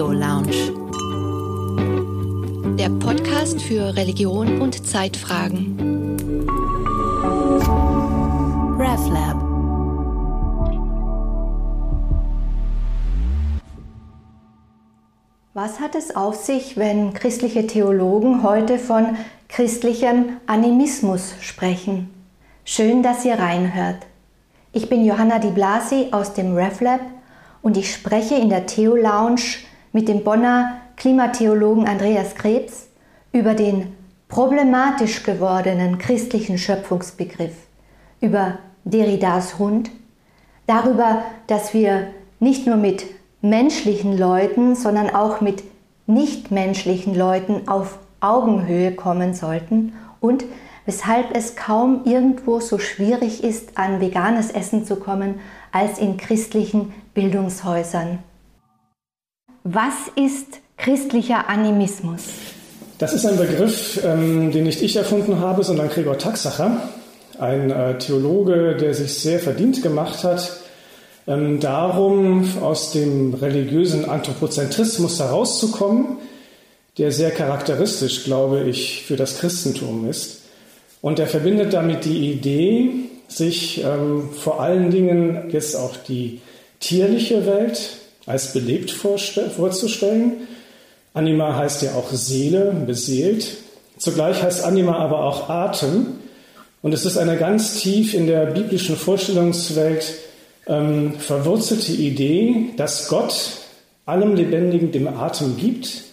Theo 0.00 0.12
Lounge. 0.12 0.72
Der 2.78 2.88
Podcast 2.88 3.60
für 3.60 3.94
Religion 3.94 4.62
und 4.62 4.86
Zeitfragen. 4.86 5.76
RevLab. 8.78 9.36
Was 15.52 15.80
hat 15.80 15.94
es 15.94 16.16
auf 16.16 16.36
sich, 16.36 16.78
wenn 16.78 17.12
christliche 17.12 17.66
Theologen 17.66 18.42
heute 18.42 18.78
von 18.78 19.18
christlichem 19.50 20.38
Animismus 20.46 21.34
sprechen? 21.42 22.08
Schön, 22.64 23.02
dass 23.02 23.26
ihr 23.26 23.38
reinhört. 23.38 24.06
Ich 24.72 24.88
bin 24.88 25.04
Johanna 25.04 25.40
Di 25.40 25.50
Blasi 25.50 26.08
aus 26.12 26.32
dem 26.32 26.56
RevLab 26.56 27.02
und 27.60 27.76
ich 27.76 27.92
spreche 27.92 28.36
in 28.36 28.48
der 28.48 28.64
Theo 28.64 28.96
Lounge 28.96 29.42
mit 29.92 30.08
dem 30.08 30.24
Bonner 30.24 30.80
Klimatheologen 30.96 31.86
Andreas 31.86 32.34
Krebs 32.34 32.88
über 33.32 33.54
den 33.54 33.94
problematisch 34.28 35.22
gewordenen 35.22 35.98
christlichen 35.98 36.58
Schöpfungsbegriff, 36.58 37.54
über 38.20 38.58
Derridas 38.84 39.58
Hund, 39.58 39.90
darüber, 40.66 41.22
dass 41.46 41.74
wir 41.74 42.08
nicht 42.38 42.66
nur 42.66 42.76
mit 42.76 43.04
menschlichen 43.42 44.16
Leuten, 44.16 44.76
sondern 44.76 45.10
auch 45.10 45.40
mit 45.40 45.64
nichtmenschlichen 46.06 47.14
Leuten 47.14 47.68
auf 47.68 47.98
Augenhöhe 48.20 48.92
kommen 48.92 49.34
sollten 49.34 49.94
und 50.20 50.44
weshalb 50.86 51.34
es 51.34 51.56
kaum 51.56 52.02
irgendwo 52.04 52.60
so 52.60 52.78
schwierig 52.78 53.42
ist, 53.42 53.78
an 53.78 54.00
veganes 54.00 54.50
Essen 54.50 54.84
zu 54.84 54.96
kommen, 54.96 55.40
als 55.72 55.98
in 55.98 56.16
christlichen 56.16 56.92
Bildungshäusern. 57.14 58.18
Was 59.64 59.94
ist 60.16 60.60
christlicher 60.78 61.50
Animismus? 61.50 62.22
Das 62.96 63.12
ist 63.12 63.26
ein 63.26 63.36
Begriff, 63.36 64.02
ähm, 64.02 64.50
den 64.52 64.64
nicht 64.64 64.82
ich 64.82 64.96
erfunden 64.96 65.38
habe, 65.40 65.64
sondern 65.64 65.90
Gregor 65.90 66.16
Taxacher, 66.16 66.88
ein 67.38 67.70
äh, 67.70 67.98
Theologe, 67.98 68.76
der 68.76 68.94
sich 68.94 69.18
sehr 69.18 69.38
verdient 69.38 69.82
gemacht 69.82 70.24
hat, 70.24 70.50
ähm, 71.26 71.60
darum 71.60 72.48
aus 72.62 72.92
dem 72.92 73.34
religiösen 73.34 74.06
Anthropozentrismus 74.08 75.20
herauszukommen, 75.20 76.16
der 76.96 77.12
sehr 77.12 77.30
charakteristisch, 77.30 78.24
glaube 78.24 78.62
ich, 78.62 79.02
für 79.04 79.16
das 79.16 79.38
Christentum 79.40 80.08
ist. 80.08 80.42
Und 81.02 81.18
er 81.18 81.26
verbindet 81.26 81.74
damit 81.74 82.06
die 82.06 82.32
Idee, 82.32 82.90
sich 83.28 83.84
ähm, 83.84 84.30
vor 84.32 84.60
allen 84.60 84.90
Dingen 84.90 85.50
jetzt 85.50 85.76
auch 85.76 85.96
die 85.96 86.40
tierliche 86.80 87.44
Welt 87.46 87.99
als 88.30 88.52
belebt 88.52 88.90
vorzustellen. 88.90 90.48
Anima 91.12 91.56
heißt 91.56 91.82
ja 91.82 91.94
auch 91.94 92.10
Seele, 92.12 92.72
beseelt. 92.86 93.46
Zugleich 93.98 94.42
heißt 94.42 94.64
Anima 94.64 94.96
aber 94.96 95.24
auch 95.24 95.48
Atem. 95.48 96.06
Und 96.82 96.94
es 96.94 97.04
ist 97.04 97.18
eine 97.18 97.36
ganz 97.36 97.80
tief 97.80 98.14
in 98.14 98.26
der 98.26 98.46
biblischen 98.46 98.96
Vorstellungswelt 98.96 100.14
ähm, 100.66 101.14
verwurzelte 101.18 101.92
Idee, 101.92 102.70
dass 102.76 103.08
Gott 103.08 103.34
allem 104.06 104.34
Lebendigen 104.34 104.92
dem 104.92 105.08
Atem 105.08 105.56
gibt 105.56 106.04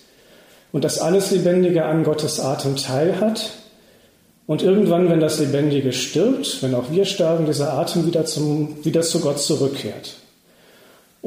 und 0.72 0.84
dass 0.84 1.00
alles 1.00 1.32
Lebendige 1.32 1.86
an 1.86 2.04
Gottes 2.04 2.40
Atem 2.40 2.76
teilhat 2.76 3.52
und 4.46 4.64
irgendwann, 4.64 5.10
wenn 5.10 5.20
das 5.20 5.40
Lebendige 5.40 5.94
stirbt, 5.94 6.62
wenn 6.62 6.76
auch 6.76 6.92
wir 6.92 7.06
sterben, 7.06 7.46
dieser 7.46 7.74
Atem 7.74 8.06
wieder, 8.06 8.26
zum, 8.26 8.84
wieder 8.84 9.02
zu 9.02 9.20
Gott 9.20 9.40
zurückkehrt. 9.40 10.16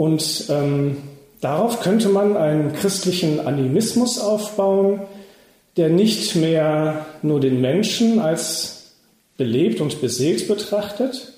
Und 0.01 0.47
ähm, 0.49 0.97
darauf 1.43 1.81
könnte 1.81 2.09
man 2.09 2.35
einen 2.35 2.73
christlichen 2.73 3.39
Animismus 3.47 4.19
aufbauen, 4.19 5.03
der 5.77 5.91
nicht 5.91 6.37
mehr 6.37 7.05
nur 7.21 7.39
den 7.39 7.61
Menschen 7.61 8.19
als 8.19 8.95
belebt 9.37 9.83
und 9.83 10.01
beseelt 10.01 10.49
betrachtet 10.49 11.35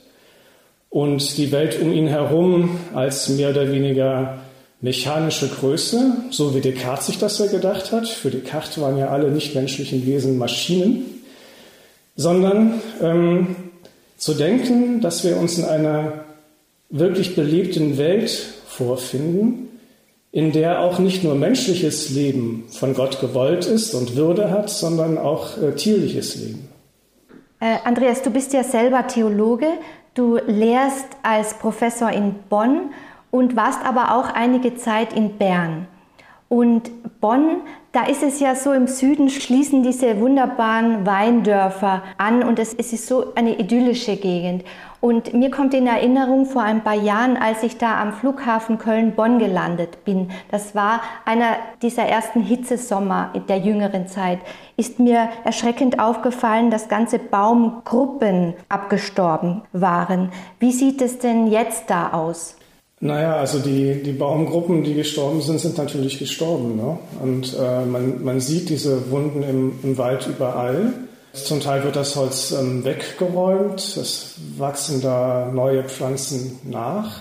und 0.91 1.39
die 1.39 1.51
Welt 1.51 1.83
um 1.83 1.93
ihn 1.93 2.06
herum 2.06 2.78
als 2.95 3.28
mehr 3.31 3.51
oder 3.51 3.72
weniger 3.72 4.39
mechanische 4.81 5.49
Größe, 5.49 6.12
so 6.31 6.55
wie 6.55 6.61
Descartes 6.61 7.09
sich 7.09 7.19
das 7.19 7.41
ja 7.41 7.47
gedacht 7.47 7.91
hat. 7.91 8.06
Für 8.06 8.31
Descartes 8.31 8.81
waren 8.81 8.97
ja 8.97 9.09
alle 9.09 9.33
nichtmenschlichen 9.33 10.06
Wesen 10.06 10.39
Maschinen 10.39 11.22
sondern 12.15 12.81
ähm, 13.01 13.56
zu 14.19 14.34
denken, 14.34 15.01
dass 15.01 15.25
wir 15.25 15.37
uns 15.37 15.59
in 15.59 15.65
einer 15.65 16.25
wirklich 16.92 17.34
belebten 17.34 17.98
Welt 17.98 18.30
vorfinden, 18.69 19.80
in 20.30 20.53
der 20.53 20.80
auch 20.80 20.98
nicht 20.98 21.25
nur 21.25 21.34
menschliches 21.34 22.10
Leben 22.10 22.64
von 22.70 22.94
Gott 22.94 23.20
gewollt 23.20 23.66
ist 23.66 23.94
und 23.94 24.14
Würde 24.14 24.50
hat, 24.50 24.70
sondern 24.70 25.19
auch 25.19 25.58
äh, 25.58 25.72
tierliches 25.75 26.36
Leben. 26.36 26.69
Äh, 27.60 27.78
Andreas, 27.84 28.22
du 28.22 28.30
bist 28.30 28.53
ja 28.53 28.62
selber 28.62 29.06
Theologe, 29.06 29.66
du 30.14 30.38
lehrst 30.47 31.06
als 31.22 31.54
Professor 31.54 32.10
in 32.10 32.34
Bonn 32.48 32.91
und 33.30 33.56
warst 33.56 33.84
aber 33.84 34.14
auch 34.14 34.32
einige 34.34 34.76
Zeit 34.76 35.12
in 35.14 35.38
Bern. 35.38 35.86
Und 36.48 36.91
Bonn, 37.20 37.62
da 37.92 38.04
ist 38.04 38.22
es 38.22 38.41
ja 38.41 38.54
so, 38.54 38.72
im 38.72 38.86
Süden 38.86 39.30
schließen 39.30 39.82
diese 39.82 40.20
wunderbaren 40.20 41.06
Weindörfer 41.06 42.03
an 42.19 42.42
und 42.42 42.59
es, 42.59 42.74
ist 42.74 43.06
so 43.06 43.34
eine 43.34 43.59
idyllische 43.59 44.16
Gegend. 44.16 44.64
Und 45.03 45.35
mir 45.35 45.51
kommt 45.51 45.75
in 45.75 45.89
Erinnerung 45.89 46.47
vor 46.47 46.63
ein 46.63 46.85
paar 46.85 46.95
Jahren, 46.95 47.37
als 47.37 47.65
ich 47.65 47.77
da 47.77 48.01
am 48.01 48.13
Flughafen 48.13 48.79
Köln-Bonn 48.79 49.41
gelandet 49.41 50.05
bin, 50.05 50.31
das 50.53 50.77
war 50.77 51.01
einer 51.25 51.57
dieser 51.83 52.05
ersten 52.05 52.41
Hitzesommer 52.41 53.33
der 53.49 53.59
jüngeren 53.59 54.07
Zeit, 54.07 54.39
ist 54.77 55.01
mir 55.01 55.29
erschreckend 55.43 55.99
aufgefallen, 55.99 56.71
dass 56.71 56.89
ganze 56.89 57.19
Baumgruppen 57.19 58.55
abgestorben 58.69 59.63
waren. 59.73 60.31
Wie 60.61 60.71
sieht 60.71 61.03
es 61.03 61.19
denn 61.19 61.49
jetzt 61.49 61.91
da 61.91 62.13
aus? 62.13 62.55
Naja, 63.01 63.34
also 63.34 63.59
die, 63.59 64.05
die 64.05 64.13
Baumgruppen, 64.13 64.84
die 64.84 64.95
gestorben 64.95 65.41
sind, 65.41 65.59
sind 65.59 65.79
natürlich 65.79 66.21
gestorben. 66.21 66.77
Ne? 66.77 66.97
Und 67.21 67.57
äh, 67.61 67.84
man, 67.87 68.23
man 68.23 68.39
sieht 68.39 68.69
diese 68.69 69.11
Wunden 69.11 69.43
im, 69.43 69.73
im 69.83 69.99
Wald 69.99 70.29
überall. 70.29 70.93
Zum 71.32 71.60
Teil 71.60 71.82
wird 71.82 71.97
das 71.97 72.15
Holz 72.15 72.53
ähm, 72.53 72.84
weggeräumt, 72.84 73.81
es 73.81 74.34
wachsen 74.59 75.00
da 75.00 75.50
neue 75.50 75.82
Pflanzen 75.84 76.59
nach. 76.62 77.20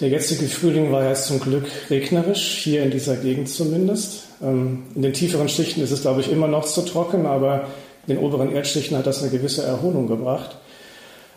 Der 0.00 0.08
jetzige 0.08 0.46
Frühling 0.46 0.90
war 0.90 1.08
jetzt 1.08 1.26
zum 1.26 1.38
Glück 1.38 1.66
regnerisch, 1.90 2.58
hier 2.64 2.82
in 2.82 2.90
dieser 2.90 3.14
Gegend 3.14 3.48
zumindest. 3.48 4.24
Ähm, 4.42 4.82
in 4.96 5.02
den 5.02 5.12
tieferen 5.12 5.48
Schichten 5.48 5.80
ist 5.80 5.92
es, 5.92 6.02
glaube 6.02 6.22
ich, 6.22 6.32
immer 6.32 6.48
noch 6.48 6.64
zu 6.64 6.82
trocken, 6.82 7.24
aber 7.24 7.66
in 8.08 8.16
den 8.16 8.24
oberen 8.24 8.52
Erdschichten 8.52 8.96
hat 8.98 9.06
das 9.06 9.22
eine 9.22 9.30
gewisse 9.30 9.62
Erholung 9.62 10.08
gebracht. 10.08 10.56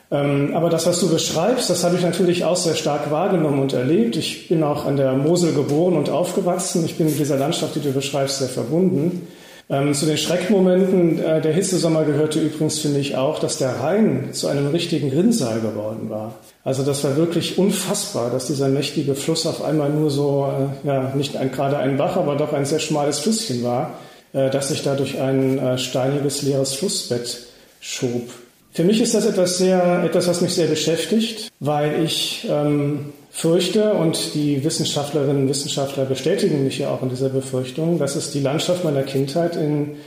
Ähm, 0.09 0.55
aber 0.55 0.71
das, 0.71 0.87
was 0.87 0.99
du 0.99 1.09
beschreibst, 1.09 1.69
das 1.69 1.83
habe 1.83 1.95
ich 1.95 2.01
natürlich 2.01 2.43
auch 2.43 2.55
sehr 2.55 2.75
stark 2.75 3.11
wahrgenommen 3.11 3.61
und 3.61 3.73
erlebt. 3.73 4.15
Ich 4.15 4.47
bin 4.47 4.63
auch 4.63 4.85
an 4.85 4.97
der 4.97 5.13
Mosel 5.13 5.53
geboren 5.53 5.95
und 5.95 6.09
aufgewachsen. 6.09 6.85
Ich 6.85 6.97
bin 6.97 7.05
mit 7.05 7.19
dieser 7.19 7.37
Landschaft, 7.37 7.75
die 7.75 7.81
du 7.81 7.91
beschreibst, 7.91 8.39
sehr 8.39 8.49
verbunden. 8.49 9.27
Ähm, 9.73 9.95
zu 9.95 10.06
den 10.06 10.17
Schreckmomenten 10.17 11.17
äh, 11.17 11.41
der 11.41 11.51
Hitzesommer 11.51 12.03
gehörte 12.03 12.39
übrigens, 12.39 12.78
finde 12.78 13.00
ich, 13.00 13.16
auch, 13.17 13.39
dass 13.39 13.57
der 13.57 13.79
Rhein 13.79 14.31
zu 14.31 14.47
einem 14.47 14.67
richtigen 14.67 15.09
Rinnsal 15.09 15.61
geworden 15.61 16.11
war. 16.11 16.35
Also 16.63 16.84
das 16.84 17.03
war 17.03 17.17
wirklich 17.17 17.57
unfassbar, 17.57 18.29
dass 18.29 18.45
dieser 18.45 18.67
mächtige 18.67 19.16
Fluss 19.16 19.47
auf 19.47 19.63
einmal 19.63 19.89
nur 19.89 20.12
so, 20.12 20.47
äh, 20.83 20.88
ja, 20.88 21.16
nicht 21.16 21.38
ein, 21.38 21.51
gerade 21.51 21.78
ein 21.78 21.97
Bach, 21.97 22.17
aber 22.17 22.35
doch 22.35 22.53
ein 22.53 22.66
sehr 22.66 22.78
schmales 22.78 23.17
Flüsschen 23.17 23.63
war, 23.63 23.95
äh, 24.33 24.51
das 24.51 24.67
sich 24.67 24.83
da 24.83 24.94
durch 24.94 25.19
ein 25.19 25.57
äh, 25.57 25.79
steiniges, 25.79 26.44
leeres 26.44 26.75
Flussbett 26.75 27.47
schob. 27.79 28.29
Für 28.73 28.84
mich 28.84 29.00
ist 29.00 29.13
das 29.13 29.28
etwas 29.28 29.59
sehr, 29.59 30.03
etwas, 30.03 30.28
was 30.28 30.41
mich 30.41 30.56
sehr 30.56 30.66
beschäftigt, 30.66 31.51
weil 31.59 32.03
ich 32.03 32.47
ähm, 32.50 33.13
fürchte 33.29 33.94
und 33.94 34.33
die 34.33 34.63
Wissenschaftlerinnen 34.63 35.44
und 35.44 35.50
Wissenschaftler 35.50 36.06
bestätigen 36.06 36.63
mich 36.63 36.80
ja 36.80 36.89
auch 36.89 37.03
in 37.03 37.09
dieser 37.09 37.30
Befürchtung, 37.30 38.00
dass 38.00 38.15
es 38.15 38.31
die 38.31 38.39
Landschaft 38.39 38.83
meiner 38.83 39.03
Kindheit 39.03 39.56
in 39.56 39.97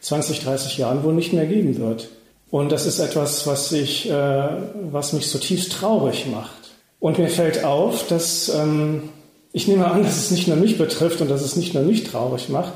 20, 0.00 0.40
30 0.40 0.76
Jahren 0.78 1.04
wohl 1.04 1.14
nicht 1.14 1.32
mehr 1.32 1.46
geben 1.46 1.78
wird. 1.78 2.08
Und 2.50 2.72
das 2.72 2.86
ist 2.86 2.98
etwas, 2.98 3.46
was, 3.46 3.70
ich, 3.70 4.10
äh, 4.10 4.48
was 4.90 5.12
mich 5.12 5.28
zutiefst 5.28 5.72
traurig 5.72 6.26
macht. 6.26 6.50
Und 6.98 7.18
mir 7.18 7.28
fällt 7.28 7.62
auf, 7.62 8.08
dass 8.08 8.48
ähm, 8.48 9.10
ich 9.52 9.68
nehme 9.68 9.88
an, 9.88 10.02
dass 10.02 10.16
es 10.16 10.30
nicht 10.32 10.48
nur 10.48 10.56
mich 10.56 10.78
betrifft 10.78 11.20
und 11.20 11.30
dass 11.30 11.42
es 11.42 11.54
nicht 11.54 11.74
nur 11.74 11.84
mich 11.84 12.02
traurig 12.02 12.48
macht, 12.48 12.72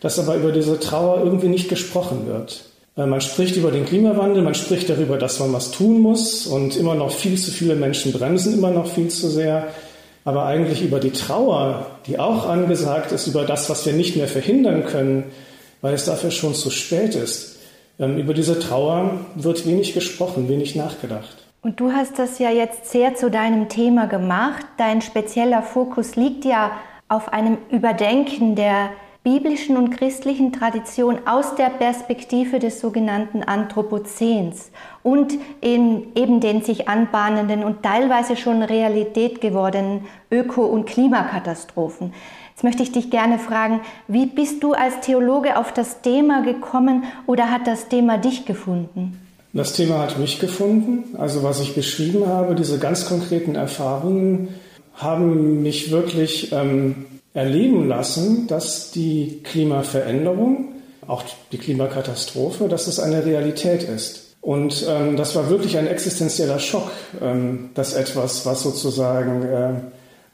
dass 0.00 0.18
aber 0.18 0.34
über 0.34 0.50
diese 0.50 0.80
Trauer 0.80 1.22
irgendwie 1.24 1.48
nicht 1.48 1.68
gesprochen 1.68 2.26
wird. 2.26 2.69
Äh, 3.00 3.06
man 3.06 3.20
spricht 3.20 3.56
über 3.56 3.70
den 3.70 3.86
Klimawandel, 3.86 4.42
man 4.42 4.54
spricht 4.54 4.90
darüber, 4.90 5.16
dass 5.16 5.40
man 5.40 5.52
was 5.52 5.70
tun 5.70 6.00
muss 6.00 6.46
und 6.46 6.76
immer 6.76 6.94
noch 6.94 7.10
viel 7.10 7.36
zu 7.38 7.50
viele 7.50 7.74
Menschen 7.74 8.12
bremsen 8.12 8.54
immer 8.54 8.70
noch 8.70 8.86
viel 8.86 9.08
zu 9.08 9.28
sehr. 9.28 9.68
Aber 10.24 10.44
eigentlich 10.44 10.82
über 10.82 11.00
die 11.00 11.12
Trauer, 11.12 11.86
die 12.06 12.18
auch 12.18 12.46
angesagt 12.46 13.10
ist, 13.10 13.26
über 13.26 13.44
das, 13.44 13.70
was 13.70 13.86
wir 13.86 13.94
nicht 13.94 14.16
mehr 14.16 14.28
verhindern 14.28 14.84
können, 14.84 15.24
weil 15.80 15.94
es 15.94 16.04
dafür 16.04 16.30
schon 16.30 16.54
zu 16.54 16.70
spät 16.70 17.14
ist. 17.14 17.58
Ähm, 17.98 18.18
über 18.18 18.34
diese 18.34 18.58
Trauer 18.58 19.12
wird 19.34 19.66
wenig 19.66 19.94
gesprochen, 19.94 20.48
wenig 20.48 20.76
nachgedacht. 20.76 21.36
Und 21.62 21.80
du 21.80 21.92
hast 21.92 22.18
das 22.18 22.38
ja 22.38 22.50
jetzt 22.50 22.90
sehr 22.90 23.14
zu 23.14 23.30
deinem 23.30 23.68
Thema 23.68 24.06
gemacht. 24.06 24.64
Dein 24.78 25.02
spezieller 25.02 25.62
Fokus 25.62 26.16
liegt 26.16 26.44
ja 26.44 26.72
auf 27.08 27.32
einem 27.32 27.58
Überdenken 27.70 28.54
der 28.54 28.90
biblischen 29.22 29.76
und 29.76 29.90
christlichen 29.90 30.52
Tradition 30.52 31.18
aus 31.26 31.54
der 31.54 31.68
Perspektive 31.68 32.58
des 32.58 32.80
sogenannten 32.80 33.42
Anthropozäns 33.42 34.70
und 35.02 35.34
in 35.60 36.08
eben 36.14 36.40
den 36.40 36.62
sich 36.62 36.88
anbahnenden 36.88 37.62
und 37.62 37.82
teilweise 37.82 38.36
schon 38.36 38.62
Realität 38.62 39.42
gewordenen 39.42 40.06
Öko- 40.30 40.64
und 40.66 40.86
Klimakatastrophen. 40.86 42.14
Jetzt 42.50 42.64
möchte 42.64 42.82
ich 42.82 42.92
dich 42.92 43.10
gerne 43.10 43.38
fragen, 43.38 43.80
wie 44.08 44.26
bist 44.26 44.62
du 44.62 44.72
als 44.72 45.00
Theologe 45.00 45.58
auf 45.58 45.72
das 45.72 46.00
Thema 46.00 46.42
gekommen 46.42 47.04
oder 47.26 47.50
hat 47.50 47.66
das 47.66 47.88
Thema 47.88 48.16
dich 48.16 48.46
gefunden? 48.46 49.18
Das 49.52 49.72
Thema 49.72 49.98
hat 49.98 50.18
mich 50.18 50.38
gefunden. 50.38 51.16
Also 51.18 51.42
was 51.42 51.60
ich 51.60 51.74
beschrieben 51.74 52.26
habe, 52.26 52.54
diese 52.54 52.78
ganz 52.78 53.06
konkreten 53.06 53.54
Erfahrungen 53.54 54.48
haben 54.94 55.62
mich 55.62 55.90
wirklich 55.90 56.52
ähm, 56.52 57.06
erleben 57.34 57.88
lassen, 57.88 58.46
dass 58.46 58.90
die 58.90 59.40
Klimaveränderung, 59.44 60.74
auch 61.06 61.22
die 61.52 61.58
Klimakatastrophe, 61.58 62.68
dass 62.68 62.86
es 62.86 63.00
eine 63.00 63.24
Realität 63.24 63.82
ist. 63.82 64.36
Und 64.40 64.86
ähm, 64.88 65.16
das 65.16 65.36
war 65.36 65.50
wirklich 65.50 65.76
ein 65.76 65.86
existenzieller 65.86 66.58
Schock, 66.58 66.90
ähm, 67.20 67.70
dass 67.74 67.92
etwas, 67.92 68.46
was 68.46 68.62
sozusagen 68.62 69.42
äh, 69.42 69.72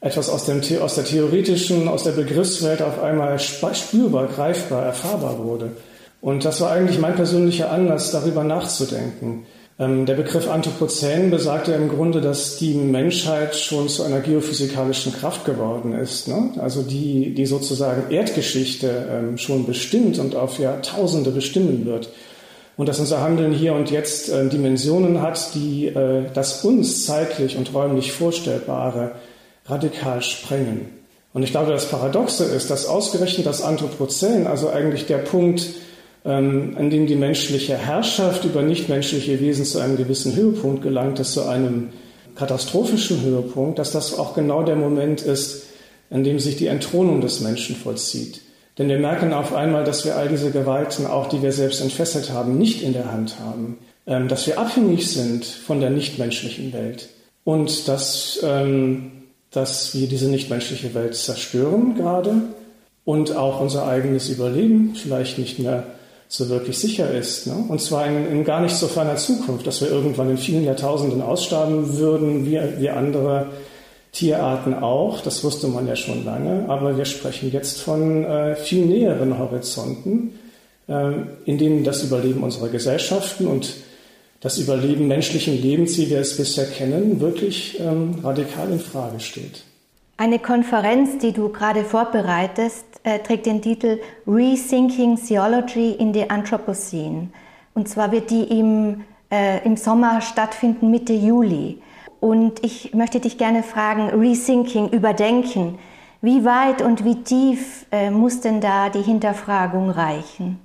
etwas 0.00 0.28
aus, 0.28 0.44
dem, 0.44 0.60
aus 0.80 0.94
der 0.94 1.04
theoretischen, 1.04 1.88
aus 1.88 2.04
der 2.04 2.12
Begriffswelt 2.12 2.82
auf 2.82 3.02
einmal 3.02 3.38
spürbar, 3.38 4.28
greifbar, 4.28 4.84
erfahrbar 4.84 5.38
wurde. 5.38 5.72
Und 6.20 6.44
das 6.44 6.60
war 6.60 6.70
eigentlich 6.70 6.98
mein 6.98 7.16
persönlicher 7.16 7.70
Anlass, 7.70 8.12
darüber 8.12 8.44
nachzudenken. 8.44 9.46
Ähm, 9.78 10.06
der 10.06 10.14
Begriff 10.14 10.48
Anthropozän 10.48 11.30
besagt 11.30 11.68
ja 11.68 11.76
im 11.76 11.90
Grunde, 11.90 12.22
dass 12.22 12.56
die 12.56 12.72
Menschheit 12.72 13.54
schon 13.54 13.88
zu 13.88 14.04
einer 14.04 14.20
geophysikalischen 14.20 15.12
Kraft 15.12 15.44
geworden 15.44 15.92
ist. 15.92 16.28
Ne? 16.28 16.52
Also 16.58 16.82
die, 16.82 17.34
die 17.34 17.44
sozusagen 17.44 18.10
Erdgeschichte 18.10 19.06
ähm, 19.10 19.38
schon 19.38 19.66
bestimmt 19.66 20.18
und 20.18 20.34
auf 20.34 20.58
Jahrtausende 20.58 21.30
bestimmen 21.30 21.84
wird. 21.84 22.08
Und 22.78 22.88
dass 22.88 23.00
unser 23.00 23.20
Handeln 23.20 23.52
hier 23.52 23.74
und 23.74 23.90
jetzt 23.90 24.30
äh, 24.30 24.48
Dimensionen 24.48 25.20
hat, 25.20 25.54
die 25.54 25.88
äh, 25.88 26.24
das 26.32 26.64
uns 26.64 27.04
zeitlich 27.04 27.56
und 27.56 27.74
räumlich 27.74 28.12
Vorstellbare 28.12 29.12
radikal 29.66 30.22
sprengen. 30.22 30.90
Und 31.34 31.42
ich 31.42 31.50
glaube, 31.50 31.70
das 31.70 31.90
Paradoxe 31.90 32.44
ist, 32.44 32.70
dass 32.70 32.86
ausgerechnet 32.86 33.46
das 33.46 33.60
Anthropozän, 33.60 34.46
also 34.46 34.70
eigentlich 34.70 35.04
der 35.04 35.18
Punkt, 35.18 35.60
ähm, 35.62 35.85
an 36.30 36.90
dem 36.90 37.06
die 37.06 37.14
menschliche 37.14 37.76
Herrschaft 37.76 38.44
über 38.44 38.62
nichtmenschliche 38.62 39.38
Wesen 39.40 39.64
zu 39.64 39.78
einem 39.78 39.96
gewissen 39.96 40.34
Höhepunkt 40.34 40.82
gelangt 40.82 41.20
ist, 41.20 41.34
zu 41.34 41.44
einem 41.46 41.90
katastrophischen 42.34 43.22
Höhepunkt, 43.22 43.78
dass 43.78 43.92
das 43.92 44.18
auch 44.18 44.34
genau 44.34 44.62
der 44.62 44.76
Moment 44.76 45.22
ist, 45.22 45.66
an 46.10 46.24
dem 46.24 46.38
sich 46.38 46.56
die 46.56 46.66
Entthronung 46.66 47.20
des 47.20 47.40
Menschen 47.40 47.76
vollzieht. 47.76 48.40
Denn 48.78 48.88
wir 48.88 48.98
merken 48.98 49.32
auf 49.32 49.54
einmal, 49.54 49.84
dass 49.84 50.04
wir 50.04 50.16
all 50.16 50.28
diese 50.28 50.50
Gewalten, 50.50 51.06
auch 51.06 51.28
die 51.28 51.42
wir 51.42 51.52
selbst 51.52 51.80
entfesselt 51.80 52.30
haben, 52.30 52.58
nicht 52.58 52.82
in 52.82 52.92
der 52.92 53.10
Hand 53.10 53.38
haben, 53.40 53.78
ähm, 54.06 54.28
dass 54.28 54.46
wir 54.46 54.58
abhängig 54.58 55.10
sind 55.10 55.44
von 55.44 55.80
der 55.80 55.90
nichtmenschlichen 55.90 56.72
Welt. 56.72 57.08
Und 57.44 57.88
dass, 57.88 58.40
ähm, 58.42 59.12
dass 59.50 59.94
wir 59.94 60.08
diese 60.08 60.28
nichtmenschliche 60.28 60.92
Welt 60.94 61.14
zerstören 61.14 61.94
gerade. 61.94 62.34
Und 63.04 63.34
auch 63.34 63.60
unser 63.60 63.86
eigenes 63.86 64.28
Überleben 64.28 64.94
vielleicht 64.96 65.38
nicht 65.38 65.58
mehr 65.58 65.84
so 66.28 66.48
wirklich 66.48 66.78
sicher 66.78 67.10
ist. 67.10 67.46
Ne? 67.46 67.64
Und 67.68 67.80
zwar 67.80 68.06
in, 68.06 68.30
in, 68.30 68.44
gar 68.44 68.60
nicht 68.60 68.74
so 68.74 68.88
ferner 68.88 69.16
Zukunft, 69.16 69.66
dass 69.66 69.80
wir 69.80 69.90
irgendwann 69.90 70.30
in 70.30 70.38
vielen 70.38 70.64
Jahrtausenden 70.64 71.22
aussterben 71.22 71.96
würden, 71.98 72.46
wie, 72.46 72.60
wie 72.78 72.90
andere 72.90 73.46
Tierarten 74.12 74.74
auch. 74.74 75.20
Das 75.20 75.44
wusste 75.44 75.68
man 75.68 75.86
ja 75.86 75.94
schon 75.94 76.24
lange. 76.24 76.64
Aber 76.68 76.96
wir 76.96 77.04
sprechen 77.04 77.52
jetzt 77.52 77.80
von 77.80 78.24
äh, 78.24 78.56
viel 78.56 78.86
näheren 78.86 79.38
Horizonten, 79.38 80.38
äh, 80.88 81.12
in 81.44 81.58
denen 81.58 81.84
das 81.84 82.02
Überleben 82.02 82.42
unserer 82.42 82.68
Gesellschaften 82.68 83.46
und 83.46 83.74
das 84.40 84.58
Überleben 84.58 85.08
menschlichen 85.08 85.60
Lebens, 85.60 85.96
wie 85.98 86.10
wir 86.10 86.20
es 86.20 86.36
bisher 86.36 86.66
kennen, 86.66 87.20
wirklich 87.20 87.80
ähm, 87.80 88.16
radikal 88.22 88.70
in 88.70 88.80
Frage 88.80 89.20
steht. 89.20 89.62
Eine 90.18 90.38
Konferenz, 90.38 91.18
die 91.18 91.32
du 91.32 91.50
gerade 91.50 91.84
vorbereitest, 91.84 92.86
äh, 93.02 93.18
trägt 93.18 93.44
den 93.44 93.60
Titel 93.60 93.98
Rethinking 94.26 95.18
Theology 95.22 95.92
in 95.92 96.14
the 96.14 96.30
Anthropocene. 96.30 97.28
Und 97.74 97.86
zwar 97.86 98.12
wird 98.12 98.30
die 98.30 98.44
im, 98.44 99.04
äh, 99.30 99.62
im 99.66 99.76
Sommer 99.76 100.22
stattfinden, 100.22 100.90
Mitte 100.90 101.12
Juli. 101.12 101.82
Und 102.18 102.64
ich 102.64 102.94
möchte 102.94 103.20
dich 103.20 103.36
gerne 103.36 103.62
fragen, 103.62 104.08
Rethinking, 104.08 104.88
Überdenken, 104.88 105.78
wie 106.22 106.46
weit 106.46 106.80
und 106.80 107.04
wie 107.04 107.22
tief 107.22 107.84
äh, 107.92 108.10
muss 108.10 108.40
denn 108.40 108.62
da 108.62 108.88
die 108.88 109.02
Hinterfragung 109.02 109.90
reichen? 109.90 110.58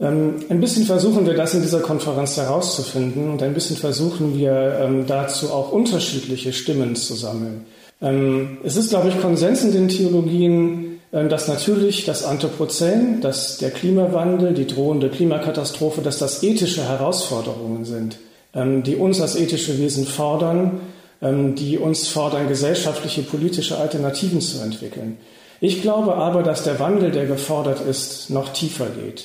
Ähm, 0.00 0.36
ein 0.50 0.60
bisschen 0.60 0.84
versuchen 0.84 1.24
wir 1.24 1.34
das 1.34 1.54
in 1.54 1.62
dieser 1.62 1.80
Konferenz 1.80 2.36
herauszufinden 2.36 3.30
und 3.30 3.42
ein 3.42 3.54
bisschen 3.54 3.76
versuchen 3.76 4.36
wir 4.36 4.80
ähm, 4.82 5.06
dazu 5.06 5.50
auch 5.50 5.72
unterschiedliche 5.72 6.52
Stimmen 6.52 6.94
zu 6.94 7.14
sammeln. 7.14 7.64
Ähm, 8.00 8.58
es 8.64 8.76
ist, 8.76 8.90
glaube 8.90 9.08
ich, 9.08 9.20
Konsens 9.20 9.64
in 9.64 9.72
den 9.72 9.88
Theologien, 9.88 11.00
ähm, 11.12 11.28
dass 11.28 11.48
natürlich 11.48 12.04
das 12.04 12.24
Anthropozän, 12.24 13.20
dass 13.20 13.58
der 13.58 13.70
Klimawandel, 13.70 14.54
die 14.54 14.66
drohende 14.66 15.08
Klimakatastrophe, 15.08 16.00
dass 16.00 16.18
das 16.18 16.42
ethische 16.42 16.88
Herausforderungen 16.88 17.84
sind, 17.84 18.18
ähm, 18.54 18.82
die 18.82 18.96
uns 18.96 19.20
als 19.20 19.36
ethische 19.36 19.78
Wesen 19.78 20.06
fordern, 20.06 20.80
die 21.20 21.78
uns 21.78 22.06
fordern, 22.06 22.46
gesellschaftliche, 22.46 23.22
politische 23.22 23.76
Alternativen 23.76 24.40
zu 24.40 24.60
entwickeln. 24.60 25.16
Ich 25.60 25.82
glaube 25.82 26.14
aber, 26.14 26.44
dass 26.44 26.62
der 26.62 26.78
Wandel, 26.78 27.10
der 27.10 27.26
gefordert 27.26 27.80
ist, 27.80 28.30
noch 28.30 28.52
tiefer 28.52 28.86
geht. 28.86 29.24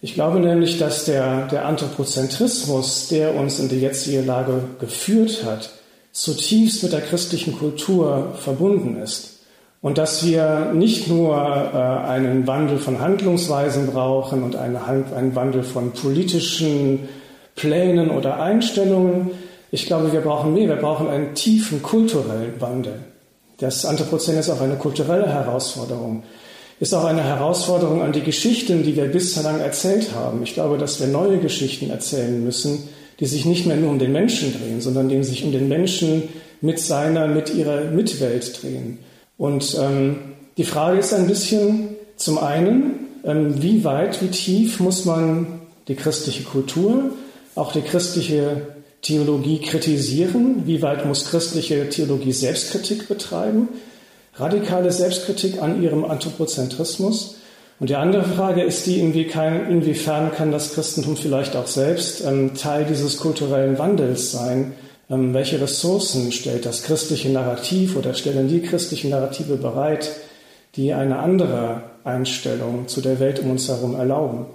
Ich 0.00 0.14
glaube 0.14 0.40
nämlich, 0.40 0.78
dass 0.78 1.04
der, 1.04 1.46
der 1.46 1.66
Anthropozentrismus, 1.66 3.06
der 3.08 3.36
uns 3.36 3.60
in 3.60 3.68
die 3.68 3.80
jetzige 3.80 4.22
Lage 4.22 4.64
geführt 4.80 5.44
hat, 5.44 5.70
zutiefst 6.14 6.82
mit 6.82 6.92
der 6.92 7.02
christlichen 7.02 7.58
Kultur 7.58 8.32
verbunden 8.38 8.96
ist. 9.02 9.40
Und 9.82 9.98
dass 9.98 10.24
wir 10.24 10.72
nicht 10.72 11.08
nur 11.08 11.36
äh, 11.36 11.76
einen 12.08 12.46
Wandel 12.46 12.78
von 12.78 13.00
Handlungsweisen 13.00 13.88
brauchen 13.88 14.42
und 14.42 14.56
einen, 14.56 14.76
einen 14.76 15.34
Wandel 15.34 15.62
von 15.62 15.92
politischen 15.92 17.06
Plänen 17.54 18.10
oder 18.10 18.40
Einstellungen. 18.40 19.32
Ich 19.70 19.84
glaube, 19.84 20.10
wir 20.12 20.22
brauchen 20.22 20.54
mehr. 20.54 20.68
Wir 20.68 20.76
brauchen 20.76 21.08
einen 21.08 21.34
tiefen 21.34 21.82
kulturellen 21.82 22.58
Wandel. 22.60 23.00
Das 23.58 23.84
Anthropozän 23.84 24.38
ist 24.38 24.48
auch 24.48 24.60
eine 24.60 24.76
kulturelle 24.76 25.28
Herausforderung. 25.28 26.22
Ist 26.80 26.94
auch 26.94 27.04
eine 27.04 27.22
Herausforderung 27.22 28.02
an 28.02 28.12
die 28.12 28.22
Geschichten, 28.22 28.84
die 28.84 28.96
wir 28.96 29.06
bislang 29.06 29.60
erzählt 29.60 30.14
haben. 30.14 30.42
Ich 30.42 30.54
glaube, 30.54 30.78
dass 30.78 30.98
wir 30.98 31.08
neue 31.08 31.38
Geschichten 31.38 31.90
erzählen 31.90 32.42
müssen, 32.42 32.88
die 33.20 33.26
sich 33.26 33.44
nicht 33.44 33.66
mehr 33.66 33.76
nur 33.76 33.90
um 33.90 33.98
den 33.98 34.12
Menschen 34.12 34.52
drehen, 34.52 34.80
sondern 34.80 35.08
die 35.08 35.22
sich 35.24 35.44
um 35.44 35.52
den 35.52 35.68
Menschen 35.68 36.24
mit 36.60 36.78
seiner, 36.78 37.26
mit 37.26 37.54
ihrer 37.54 37.84
Mitwelt 37.90 38.62
drehen. 38.62 38.98
Und 39.36 39.76
ähm, 39.80 40.16
die 40.56 40.64
Frage 40.64 40.98
ist 40.98 41.12
ein 41.12 41.26
bisschen 41.26 41.90
zum 42.16 42.38
einen, 42.38 43.06
ähm, 43.24 43.62
wie 43.62 43.84
weit, 43.84 44.22
wie 44.22 44.28
tief 44.28 44.80
muss 44.80 45.04
man 45.04 45.60
die 45.88 45.94
christliche 45.94 46.44
Kultur, 46.44 47.10
auch 47.54 47.72
die 47.72 47.82
christliche 47.82 48.74
Theologie 49.04 49.60
kritisieren? 49.60 50.62
Wie 50.64 50.80
weit 50.82 51.06
muss 51.06 51.26
christliche 51.26 51.88
Theologie 51.90 52.32
Selbstkritik 52.32 53.06
betreiben? 53.06 53.68
Radikale 54.34 54.90
Selbstkritik 54.90 55.62
an 55.62 55.82
ihrem 55.82 56.04
Anthropozentrismus? 56.04 57.36
Und 57.80 57.90
die 57.90 57.96
andere 57.96 58.22
Frage 58.24 58.62
ist 58.62 58.86
die, 58.86 59.00
inwiefern 59.00 60.32
kann 60.32 60.52
das 60.52 60.74
Christentum 60.74 61.16
vielleicht 61.16 61.56
auch 61.56 61.66
selbst 61.66 62.24
ähm, 62.24 62.54
Teil 62.54 62.84
dieses 62.84 63.18
kulturellen 63.18 63.78
Wandels 63.78 64.30
sein? 64.30 64.74
Ähm, 65.10 65.34
welche 65.34 65.60
Ressourcen 65.60 66.32
stellt 66.32 66.66
das 66.66 66.84
christliche 66.84 67.30
Narrativ 67.30 67.96
oder 67.96 68.14
stellen 68.14 68.48
die 68.48 68.62
christlichen 68.62 69.10
Narrative 69.10 69.56
bereit, 69.56 70.10
die 70.76 70.92
eine 70.92 71.18
andere 71.18 71.82
Einstellung 72.04 72.88
zu 72.88 73.00
der 73.00 73.18
Welt 73.20 73.40
um 73.40 73.50
uns 73.50 73.68
herum 73.68 73.96
erlauben? 73.96 74.46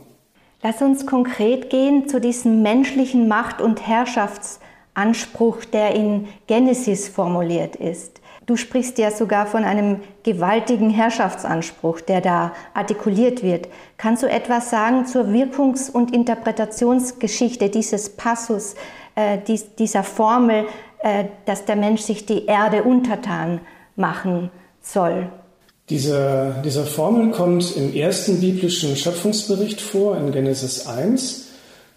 Lass 0.63 0.81
uns 0.81 1.05
konkret 1.05 1.69
gehen 1.69 2.07
zu 2.07 2.19
diesem 2.19 2.61
menschlichen 2.61 3.27
Macht- 3.27 3.61
und 3.61 3.85
Herrschaftsanspruch, 3.85 5.63
der 5.65 5.95
in 5.95 6.27
Genesis 6.47 7.07
formuliert 7.07 7.75
ist. 7.75 8.19
Du 8.49 8.55
sprichst 8.55 8.97
ja 8.97 9.11
sogar 9.11 9.45
von 9.45 9.63
einem 9.63 9.97
gewaltigen 10.23 10.89
Herrschaftsanspruch, 10.89 12.01
der 12.01 12.19
da 12.19 12.53
artikuliert 12.73 13.43
wird. 13.43 13.67
Kannst 13.97 14.23
du 14.23 14.27
etwas 14.27 14.71
sagen 14.71 15.05
zur 15.05 15.27
Wirkungs- 15.27 15.87
und 15.87 16.11
Interpretationsgeschichte 16.15 17.69
dieses 17.69 18.09
Passus, 18.09 18.73
äh, 19.13 19.37
dies, 19.47 19.75
dieser 19.75 20.01
Formel, 20.01 20.65
äh, 21.03 21.25
dass 21.45 21.65
der 21.65 21.75
Mensch 21.75 22.01
sich 22.01 22.25
die 22.25 22.47
Erde 22.47 22.81
untertan 22.81 23.61
machen 23.95 24.49
soll? 24.81 25.29
Diese, 25.91 26.55
diese 26.65 26.85
Formel 26.85 27.29
kommt 27.29 27.77
im 27.77 27.93
ersten 27.93 28.39
biblischen 28.39 28.95
Schöpfungsbericht 28.95 29.79
vor, 29.79 30.17
in 30.17 30.31
Genesis 30.31 30.87
1. 30.87 31.48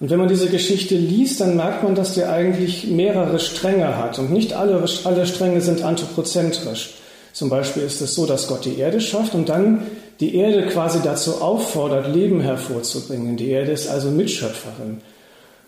Und 0.03 0.11
wenn 0.11 0.19
man 0.19 0.27
diese 0.27 0.49
Geschichte 0.49 0.97
liest, 0.97 1.41
dann 1.41 1.55
merkt 1.55 1.85
man, 1.85 1.95
dass 1.95 2.15
der 2.15 2.33
eigentlich 2.33 2.89
mehrere 2.89 3.39
Stränge 3.39 3.97
hat. 3.99 4.19
Und 4.19 4.33
nicht 4.33 4.53
alle, 4.53 4.85
alle 5.05 5.27
Stränge 5.27 5.61
sind 5.61 5.85
anthropozentrisch, 5.85 6.95
Zum 7.33 7.49
Beispiel 7.49 7.85
ist 7.85 8.01
es 8.01 8.13
so, 8.13 8.27
dass 8.27 8.49
Gott 8.49 8.65
die 8.65 8.81
Erde 8.81 9.01
schafft 9.01 9.37
und 9.37 9.49
dann 9.49 9.87
die 10.19 10.35
Erde 10.35 10.67
quasi 10.67 10.99
dazu 11.05 11.41
auffordert, 11.41 12.13
Leben 12.13 12.41
hervorzubringen. 12.41 13.37
Die 13.37 13.51
Erde 13.51 13.71
ist 13.71 13.87
also 13.87 14.11
Mitschöpferin. 14.11 15.01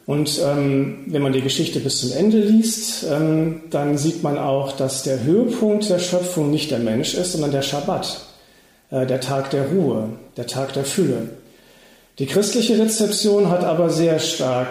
Und 0.04 0.40
ähm, 0.44 1.04
wenn 1.06 1.22
man 1.22 1.32
die 1.32 1.40
Geschichte 1.40 1.78
bis 1.78 2.00
zum 2.00 2.10
Ende 2.12 2.40
liest, 2.40 3.06
ähm, 3.08 3.60
dann 3.70 3.96
sieht 3.96 4.24
man 4.24 4.36
auch, 4.36 4.72
dass 4.72 5.04
der 5.04 5.22
Höhepunkt 5.22 5.88
der 5.88 6.00
Schöpfung 6.00 6.50
nicht 6.50 6.72
der 6.72 6.80
Mensch 6.80 7.14
ist, 7.14 7.32
sondern 7.32 7.52
der 7.52 7.62
Schabbat, 7.62 8.20
äh, 8.90 9.06
der 9.06 9.20
Tag 9.20 9.50
der 9.50 9.68
Ruhe, 9.68 10.08
der 10.36 10.48
Tag 10.48 10.72
der 10.72 10.84
Fülle. 10.84 11.28
Die 12.18 12.26
christliche 12.26 12.78
Rezeption 12.78 13.50
hat 13.50 13.64
aber 13.64 13.90
sehr 13.90 14.18
stark 14.18 14.68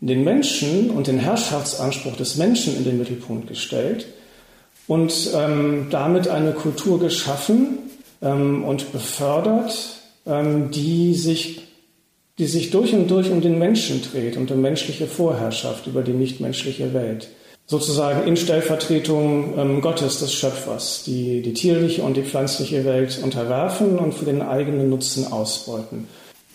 den 0.00 0.24
Menschen 0.24 0.90
und 0.90 1.06
den 1.06 1.18
Herrschaftsanspruch 1.18 2.16
des 2.16 2.36
Menschen 2.36 2.76
in 2.76 2.84
den 2.84 2.98
Mittelpunkt 2.98 3.46
gestellt 3.46 4.06
und 4.88 5.30
ähm, 5.34 5.86
damit 5.90 6.26
eine 6.26 6.52
Kultur 6.52 6.98
geschaffen 6.98 7.78
ähm, 8.20 8.64
und 8.64 8.90
befördert, 8.90 10.00
ähm, 10.26 10.70
die 10.72 11.14
sich 11.14 11.62
die 12.38 12.46
sich 12.46 12.70
durch 12.70 12.94
und 12.94 13.10
durch 13.10 13.30
um 13.30 13.42
den 13.42 13.58
Menschen 13.58 14.02
dreht 14.02 14.36
und 14.36 14.50
um 14.50 14.60
menschliche 14.60 15.06
Vorherrschaft 15.06 15.86
über 15.86 16.02
die 16.02 16.12
nichtmenschliche 16.14 16.94
Welt. 16.94 17.28
Sozusagen 17.66 18.26
in 18.26 18.36
Stellvertretung 18.36 19.56
ähm, 19.56 19.80
Gottes, 19.80 20.18
des 20.18 20.34
Schöpfers, 20.34 21.04
die 21.04 21.42
die 21.42 21.52
tierliche 21.52 22.02
und 22.02 22.16
die 22.16 22.22
pflanzliche 22.22 22.84
Welt 22.84 23.20
unterwerfen 23.22 23.98
und 23.98 24.14
für 24.14 24.24
den 24.24 24.42
eigenen 24.42 24.90
Nutzen 24.90 25.30
ausbeuten. 25.30 26.08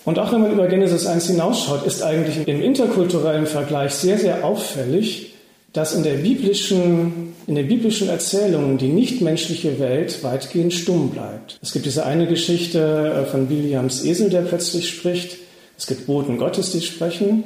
Und 0.08 0.20
auch 0.20 0.32
wenn 0.32 0.40
man 0.40 0.54
über 0.54 0.68
Genesis 0.68 1.06
1 1.06 1.28
hinausschaut, 1.28 1.86
ist 1.86 2.02
eigentlich 2.02 2.48
im 2.48 2.64
interkulturellen 2.64 3.46
Vergleich 3.46 3.92
sehr, 3.92 4.18
sehr 4.18 4.46
auffällig, 4.46 5.34
dass 5.74 5.94
in 5.94 6.04
der 6.04 6.14
biblischen, 6.14 7.34
in 7.46 7.56
den 7.56 7.68
biblischen 7.68 8.08
Erzählungen 8.08 8.78
die 8.78 8.88
nichtmenschliche 8.88 9.80
Welt 9.80 10.24
weitgehend 10.24 10.74
stumm 10.74 11.10
bleibt. 11.10 11.60
Es 11.62 11.74
gibt 11.74 11.86
diese 11.86 12.06
eine 12.06 12.26
Geschichte 12.26 12.80
äh, 12.80 13.26
von 13.26 13.50
Williams 13.50 14.06
Esel, 14.06 14.30
der 14.30 14.44
plötzlich 14.44 14.90
spricht, 14.90 15.40
es 15.78 15.88
gibt 15.88 16.08
Boten 16.08 16.38
Gottes, 16.38 16.72
die 16.72 16.80
sprechen. 16.80 17.44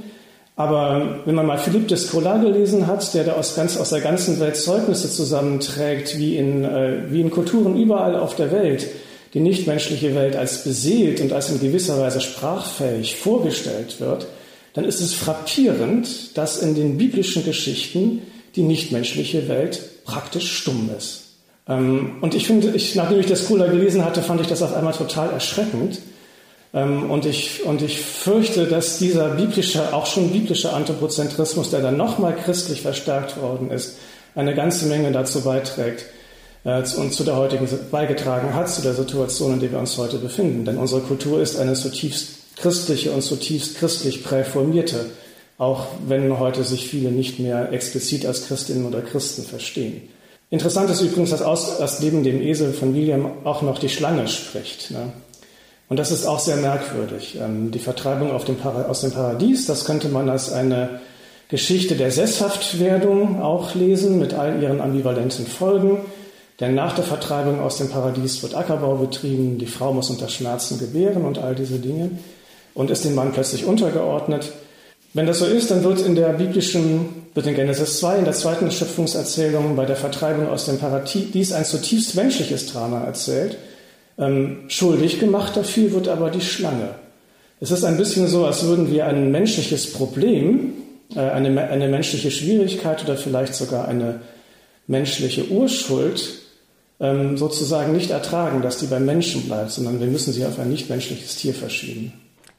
Aber 0.56 1.22
wenn 1.26 1.34
man 1.34 1.48
mal 1.48 1.58
Philipp 1.58 1.88
de 1.88 1.98
Scola 1.98 2.38
gelesen 2.38 2.86
hat, 2.86 3.12
der 3.16 3.24
da 3.24 3.32
aus, 3.32 3.56
ganz, 3.56 3.76
aus 3.76 3.90
der 3.90 4.02
ganzen 4.02 4.40
Welt 4.40 4.56
Zeugnisse 4.56 5.10
zusammenträgt, 5.10 6.20
wie 6.20 6.38
in, 6.38 6.64
äh, 6.64 7.06
wie 7.10 7.22
in 7.22 7.32
Kulturen 7.32 7.76
überall 7.76 8.16
auf 8.16 8.36
der 8.36 8.52
Welt, 8.52 8.86
die 9.34 9.40
nichtmenschliche 9.40 10.14
Welt 10.16 10.36
als 10.36 10.64
beseelt 10.64 11.22
und 11.22 11.32
als 11.34 11.50
in 11.50 11.60
gewisser 11.60 12.00
Weise 12.00 12.22
sprachfähig 12.22 13.16
vorgestellt 13.16 14.00
wird, 14.00 14.28
dann 14.74 14.86
ist 14.86 15.02
es 15.02 15.14
frappierend, 15.14 16.38
dass 16.38 16.62
in 16.62 16.76
den 16.76 16.98
biblischen 16.98 17.46
Geschichten 17.46 18.22
die 18.56 18.64
nichtmenschliche 18.64 19.48
Welt 19.48 20.04
praktisch 20.06 20.52
stumm 20.52 20.90
ist. 20.98 21.24
Ähm, 21.68 22.18
und 22.22 22.36
ich 22.36 22.48
finde, 22.48 22.72
ich, 22.76 22.96
nachdem 22.96 23.20
ich 23.20 23.28
das 23.28 23.48
Cola 23.48 23.68
gelesen 23.68 24.04
hatte, 24.04 24.22
fand 24.22 24.42
ich 24.42 24.48
das 24.48 24.62
auf 24.62 24.74
einmal 24.74 24.94
total 24.94 25.32
erschreckend, 25.32 26.00
ähm, 26.74 27.12
und 27.12 27.26
ich, 27.26 27.64
und 27.66 27.82
ich 27.82 28.00
fürchte, 28.00 28.66
dass 28.66 28.98
dieser 28.98 29.30
biblische, 29.30 29.94
auch 29.94 30.06
schon 30.06 30.30
biblische 30.32 30.72
Anthropozentrismus, 30.72 31.70
der 31.70 31.82
dann 31.82 31.98
nochmal 31.98 32.36
christlich 32.36 32.82
verstärkt 32.82 33.42
worden 33.42 33.72
ist, 33.72 33.98
eine 34.36 34.56
ganze 34.56 34.86
Menge 34.86 35.12
dazu 35.12 35.42
beiträgt 35.42 36.06
und 36.64 37.14
zu 37.14 37.24
der 37.24 37.36
heutigen 37.36 37.68
beigetragen 37.90 38.54
hat, 38.54 38.70
zu 38.70 38.82
der 38.82 38.94
Situation, 38.94 39.54
in 39.54 39.60
der 39.60 39.72
wir 39.72 39.80
uns 39.80 39.98
heute 39.98 40.18
befinden. 40.18 40.66
Denn 40.66 40.78
unsere 40.78 41.02
Kultur 41.02 41.42
ist 41.42 41.60
eine 41.60 41.74
zutiefst 41.74 42.56
christliche 42.58 43.12
und 43.12 43.24
zutiefst 43.24 43.78
christlich 43.78 44.24
präformierte, 44.24 45.06
auch 45.58 45.88
wenn 46.08 46.38
heute 46.40 46.64
sich 46.64 46.88
viele 46.88 47.12
nicht 47.12 47.40
mehr 47.40 47.72
explizit 47.72 48.26
als 48.26 48.48
Christinnen 48.48 48.86
oder 48.86 49.02
Christen 49.02 49.44
verstehen. 49.44 50.04
Interessant 50.52 50.90
ist 50.90 51.02
übrigens, 51.02 51.32
dass, 51.32 51.42
aus, 51.42 51.78
dass 51.78 52.02
neben 52.02 52.24
dem 52.24 52.42
Esel 52.42 52.74
von 52.74 52.94
William 52.94 53.32
auch 53.46 53.62
noch 53.62 53.80
die 53.80 53.90
Schlange 53.90 54.28
spricht. 54.28 54.92
Ne? 54.92 55.14
Und 55.88 55.98
das 55.98 56.12
ist 56.12 56.26
auch 56.26 56.40
sehr 56.40 56.58
merkwürdig. 56.58 57.38
Ähm, 57.42 57.72
die 57.72 57.80
Vertreibung 57.80 58.32
aus 58.32 58.46
dem 58.46 59.12
Paradies, 59.12 59.66
das 59.66 59.86
könnte 59.86 60.10
man 60.10 60.30
als 60.30 60.52
eine 60.52 61.02
Geschichte 61.48 61.96
der 61.96 62.12
Sesshaftwerdung 62.12 63.42
auch 63.42 63.76
lesen, 63.76 64.20
mit 64.20 64.34
all 64.34 64.62
ihren 64.62 64.80
ambivalenten 64.80 65.48
Folgen. 65.48 66.00
Denn 66.62 66.76
nach 66.76 66.96
der 66.96 67.04
Vertreibung 67.04 67.60
aus 67.60 67.78
dem 67.78 67.90
Paradies 67.90 68.42
wird 68.42 68.56
Ackerbau 68.56 68.96
betrieben, 68.96 69.58
die 69.58 69.66
Frau 69.66 69.92
muss 69.92 70.10
unter 70.10 70.30
Schmerzen 70.30 70.80
gebären 70.80 71.26
und 71.26 71.40
all 71.40 71.56
diese 71.56 71.80
Dinge 71.80 72.12
und 72.74 72.90
ist 72.90 73.04
dem 73.04 73.16
Mann 73.16 73.34
plötzlich 73.34 73.66
untergeordnet. 73.66 74.54
Wenn 75.14 75.26
das 75.26 75.40
so 75.40 75.46
ist, 75.46 75.70
dann 75.72 75.84
wird 75.84 76.02
in 76.02 76.16
der 76.16 76.30
biblischen, 76.30 77.26
wird 77.34 77.48
in 77.48 77.56
Genesis 77.56 78.00
2, 78.00 78.20
in 78.20 78.26
der 78.26 78.34
zweiten 78.34 78.72
Schöpfungserzählung 78.72 79.76
bei 79.76 79.86
der 79.86 79.98
Vertreibung 79.98 80.48
aus 80.48 80.68
dem 80.68 80.78
Paradies 80.78 81.52
ein 81.52 81.66
zutiefst 81.66 82.16
menschliches 82.16 82.68
Drama 82.68 83.04
erzählt– 83.04 83.58
ähm, 84.22 84.66
schuldig 84.68 85.20
gemacht 85.20 85.58
dafür 85.58 85.92
wird 85.94 86.08
aber 86.08 86.30
die 86.30 86.42
Schlange. 86.42 86.96
Es 87.60 87.72
ist 87.72 87.84
ein 87.84 87.98
bisschen 87.98 88.28
so, 88.28 88.46
als 88.46 88.64
würden 88.64 88.92
wir 88.92 89.08
ein 89.08 89.32
menschliches 89.32 89.94
Problem, 89.94 90.74
äh, 91.16 91.20
eine, 91.20 91.70
eine 91.70 91.88
menschliche 91.88 92.32
Schwierigkeit 92.32 93.04
oder 93.04 93.18
vielleicht 93.18 93.56
sogar 93.56 93.88
eine 93.88 94.22
menschliche 94.88 95.50
Urschuld 95.50 96.40
ähm, 97.02 97.36
sozusagen 97.36 97.94
nicht 97.94 98.12
ertragen, 98.12 98.62
dass 98.62 98.78
die 98.78 98.86
beim 98.86 99.06
Menschen 99.06 99.44
bleibt, 99.44 99.72
sondern 99.72 100.00
wir 100.00 100.08
müssen 100.08 100.32
sie 100.32 100.46
auf 100.46 100.60
ein 100.60 100.70
nichtmenschliches 100.70 101.36
Tier 101.36 101.54
verschieben. 101.54 102.14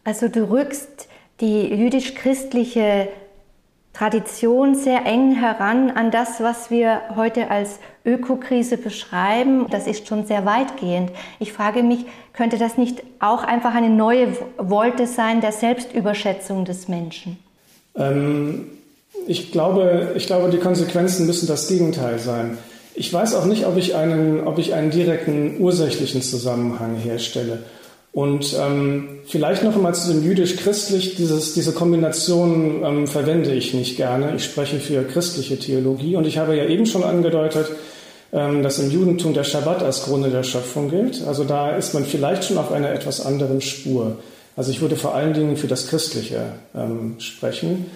Also 0.04 0.28
du 0.28 0.50
rückst 0.50 1.06
die 1.40 1.68
jüdisch-christliche 1.68 3.08
Tradition 3.92 4.74
sehr 4.74 5.04
eng 5.06 5.34
heran 5.34 5.90
an 5.90 6.10
das, 6.10 6.40
was 6.40 6.70
wir 6.70 7.02
heute 7.14 7.50
als 7.50 7.78
Ökokrise 8.04 8.78
beschreiben. 8.78 9.66
Das 9.70 9.86
ist 9.86 10.08
schon 10.08 10.26
sehr 10.26 10.44
weitgehend. 10.44 11.10
Ich 11.38 11.52
frage 11.52 11.82
mich, 11.82 12.06
könnte 12.32 12.58
das 12.58 12.78
nicht 12.78 13.02
auch 13.20 13.44
einfach 13.44 13.74
eine 13.74 13.90
neue 13.90 14.36
Wolte 14.56 15.06
sein 15.06 15.40
der 15.40 15.52
Selbstüberschätzung 15.52 16.64
des 16.64 16.88
Menschen? 16.88 17.38
Ähm, 17.94 18.66
ich, 19.26 19.52
glaube, 19.52 20.12
ich 20.16 20.26
glaube, 20.26 20.50
die 20.50 20.58
Konsequenzen 20.58 21.26
müssen 21.26 21.46
das 21.46 21.68
Gegenteil 21.68 22.18
sein. 22.18 22.58
Ich 22.94 23.12
weiß 23.12 23.34
auch 23.34 23.46
nicht, 23.46 23.66
ob 23.66 23.76
ich 23.76 23.94
einen, 23.94 24.46
ob 24.46 24.58
ich 24.58 24.74
einen 24.74 24.90
direkten 24.90 25.60
ursächlichen 25.60 26.22
Zusammenhang 26.22 26.96
herstelle. 26.96 27.60
Und 28.12 28.54
ähm, 28.60 29.20
vielleicht 29.24 29.62
noch 29.62 29.74
einmal 29.74 29.94
zu 29.94 30.12
dem 30.12 30.22
jüdisch-christlich, 30.22 31.14
diese 31.16 31.72
Kombination 31.72 32.82
ähm, 32.84 33.06
verwende 33.06 33.54
ich 33.54 33.72
nicht 33.72 33.96
gerne. 33.96 34.34
Ich 34.36 34.44
spreche 34.44 34.80
für 34.80 35.02
christliche 35.04 35.58
Theologie 35.58 36.16
und 36.16 36.26
ich 36.26 36.36
habe 36.36 36.54
ja 36.54 36.66
eben 36.66 36.84
schon 36.84 37.04
angedeutet, 37.04 37.68
ähm, 38.34 38.62
dass 38.62 38.78
im 38.78 38.90
Judentum 38.90 39.32
der 39.32 39.44
Schabbat 39.44 39.82
als 39.82 40.04
Grunde 40.04 40.28
der 40.28 40.42
Schöpfung 40.42 40.90
gilt. 40.90 41.26
Also 41.26 41.44
da 41.44 41.74
ist 41.74 41.94
man 41.94 42.04
vielleicht 42.04 42.44
schon 42.44 42.58
auf 42.58 42.70
einer 42.70 42.90
etwas 42.90 43.24
anderen 43.24 43.62
Spur. 43.62 44.18
Also 44.56 44.70
ich 44.70 44.82
würde 44.82 44.96
vor 44.96 45.14
allen 45.14 45.32
Dingen 45.32 45.56
für 45.56 45.66
das 45.68 45.88
Christliche 45.88 46.52
ähm, 46.74 47.14
sprechen 47.18 47.86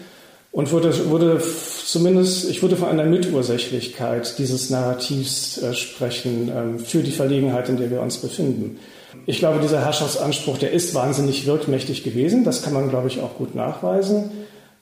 und 0.56 0.72
würde, 0.72 1.10
würde 1.10 1.38
zumindest, 1.84 2.48
ich 2.48 2.62
würde 2.62 2.76
von 2.76 2.88
einer 2.88 3.04
Mitursächlichkeit 3.04 4.38
dieses 4.38 4.70
Narrativs 4.70 5.58
äh, 5.58 5.74
sprechen 5.74 6.50
ähm, 6.50 6.78
für 6.78 7.02
die 7.02 7.10
Verlegenheit, 7.10 7.68
in 7.68 7.76
der 7.76 7.90
wir 7.90 8.00
uns 8.00 8.16
befinden. 8.16 8.78
Ich 9.26 9.38
glaube, 9.38 9.60
dieser 9.60 9.84
Herrschaftsanspruch, 9.84 10.56
der 10.56 10.70
ist 10.70 10.94
wahnsinnig 10.94 11.44
wirkmächtig 11.44 12.04
gewesen. 12.04 12.42
Das 12.42 12.62
kann 12.62 12.72
man, 12.72 12.88
glaube 12.88 13.08
ich, 13.08 13.20
auch 13.20 13.36
gut 13.36 13.54
nachweisen. 13.54 14.30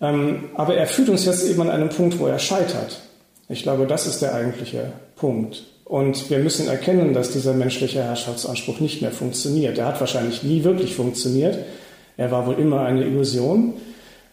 Ähm, 0.00 0.44
aber 0.54 0.76
er 0.76 0.86
führt 0.86 1.08
uns 1.08 1.24
jetzt 1.24 1.44
eben 1.44 1.60
an 1.62 1.70
einem 1.70 1.88
Punkt, 1.88 2.20
wo 2.20 2.28
er 2.28 2.38
scheitert. 2.38 3.00
Ich 3.48 3.64
glaube, 3.64 3.88
das 3.88 4.06
ist 4.06 4.22
der 4.22 4.32
eigentliche 4.32 4.92
Punkt. 5.16 5.64
Und 5.84 6.30
wir 6.30 6.38
müssen 6.38 6.68
erkennen, 6.68 7.14
dass 7.14 7.32
dieser 7.32 7.52
menschliche 7.52 8.00
Herrschaftsanspruch 8.00 8.78
nicht 8.78 9.02
mehr 9.02 9.10
funktioniert. 9.10 9.76
Er 9.76 9.86
hat 9.86 9.98
wahrscheinlich 9.98 10.44
nie 10.44 10.62
wirklich 10.62 10.94
funktioniert. 10.94 11.58
Er 12.16 12.30
war 12.30 12.46
wohl 12.46 12.60
immer 12.60 12.82
eine 12.82 13.04
Illusion. 13.04 13.74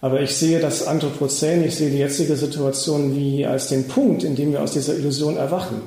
Aber 0.01 0.22
ich 0.22 0.36
sehe 0.36 0.60
das 0.60 0.88
Anthropozän, 0.88 1.63
ich 1.63 1.75
sehe 1.75 1.91
die 1.91 2.00
jetzige 2.00 2.36
Situation 2.36 3.15
wie 3.15 3.46
als 3.46 3.67
den 3.67 3.88
Punkt, 3.88 4.24
in 4.24 4.36
dem 4.36 4.51
wir 4.51 4.62
aus 4.62 4.74
dieser 4.74 4.96
Illusion 4.96 5.38
erwachen 5.38 5.81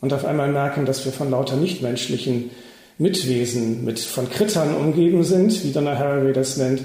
und 0.00 0.12
auf 0.12 0.24
einmal 0.24 0.50
merken, 0.50 0.86
dass 0.86 1.04
wir 1.04 1.12
von 1.12 1.30
lauter 1.30 1.56
nichtmenschlichen 1.56 2.50
Mitwesen, 2.98 3.84
mit 3.84 3.98
von 3.98 4.30
Krittern 4.30 4.74
umgeben 4.74 5.24
sind, 5.24 5.64
wie 5.64 5.72
Donna 5.72 5.98
Haraway 5.98 6.32
das 6.32 6.58
nennt, 6.58 6.82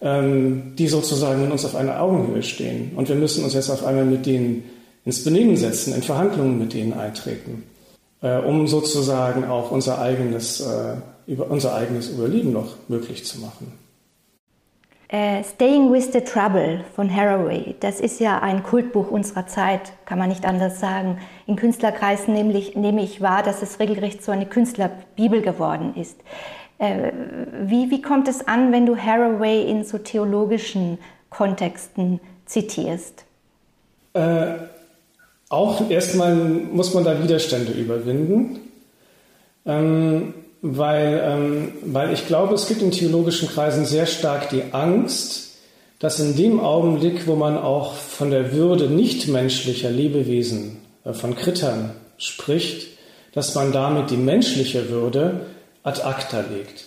ähm, 0.00 0.74
die 0.78 0.88
sozusagen 0.88 1.42
mit 1.42 1.50
uns 1.50 1.64
auf 1.64 1.74
einer 1.74 2.00
Augenhöhe 2.00 2.42
stehen. 2.42 2.92
Und 2.96 3.08
wir 3.08 3.16
müssen 3.16 3.44
uns 3.44 3.54
jetzt 3.54 3.68
auf 3.68 3.84
einmal 3.84 4.04
mit 4.04 4.26
denen 4.26 4.64
ins 5.04 5.24
Benehmen 5.24 5.56
setzen, 5.56 5.94
in 5.94 6.02
Verhandlungen 6.02 6.58
mit 6.58 6.72
denen 6.72 6.92
eintreten, 6.92 7.64
äh, 8.22 8.38
um 8.38 8.66
sozusagen 8.68 9.44
auch 9.44 9.70
unser 9.70 10.00
eigenes, 10.00 10.60
äh, 10.60 10.94
über, 11.26 11.50
unser 11.50 11.74
eigenes 11.74 12.08
Überleben 12.10 12.52
noch 12.52 12.76
möglich 12.88 13.24
zu 13.24 13.40
machen. 13.40 13.72
Äh, 15.12 15.42
Staying 15.42 15.92
with 15.92 16.12
the 16.12 16.20
Trouble 16.20 16.84
von 16.94 17.12
Haraway, 17.12 17.74
das 17.80 17.98
ist 17.98 18.20
ja 18.20 18.38
ein 18.42 18.62
Kultbuch 18.62 19.10
unserer 19.10 19.44
Zeit, 19.48 19.92
kann 20.04 20.20
man 20.20 20.28
nicht 20.28 20.44
anders 20.44 20.78
sagen. 20.78 21.18
In 21.48 21.56
Künstlerkreisen 21.56 22.32
nämlich, 22.32 22.76
nehme 22.76 23.02
ich 23.02 23.20
wahr, 23.20 23.42
dass 23.42 23.60
es 23.60 23.80
regelrecht 23.80 24.22
so 24.22 24.30
eine 24.30 24.46
Künstlerbibel 24.46 25.42
geworden 25.42 25.94
ist. 25.96 26.16
Äh, 26.78 27.10
wie, 27.60 27.90
wie 27.90 28.02
kommt 28.02 28.28
es 28.28 28.46
an, 28.46 28.70
wenn 28.70 28.86
du 28.86 28.96
Haraway 28.96 29.68
in 29.68 29.82
so 29.82 29.98
theologischen 29.98 30.98
Kontexten 31.28 32.20
zitierst? 32.46 33.24
Äh, 34.12 34.52
auch 35.48 35.90
erstmal 35.90 36.36
muss 36.36 36.94
man 36.94 37.02
da 37.02 37.20
Widerstände 37.20 37.72
überwinden, 37.72 38.60
ähm, 39.66 40.34
weil, 40.62 41.22
ähm, 41.24 41.72
weil 41.86 42.12
ich 42.12 42.26
glaube, 42.26 42.54
es 42.54 42.68
gibt 42.68 42.82
in 42.82 42.90
theologischen 42.90 43.48
Kreisen 43.48 43.86
sehr 43.86 44.06
stark 44.06 44.50
die 44.50 44.64
Angst, 44.72 45.50
dass 45.98 46.20
in 46.20 46.36
dem 46.36 46.60
Augenblick, 46.60 47.26
wo 47.26 47.36
man 47.36 47.58
auch 47.58 47.94
von 47.94 48.30
der 48.30 48.52
Würde 48.52 48.88
nichtmenschlicher 48.88 49.90
Lebewesen, 49.90 50.78
äh, 51.04 51.12
von 51.12 51.34
Krittern 51.34 51.92
spricht, 52.18 52.88
dass 53.32 53.54
man 53.54 53.72
damit 53.72 54.10
die 54.10 54.16
menschliche 54.16 54.90
Würde 54.90 55.46
ad 55.82 56.02
acta 56.02 56.40
legt. 56.40 56.86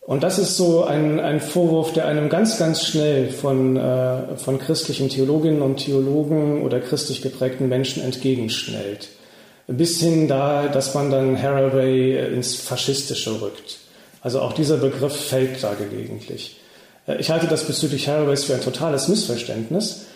Und 0.00 0.24
das 0.24 0.38
ist 0.38 0.56
so 0.56 0.84
ein, 0.84 1.20
ein 1.20 1.40
Vorwurf, 1.40 1.92
der 1.92 2.06
einem 2.06 2.28
ganz, 2.28 2.58
ganz 2.58 2.84
schnell 2.84 3.30
von, 3.30 3.76
äh, 3.76 4.36
von 4.36 4.58
christlichen 4.58 5.08
Theologinnen 5.08 5.62
und 5.62 5.76
Theologen 5.76 6.62
oder 6.62 6.80
christlich 6.80 7.22
geprägten 7.22 7.68
Menschen 7.68 8.02
entgegenschnellt. 8.02 9.10
Bis 9.76 10.00
hin 10.00 10.28
da, 10.28 10.68
dass 10.68 10.94
man 10.94 11.10
dann 11.10 11.40
Haraway 11.40 12.32
ins 12.32 12.56
Faschistische 12.56 13.40
rückt. 13.40 13.78
Also 14.22 14.40
auch 14.40 14.52
dieser 14.52 14.76
Begriff 14.76 15.14
fällt 15.14 15.62
da 15.62 15.74
gelegentlich. 15.74 16.60
Äh, 17.06 17.16
ich 17.18 17.30
halte 17.30 17.46
das 17.46 17.64
bezüglich 17.64 18.08
Haraways 18.08 18.44
für 18.44 18.54
ein 18.54 18.60
totales 18.60 19.08
Missverständnis. 19.08 20.06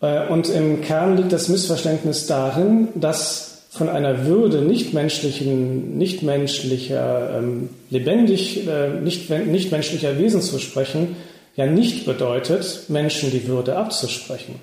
Äh, 0.00 0.26
und 0.28 0.48
im 0.48 0.80
Kern 0.80 1.16
liegt 1.16 1.32
das 1.32 1.48
Missverständnis 1.48 2.26
darin, 2.26 2.88
dass 2.94 3.62
von 3.70 3.88
einer 3.88 4.26
Würde 4.26 4.60
nichtmenschlichen, 4.62 5.98
nichtmenschlicher, 5.98 7.38
ähm, 7.38 7.70
lebendig, 7.90 8.66
äh, 8.68 9.00
nicht, 9.00 9.30
nichtmenschlicher 9.30 10.18
Wesen 10.18 10.42
zu 10.42 10.58
sprechen, 10.58 11.16
ja 11.56 11.66
nicht 11.66 12.06
bedeutet, 12.06 12.84
Menschen 12.88 13.30
die 13.30 13.48
Würde 13.48 13.76
abzusprechen. 13.76 14.60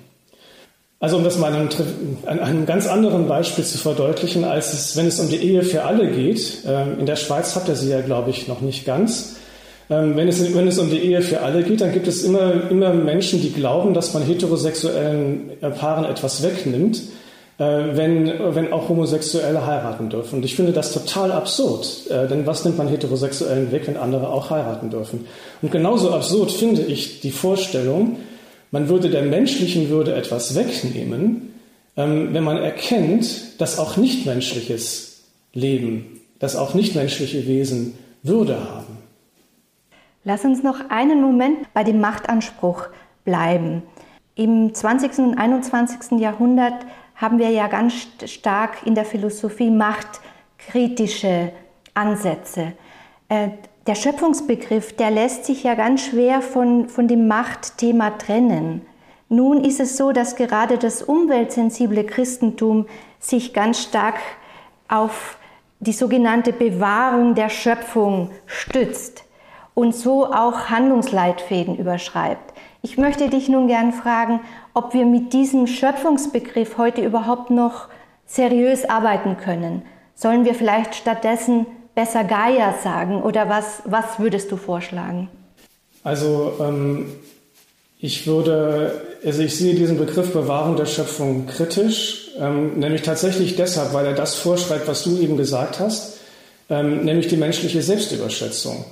Also 1.02 1.16
um 1.16 1.24
das 1.24 1.36
mal 1.36 1.52
an 1.52 2.38
einem, 2.38 2.64
ganz 2.64 2.86
anderen 2.86 3.26
Beispiel 3.26 3.64
zu 3.64 3.76
verdeutlichen, 3.76 4.44
als 4.44 4.72
es, 4.72 4.96
wenn 4.96 5.08
es 5.08 5.18
um 5.18 5.28
die 5.28 5.36
Ehe 5.36 5.64
für 5.64 5.82
alle 5.82 6.08
geht, 6.08 6.64
äh, 6.64 6.92
in 6.92 7.06
der 7.06 7.16
Schweiz 7.16 7.56
habt 7.56 7.68
ihr 7.68 7.74
sie 7.74 7.90
ja, 7.90 8.02
glaube 8.02 8.30
ich, 8.30 8.46
noch 8.46 8.60
nicht 8.60 8.86
ganz. 8.86 9.34
Ähm, 9.90 10.16
wenn, 10.16 10.28
es, 10.28 10.54
wenn 10.54 10.68
es 10.68 10.78
um 10.78 10.90
die 10.90 11.00
Ehe 11.00 11.20
für 11.20 11.40
alle 11.40 11.64
geht, 11.64 11.80
dann 11.80 11.90
gibt 11.90 12.06
es 12.06 12.22
immer, 12.22 12.70
immer 12.70 12.94
Menschen, 12.94 13.42
die 13.42 13.50
glauben, 13.50 13.94
dass 13.94 14.14
man 14.14 14.22
heterosexuellen 14.22 15.50
Paaren 15.76 16.04
etwas 16.04 16.44
wegnimmt 16.44 17.02
äh, 17.58 17.64
wenn, 17.96 18.32
wenn 18.54 18.72
auch 18.72 18.88
Homosexuelle 18.88 19.66
heiraten 19.66 20.08
dürfen. 20.08 20.36
Und 20.36 20.44
ich 20.44 20.54
finde 20.54 20.70
das 20.70 20.92
total 20.92 21.32
absurd, 21.32 22.10
äh, 22.10 22.28
denn 22.28 22.46
was 22.46 22.64
nimmt 22.64 22.78
man 22.78 22.86
Heterosexuellen 22.86 23.72
weg, 23.72 23.88
wenn 23.88 23.96
andere 23.96 24.28
auch 24.28 24.50
heiraten 24.50 24.88
dürfen? 24.88 25.26
Und 25.62 25.72
genauso 25.72 26.12
absurd 26.12 26.52
finde 26.52 26.82
ich 26.82 27.20
die 27.20 27.32
Vorstellung, 27.32 28.18
man 28.72 28.88
würde 28.88 29.10
der 29.10 29.22
menschlichen 29.22 29.90
Würde 29.90 30.14
etwas 30.16 30.56
wegnehmen, 30.56 31.54
ähm, 31.96 32.34
wenn 32.34 32.42
man 32.42 32.56
erkennt, 32.56 33.60
dass 33.60 33.78
auch 33.78 33.96
nichtmenschliches 33.96 35.22
Leben, 35.52 36.20
dass 36.40 36.56
auch 36.56 36.74
nichtmenschliche 36.74 37.46
Wesen 37.46 37.94
Würde 38.22 38.58
haben. 38.58 38.98
Lass 40.24 40.44
uns 40.44 40.62
noch 40.62 40.88
einen 40.88 41.20
Moment 41.20 41.72
bei 41.74 41.84
dem 41.84 42.00
Machtanspruch 42.00 42.88
bleiben. 43.24 43.82
Im 44.34 44.72
20. 44.72 45.18
und 45.18 45.36
21. 45.36 46.18
Jahrhundert 46.18 46.86
haben 47.16 47.38
wir 47.38 47.50
ja 47.50 47.66
ganz 47.66 47.94
stark 48.24 48.86
in 48.86 48.94
der 48.94 49.04
Philosophie 49.04 49.70
machtkritische 49.70 51.52
Ansätze. 51.92 52.72
Der 53.88 53.96
Schöpfungsbegriff, 53.96 54.94
der 54.94 55.10
lässt 55.10 55.44
sich 55.44 55.64
ja 55.64 55.74
ganz 55.74 56.02
schwer 56.02 56.40
von, 56.40 56.88
von 56.88 57.08
dem 57.08 57.26
Machtthema 57.26 58.10
trennen. 58.10 58.82
Nun 59.28 59.64
ist 59.64 59.80
es 59.80 59.96
so, 59.96 60.12
dass 60.12 60.36
gerade 60.36 60.78
das 60.78 61.02
umweltsensible 61.02 62.04
Christentum 62.04 62.86
sich 63.18 63.52
ganz 63.52 63.82
stark 63.82 64.14
auf 64.88 65.36
die 65.80 65.92
sogenannte 65.92 66.52
Bewahrung 66.52 67.34
der 67.34 67.48
Schöpfung 67.48 68.30
stützt 68.46 69.24
und 69.74 69.96
so 69.96 70.26
auch 70.26 70.70
Handlungsleitfäden 70.70 71.76
überschreibt. 71.76 72.54
Ich 72.82 72.98
möchte 72.98 73.30
dich 73.30 73.48
nun 73.48 73.66
gern 73.66 73.92
fragen, 73.92 74.40
ob 74.74 74.94
wir 74.94 75.06
mit 75.06 75.32
diesem 75.32 75.66
Schöpfungsbegriff 75.66 76.78
heute 76.78 77.02
überhaupt 77.02 77.50
noch 77.50 77.88
seriös 78.26 78.88
arbeiten 78.88 79.38
können. 79.38 79.82
Sollen 80.14 80.44
wir 80.44 80.54
vielleicht 80.54 80.94
stattdessen 80.94 81.66
besser 81.94 82.24
Gaia 82.24 82.74
sagen 82.82 83.22
oder 83.22 83.48
was, 83.48 83.82
was 83.84 84.18
würdest 84.18 84.50
du 84.50 84.56
vorschlagen? 84.56 85.28
Also 86.04 86.54
ähm, 86.60 87.06
ich 87.98 88.26
würde, 88.26 89.02
also 89.24 89.42
ich 89.42 89.56
sehe 89.56 89.74
diesen 89.74 89.98
Begriff 89.98 90.32
Bewahrung 90.32 90.76
der 90.76 90.86
Schöpfung 90.86 91.46
kritisch, 91.46 92.30
ähm, 92.38 92.78
nämlich 92.78 93.02
tatsächlich 93.02 93.56
deshalb, 93.56 93.92
weil 93.92 94.06
er 94.06 94.14
das 94.14 94.34
vorschreibt, 94.34 94.88
was 94.88 95.04
du 95.04 95.18
eben 95.18 95.36
gesagt 95.36 95.78
hast, 95.78 96.18
ähm, 96.70 97.04
nämlich 97.04 97.28
die 97.28 97.36
menschliche 97.36 97.82
Selbstüberschätzung. 97.82 98.84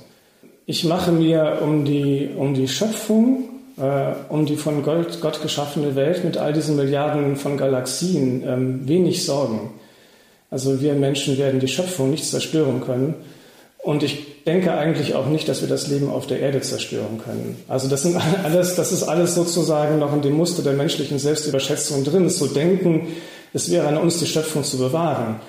Ich 0.65 0.85
mache 0.85 1.11
mir 1.11 1.59
um 1.61 1.83
die, 1.83 2.29
um 2.37 2.53
die 2.53 2.67
Schöpfung 2.67 3.49
äh, 3.77 4.13
um 4.29 4.45
die 4.45 4.57
von 4.57 4.83
Gott, 4.83 5.19
Gott, 5.21 5.41
geschaffene 5.41 5.95
Welt 5.95 6.23
mit 6.23 6.37
all 6.37 6.53
diesen 6.53 6.75
Milliarden 6.75 7.35
von 7.35 7.57
Galaxien 7.57 8.43
ähm, 8.45 8.87
wenig 8.87 9.25
Sorgen. 9.25 9.71
Also 10.51 10.81
wir 10.81 10.93
Menschen 10.93 11.37
werden 11.37 11.59
die 11.59 11.67
Schöpfung 11.67 12.11
nicht 12.11 12.25
zerstören 12.25 12.81
können. 12.81 13.15
Und 13.79 14.03
ich 14.03 14.43
denke 14.45 14.73
eigentlich 14.73 15.15
auch 15.15 15.25
nicht, 15.27 15.47
dass 15.47 15.61
wir 15.61 15.69
das 15.69 15.87
Leben 15.87 16.09
auf 16.09 16.27
der 16.27 16.39
Erde 16.39 16.61
zerstören 16.61 17.19
können. 17.23 17.57
Also 17.67 17.87
das, 17.87 18.03
sind 18.03 18.17
alles, 18.43 18.75
das 18.75 18.91
ist 18.91 19.03
alles 19.03 19.33
sozusagen 19.33 19.97
noch 19.97 20.13
in 20.13 20.21
dem 20.21 20.33
Muster 20.33 20.61
der 20.61 20.73
menschlichen 20.73 21.17
Selbstüberschätzung 21.17 22.03
drin, 22.03 22.29
zu 22.29 22.47
denken, 22.47 23.07
es 23.53 23.71
wäre 23.71 23.87
an 23.87 23.97
uns, 23.97 24.19
die 24.19 24.27
Schöpfung 24.27 24.63
zu 24.63 24.77
bewahren. 24.77 25.39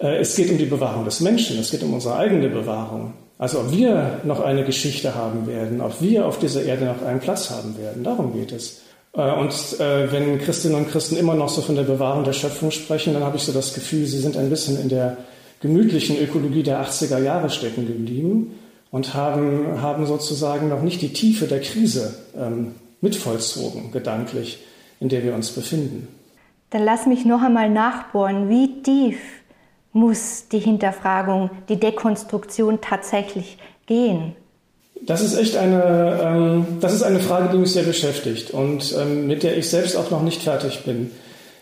Äh, 0.00 0.18
es 0.18 0.36
geht 0.36 0.50
um 0.50 0.58
die 0.58 0.66
Bewahrung 0.66 1.04
des 1.04 1.20
Menschen, 1.20 1.58
es 1.58 1.70
geht 1.70 1.82
um 1.82 1.94
unsere 1.94 2.16
eigene 2.16 2.48
Bewahrung. 2.48 3.14
Also 3.38 3.60
ob 3.60 3.72
wir 3.72 4.20
noch 4.24 4.40
eine 4.40 4.64
Geschichte 4.64 5.14
haben 5.14 5.46
werden, 5.46 5.80
ob 5.80 6.02
wir 6.02 6.26
auf 6.26 6.40
dieser 6.40 6.64
Erde 6.64 6.86
noch 6.86 7.02
einen 7.02 7.20
Platz 7.20 7.50
haben 7.50 7.78
werden, 7.78 8.02
darum 8.02 8.32
geht 8.32 8.52
es. 8.52 8.80
Äh, 9.12 9.32
und 9.32 9.52
äh, 9.80 10.12
wenn 10.12 10.38
Christinnen 10.38 10.76
und 10.76 10.90
Christen 10.90 11.16
immer 11.16 11.34
noch 11.34 11.48
so 11.48 11.62
von 11.62 11.74
der 11.74 11.82
Bewahrung 11.82 12.24
der 12.24 12.32
Schöpfung 12.32 12.70
sprechen, 12.70 13.14
dann 13.14 13.24
habe 13.24 13.36
ich 13.36 13.42
so 13.42 13.52
das 13.52 13.74
Gefühl, 13.74 14.06
sie 14.06 14.18
sind 14.18 14.36
ein 14.36 14.50
bisschen 14.50 14.80
in 14.80 14.88
der 14.88 15.16
gemütlichen 15.60 16.18
Ökologie 16.18 16.62
der 16.62 16.84
80er 16.84 17.18
Jahre 17.18 17.50
stecken 17.50 17.86
geblieben 17.86 18.54
und 18.90 19.14
haben, 19.14 19.82
haben 19.82 20.06
sozusagen 20.06 20.68
noch 20.68 20.82
nicht 20.82 21.02
die 21.02 21.12
Tiefe 21.12 21.46
der 21.46 21.60
Krise 21.60 22.14
ähm, 22.36 22.74
mitvollzogen, 23.00 23.90
gedanklich, 23.90 24.64
in 25.00 25.08
der 25.08 25.22
wir 25.24 25.34
uns 25.34 25.50
befinden. 25.50 26.08
Dann 26.70 26.84
lass 26.84 27.06
mich 27.06 27.24
noch 27.24 27.42
einmal 27.42 27.70
nachbohren, 27.70 28.48
wie 28.48 28.82
tief 28.82 29.18
muss 29.92 30.48
die 30.48 30.58
Hinterfragung, 30.58 31.50
die 31.68 31.80
Dekonstruktion 31.80 32.80
tatsächlich 32.80 33.58
gehen? 33.86 34.34
Das 35.02 35.22
ist 35.22 35.38
echt 35.38 35.56
eine, 35.56 36.20
ähm, 36.22 36.66
das 36.80 36.94
ist 36.94 37.02
eine 37.02 37.20
Frage, 37.20 37.50
die 37.52 37.58
mich 37.58 37.72
sehr 37.72 37.84
beschäftigt 37.84 38.50
und 38.50 38.94
ähm, 38.98 39.26
mit 39.26 39.42
der 39.42 39.56
ich 39.56 39.68
selbst 39.68 39.96
auch 39.96 40.10
noch 40.10 40.22
nicht 40.22 40.42
fertig 40.42 40.84
bin. 40.84 41.10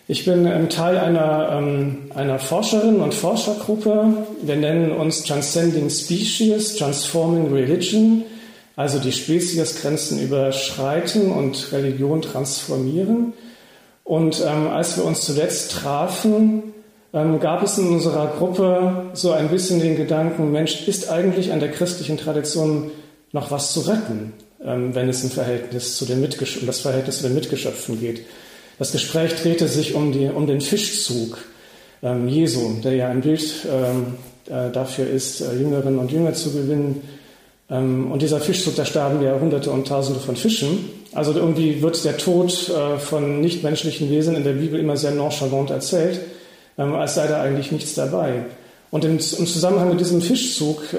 Ich 0.08 0.24
bin 0.24 0.46
ähm, 0.46 0.68
Teil 0.68 0.98
einer, 0.98 1.50
ähm, 1.52 2.10
einer 2.14 2.38
Forscherin 2.38 3.00
und 3.00 3.12
Forschergruppe. 3.12 4.26
Wir 4.42 4.56
nennen 4.56 4.92
uns 4.92 5.24
Transcending 5.24 5.90
Species, 5.90 6.76
Transforming 6.76 7.52
Religion, 7.52 8.22
also 8.76 8.98
die 8.98 9.12
Speziesgrenzen 9.12 10.20
überschreiten 10.20 11.32
und 11.32 11.72
Religion 11.72 12.22
transformieren. 12.22 13.32
Und 14.04 14.40
ähm, 14.46 14.68
als 14.68 14.96
wir 14.96 15.04
uns 15.04 15.22
zuletzt 15.22 15.72
trafen, 15.72 16.62
ähm, 17.12 17.40
gab 17.40 17.64
es 17.64 17.76
in 17.76 17.88
unserer 17.88 18.28
Gruppe 18.28 19.06
so 19.14 19.32
ein 19.32 19.48
bisschen 19.48 19.80
den 19.80 19.96
Gedanken, 19.96 20.52
Mensch, 20.52 20.86
ist 20.86 21.10
eigentlich 21.10 21.52
an 21.52 21.58
der 21.58 21.72
christlichen 21.72 22.16
Tradition 22.16 22.92
noch 23.36 23.50
was 23.52 23.72
zu 23.72 23.80
retten, 23.82 24.32
ähm, 24.64 24.94
wenn 24.94 25.08
es 25.08 25.22
im 25.22 25.30
Verhältnis 25.30 25.96
zu 25.96 26.04
den 26.04 26.24
um 26.24 26.66
das 26.66 26.80
Verhältnis 26.80 27.18
zu 27.18 27.22
den 27.24 27.34
Mitgeschöpfen 27.34 28.00
geht. 28.00 28.22
Das 28.78 28.92
Gespräch 28.92 29.34
drehte 29.36 29.68
sich 29.68 29.94
um, 29.94 30.12
die, 30.12 30.26
um 30.26 30.46
den 30.46 30.60
Fischzug 30.60 31.38
ähm, 32.02 32.28
Jesu, 32.28 32.80
der 32.82 32.94
ja 32.94 33.08
ein 33.08 33.20
Bild 33.20 33.44
ähm, 33.70 34.14
äh, 34.46 34.70
dafür 34.72 35.08
ist, 35.08 35.40
äh, 35.40 35.54
Jüngerinnen 35.54 35.98
und 35.98 36.10
Jünger 36.10 36.34
zu 36.34 36.52
gewinnen. 36.52 37.02
Ähm, 37.70 38.10
und 38.10 38.22
dieser 38.22 38.40
Fischzug, 38.40 38.74
da 38.74 38.84
starben 38.84 39.22
ja 39.22 39.38
Hunderte 39.38 39.70
und 39.70 39.86
Tausende 39.86 40.20
von 40.20 40.36
Fischen. 40.36 40.90
Also 41.12 41.32
irgendwie 41.32 41.80
wird 41.80 42.04
der 42.04 42.16
Tod 42.16 42.68
äh, 42.68 42.98
von 42.98 43.40
nichtmenschlichen 43.40 44.10
Wesen 44.10 44.34
in 44.34 44.44
der 44.44 44.52
Bibel 44.52 44.80
immer 44.80 44.96
sehr 44.96 45.12
nonchalant 45.12 45.70
erzählt 45.70 46.20
ähm, 46.78 46.94
als 46.94 47.14
sei 47.14 47.26
da 47.26 47.42
eigentlich 47.42 47.72
nichts 47.72 47.94
dabei. 47.94 48.44
Und 48.90 49.04
im, 49.04 49.12
im 49.12 49.18
Zusammenhang 49.18 49.90
mit 49.90 50.00
diesem 50.00 50.20
Fischzug 50.20 50.92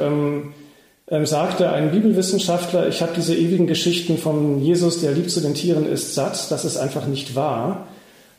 ähm, 1.09 1.25
sagte 1.25 1.69
ein 1.71 1.91
Bibelwissenschaftler, 1.91 2.87
ich 2.87 3.01
habe 3.01 3.13
diese 3.15 3.35
ewigen 3.35 3.67
Geschichten 3.67 4.17
von 4.17 4.61
Jesus, 4.61 5.01
der 5.01 5.11
lieb 5.11 5.29
zu 5.29 5.39
den 5.39 5.53
Tieren 5.53 5.87
ist, 5.87 6.15
satt. 6.15 6.51
Das 6.51 6.65
ist 6.65 6.77
einfach 6.77 7.05
nicht 7.07 7.35
wahr. 7.35 7.87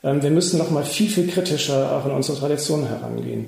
Ähm, 0.04 0.22
wir 0.22 0.30
müssen 0.30 0.58
noch 0.58 0.70
mal 0.70 0.84
viel, 0.84 1.08
viel 1.08 1.28
kritischer 1.28 1.96
auch 1.96 2.06
in 2.06 2.12
unsere 2.12 2.38
Tradition 2.38 2.86
herangehen. 2.86 3.46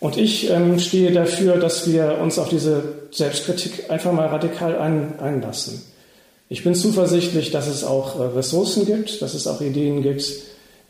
Und 0.00 0.16
ich 0.16 0.50
ähm, 0.50 0.78
stehe 0.80 1.12
dafür, 1.12 1.58
dass 1.58 1.88
wir 1.90 2.18
uns 2.20 2.38
auf 2.38 2.48
diese 2.48 2.82
Selbstkritik 3.12 3.90
einfach 3.90 4.12
mal 4.12 4.26
radikal 4.26 4.76
ein, 4.78 5.18
einlassen. 5.20 5.82
Ich 6.48 6.64
bin 6.64 6.74
zuversichtlich, 6.74 7.50
dass 7.50 7.68
es 7.68 7.84
auch 7.84 8.18
äh, 8.18 8.24
Ressourcen 8.24 8.84
gibt, 8.84 9.22
dass 9.22 9.34
es 9.34 9.46
auch 9.46 9.60
Ideen 9.60 10.02
gibt, 10.02 10.24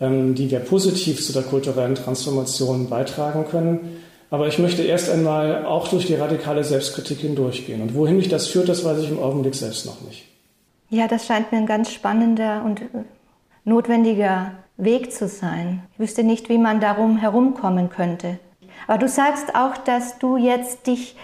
ähm, 0.00 0.34
die 0.34 0.50
wir 0.50 0.60
positiv 0.60 1.24
zu 1.24 1.32
der 1.32 1.42
kulturellen 1.42 1.94
Transformation 1.94 2.88
beitragen 2.88 3.44
können. 3.50 4.02
Aber 4.32 4.48
ich 4.48 4.58
möchte 4.58 4.82
erst 4.82 5.10
einmal 5.10 5.66
auch 5.66 5.88
durch 5.88 6.06
die 6.06 6.14
radikale 6.14 6.64
Selbstkritik 6.64 7.18
hindurchgehen. 7.18 7.82
Und 7.82 7.94
wohin 7.94 8.16
mich 8.16 8.30
das 8.30 8.46
führt, 8.46 8.66
das 8.66 8.82
weiß 8.82 9.00
ich 9.00 9.10
im 9.10 9.22
Augenblick 9.22 9.54
selbst 9.54 9.84
noch 9.84 10.00
nicht. 10.00 10.24
Ja, 10.88 11.06
das 11.06 11.26
scheint 11.26 11.52
mir 11.52 11.58
ein 11.58 11.66
ganz 11.66 11.92
spannender 11.92 12.62
und 12.64 12.80
äh, 12.80 12.84
notwendiger 13.66 14.52
Weg 14.78 15.12
zu 15.12 15.28
sein. 15.28 15.82
Ich 15.92 15.98
wüsste 15.98 16.24
nicht, 16.24 16.48
wie 16.48 16.56
man 16.56 16.80
darum 16.80 17.18
herumkommen 17.18 17.90
könnte. 17.90 18.38
Aber 18.86 18.96
du 18.96 19.06
sagst 19.06 19.54
auch, 19.54 19.76
dass 19.76 20.18
du 20.18 20.38
jetzt 20.38 20.86
dich 20.86 21.14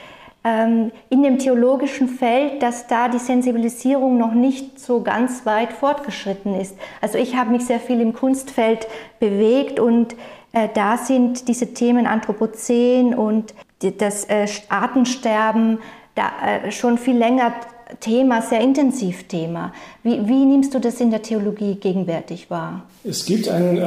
ähm, 0.44 0.92
in 1.08 1.22
dem 1.22 1.38
theologischen 1.38 2.08
Feld, 2.08 2.62
dass 2.62 2.88
da 2.88 3.08
die 3.08 3.18
Sensibilisierung 3.18 4.18
noch 4.18 4.34
nicht 4.34 4.78
so 4.78 5.00
ganz 5.00 5.46
weit 5.46 5.72
fortgeschritten 5.72 6.60
ist. 6.60 6.76
Also 7.00 7.16
ich 7.16 7.36
habe 7.36 7.52
mich 7.52 7.64
sehr 7.64 7.80
viel 7.80 8.02
im 8.02 8.12
Kunstfeld 8.12 8.86
bewegt 9.18 9.80
und 9.80 10.14
da 10.52 10.96
sind 10.96 11.46
diese 11.48 11.74
Themen 11.74 12.06
Anthropozän 12.06 13.14
und 13.14 13.54
das 13.80 14.24
äh, 14.24 14.46
Artensterben 14.68 15.78
da 16.14 16.30
äh, 16.44 16.72
schon 16.72 16.98
viel 16.98 17.16
länger 17.16 17.52
Thema, 18.00 18.42
sehr 18.42 18.60
intensiv 18.60 19.28
Thema. 19.28 19.72
Wie, 20.02 20.26
wie, 20.26 20.44
nimmst 20.44 20.74
du 20.74 20.78
das 20.78 21.00
in 21.00 21.10
der 21.10 21.22
Theologie 21.22 21.76
gegenwärtig 21.76 22.50
wahr? 22.50 22.82
Es 23.02 23.24
gibt 23.24 23.48
ein, 23.48 23.80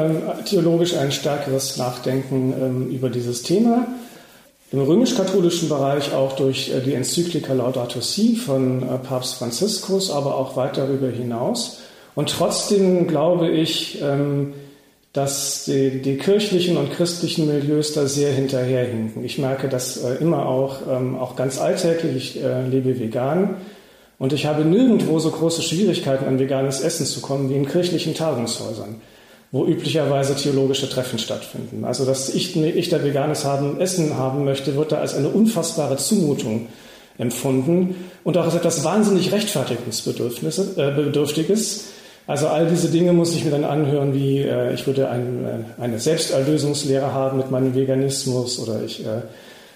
theologisch 0.45 0.95
ein 0.95 1.12
stärkeres 1.12 1.78
Nachdenken 1.78 2.54
ähm, 2.60 2.89
über 2.89 3.10
dieses 3.10 3.43
Thema. 3.43 3.88
Im 4.71 4.80
römisch-katholischen 4.80 5.67
Bereich 5.67 6.13
auch 6.13 6.32
durch 6.34 6.69
äh, 6.69 6.80
die 6.80 6.93
Enzyklika 6.93 7.54
Laudato 7.54 8.00
Si 8.00 8.38
von 8.38 8.82
äh, 8.82 8.97
Papst 8.97 9.36
Franziskus, 9.36 10.10
aber 10.10 10.36
auch 10.36 10.56
weit 10.56 10.78
darüber 10.78 11.10
hinaus. 11.10 11.82
Und 12.15 12.30
trotzdem 12.30 13.06
glaube 13.08 13.50
ich, 13.50 14.02
ähm, 14.02 14.54
dass 15.13 15.65
die, 15.65 16.02
die 16.02 16.17
kirchlichen 16.17 16.78
und 16.78 16.91
christlichen 16.91 17.47
Milieus 17.47 17.93
da 17.93 18.06
sehr 18.06 18.32
hinterherhinken. 18.32 19.26
Ich 19.26 19.38
merke 19.38 19.67
das 19.67 19.97
äh, 19.97 20.15
immer 20.15 20.45
auch, 20.45 20.78
ähm, 20.89 21.17
auch 21.17 21.36
ganz 21.36 21.60
alltäglich. 21.60 22.38
Ich 22.38 22.43
lebe 22.69 23.00
vegan 23.00 23.56
und 24.19 24.34
ich 24.34 24.45
habe 24.45 24.63
nirgendwo 24.63 25.19
so 25.19 25.32
große 25.32 25.62
Schwierigkeiten, 25.62 26.26
an 26.26 26.39
veganes 26.39 26.82
Essen 26.82 27.06
zu 27.06 27.21
kommen 27.21 27.50
wie 27.50 27.56
in 27.56 27.67
kirchlichen 27.67 28.13
Tagungshäusern 28.15 28.95
wo 29.52 29.65
üblicherweise 29.65 30.36
theologische 30.36 30.89
Treffen 30.89 31.19
stattfinden. 31.19 31.84
Also, 31.84 32.06
dass 32.06 32.34
ich, 32.34 32.56
ich 32.56 32.89
da 32.89 33.04
veganes 33.04 33.43
haben, 33.43 33.82
Essen 33.82 34.17
haben 34.17 34.45
möchte, 34.45 34.78
wird 34.78 34.93
da 34.93 35.00
als 35.00 35.13
eine 35.13 35.28
unfassbare 35.28 35.97
Zumutung 35.97 36.69
empfunden 37.17 37.95
und 38.24 38.38
auch 38.38 38.45
als 38.45 38.56
etwas 38.56 38.86
wahnsinnig 38.86 39.34
Rechtfertigungsbedürftiges. 39.34 40.78
Äh, 40.78 41.82
also 42.32 42.48
all 42.48 42.65
diese 42.65 42.88
Dinge 42.88 43.12
muss 43.12 43.36
ich 43.36 43.44
mir 43.44 43.52
dann 43.52 43.65
anhören, 43.65 44.13
wie 44.13 44.39
äh, 44.39 44.74
ich 44.74 44.88
würde 44.88 45.10
ein, 45.10 45.46
äh, 45.46 45.82
eine 45.82 46.00
Selbsterlösungslehre 46.00 47.13
haben 47.13 47.38
mit 47.38 47.52
meinem 47.52 47.76
Veganismus 47.76 48.58
oder 48.58 48.82
ich 48.84 49.06
äh, 49.06 49.24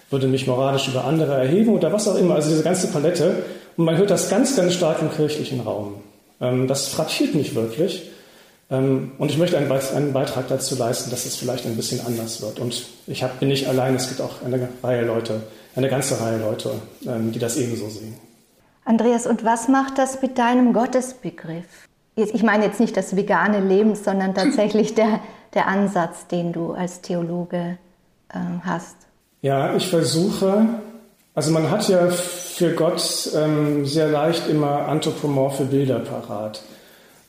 würde 0.08 0.26
mich 0.26 0.46
moralisch 0.46 0.88
über 0.88 1.04
andere 1.04 1.34
erheben 1.34 1.74
oder 1.74 1.92
was 1.92 2.08
auch 2.08 2.16
immer. 2.16 2.36
Also 2.36 2.48
diese 2.48 2.62
ganze 2.62 2.86
Palette. 2.86 3.42
Und 3.76 3.84
man 3.84 3.98
hört 3.98 4.10
das 4.10 4.30
ganz, 4.30 4.56
ganz 4.56 4.72
stark 4.72 5.02
im 5.02 5.12
kirchlichen 5.12 5.60
Raum. 5.60 5.96
Ähm, 6.40 6.66
das 6.66 6.88
frappiert 6.88 7.34
mich 7.34 7.54
wirklich. 7.54 8.10
Ähm, 8.70 9.12
und 9.18 9.30
ich 9.30 9.36
möchte 9.36 9.58
einen 9.58 10.12
Beitrag 10.14 10.48
dazu 10.48 10.76
leisten, 10.76 11.10
dass 11.10 11.26
es 11.26 11.36
vielleicht 11.36 11.66
ein 11.66 11.76
bisschen 11.76 12.00
anders 12.06 12.40
wird. 12.40 12.58
Und 12.58 12.86
ich 13.06 13.22
hab, 13.22 13.38
bin 13.38 13.48
nicht 13.48 13.68
allein, 13.68 13.96
es 13.96 14.08
gibt 14.08 14.22
auch 14.22 14.42
eine 14.42 14.66
Reihe 14.82 15.04
Leute, 15.04 15.42
eine 15.74 15.90
ganze 15.90 16.18
Reihe 16.18 16.38
Leute, 16.38 16.70
ähm, 17.06 17.32
die 17.32 17.38
das 17.38 17.58
ebenso 17.58 17.90
sehen. 17.90 18.14
Andreas, 18.86 19.26
und 19.26 19.44
was 19.44 19.68
macht 19.68 19.98
das 19.98 20.22
mit 20.22 20.38
deinem 20.38 20.72
Gottesbegriff? 20.72 21.66
Ich 22.16 22.42
meine 22.42 22.64
jetzt 22.64 22.80
nicht 22.80 22.96
das 22.96 23.14
vegane 23.14 23.60
Leben, 23.60 23.94
sondern 23.94 24.34
tatsächlich 24.34 24.94
der, 24.94 25.20
der 25.54 25.68
Ansatz, 25.68 26.26
den 26.26 26.52
du 26.52 26.72
als 26.72 27.02
Theologe 27.02 27.78
ähm, 28.34 28.62
hast. 28.64 28.96
Ja, 29.42 29.76
ich 29.76 29.88
versuche, 29.88 30.66
also 31.34 31.52
man 31.52 31.70
hat 31.70 31.88
ja 31.88 32.08
für 32.08 32.72
Gott 32.72 33.30
ähm, 33.34 33.84
sehr 33.84 34.08
leicht 34.08 34.48
immer 34.48 34.88
anthropomorphe 34.88 35.64
Bilder 35.66 35.98
parat. 35.98 36.62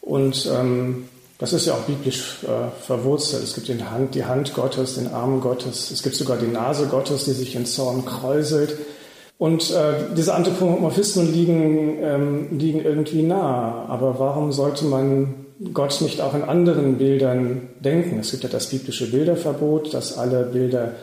Und 0.01 0.49
ähm, 0.57 1.09
das 1.37 1.51
ist 1.51 1.67
ja 1.67 1.73
auch 1.73 1.81
biblisch 1.81 2.37
äh, 2.43 2.71
verwurzelt. 2.81 3.43
Es 3.43 3.53
gibt 3.53 3.67
den 3.67 3.91
Hand, 3.91 4.15
die 4.15 4.23
Hand 4.23 4.53
Gottes, 4.53 4.95
den 4.95 5.13
Arm 5.13 5.41
Gottes. 5.41 5.91
Es 5.91 6.01
gibt 6.01 6.15
sogar 6.15 6.37
die 6.37 6.47
Nase 6.47 6.87
Gottes, 6.87 7.25
die 7.25 7.33
sich 7.33 7.55
in 7.55 7.65
Zorn 7.65 8.05
kräuselt. 8.05 8.77
Und 9.37 9.69
äh, 9.71 10.15
diese 10.15 10.33
Anthropomorphismen 10.33 11.31
liegen, 11.31 11.97
ähm, 12.01 12.57
liegen 12.57 12.83
irgendwie 12.83 13.21
nah. 13.21 13.85
Aber 13.87 14.19
warum 14.19 14.51
sollte 14.51 14.85
man 14.85 15.45
Gott 15.73 16.01
nicht 16.01 16.21
auch 16.21 16.33
in 16.33 16.43
anderen 16.43 16.97
Bildern 16.97 17.69
denken? 17.79 18.19
Es 18.19 18.31
gibt 18.31 18.43
ja 18.43 18.49
das 18.49 18.69
biblische 18.69 19.11
Bilderverbot, 19.11 19.93
das 19.93 20.17
alle 20.17 20.43
Bilder 20.43 20.93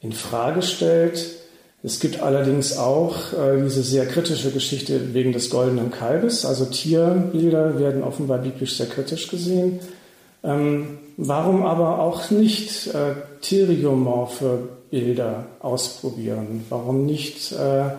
in 0.00 0.12
Frage 0.12 0.62
stellt. 0.62 1.26
Es 1.82 2.00
gibt 2.00 2.20
allerdings 2.20 2.78
auch 2.78 3.32
äh, 3.34 3.62
diese 3.62 3.82
sehr 3.82 4.06
kritische 4.06 4.50
Geschichte 4.50 5.12
wegen 5.12 5.32
des 5.32 5.50
goldenen 5.50 5.90
Kalbes. 5.90 6.46
Also 6.46 6.64
Tierbilder 6.64 7.78
werden 7.78 8.02
offenbar 8.02 8.38
biblisch 8.38 8.78
sehr 8.78 8.86
kritisch 8.86 9.28
gesehen. 9.28 9.80
Ähm, 10.46 10.98
warum 11.16 11.64
aber 11.64 11.98
auch 11.98 12.30
nicht 12.30 12.86
äh, 12.88 13.14
theriomorphe 13.42 14.68
Bilder 14.90 15.46
ausprobieren? 15.60 16.64
Warum 16.68 17.04
nicht 17.04 17.52
äh, 17.52 17.90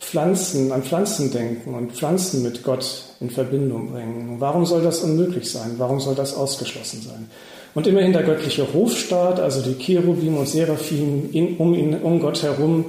Pflanzen, 0.00 0.72
an 0.72 0.82
Pflanzen 0.82 1.30
denken 1.30 1.74
und 1.74 1.92
Pflanzen 1.92 2.42
mit 2.42 2.64
Gott 2.64 3.04
in 3.20 3.30
Verbindung 3.30 3.92
bringen? 3.92 4.36
Warum 4.38 4.66
soll 4.66 4.82
das 4.82 5.00
unmöglich 5.00 5.50
sein? 5.50 5.74
Warum 5.78 6.00
soll 6.00 6.14
das 6.14 6.34
ausgeschlossen 6.34 7.02
sein? 7.02 7.30
Und 7.74 7.86
immerhin 7.86 8.12
der 8.12 8.24
göttliche 8.24 8.66
Hofstaat, 8.74 9.38
also 9.38 9.60
die 9.60 9.74
Cherubim 9.74 10.36
und 10.36 10.48
Seraphim 10.48 11.30
in, 11.32 11.56
um, 11.58 11.74
ihn, 11.74 11.94
um 12.02 12.18
Gott 12.18 12.42
herum, 12.42 12.86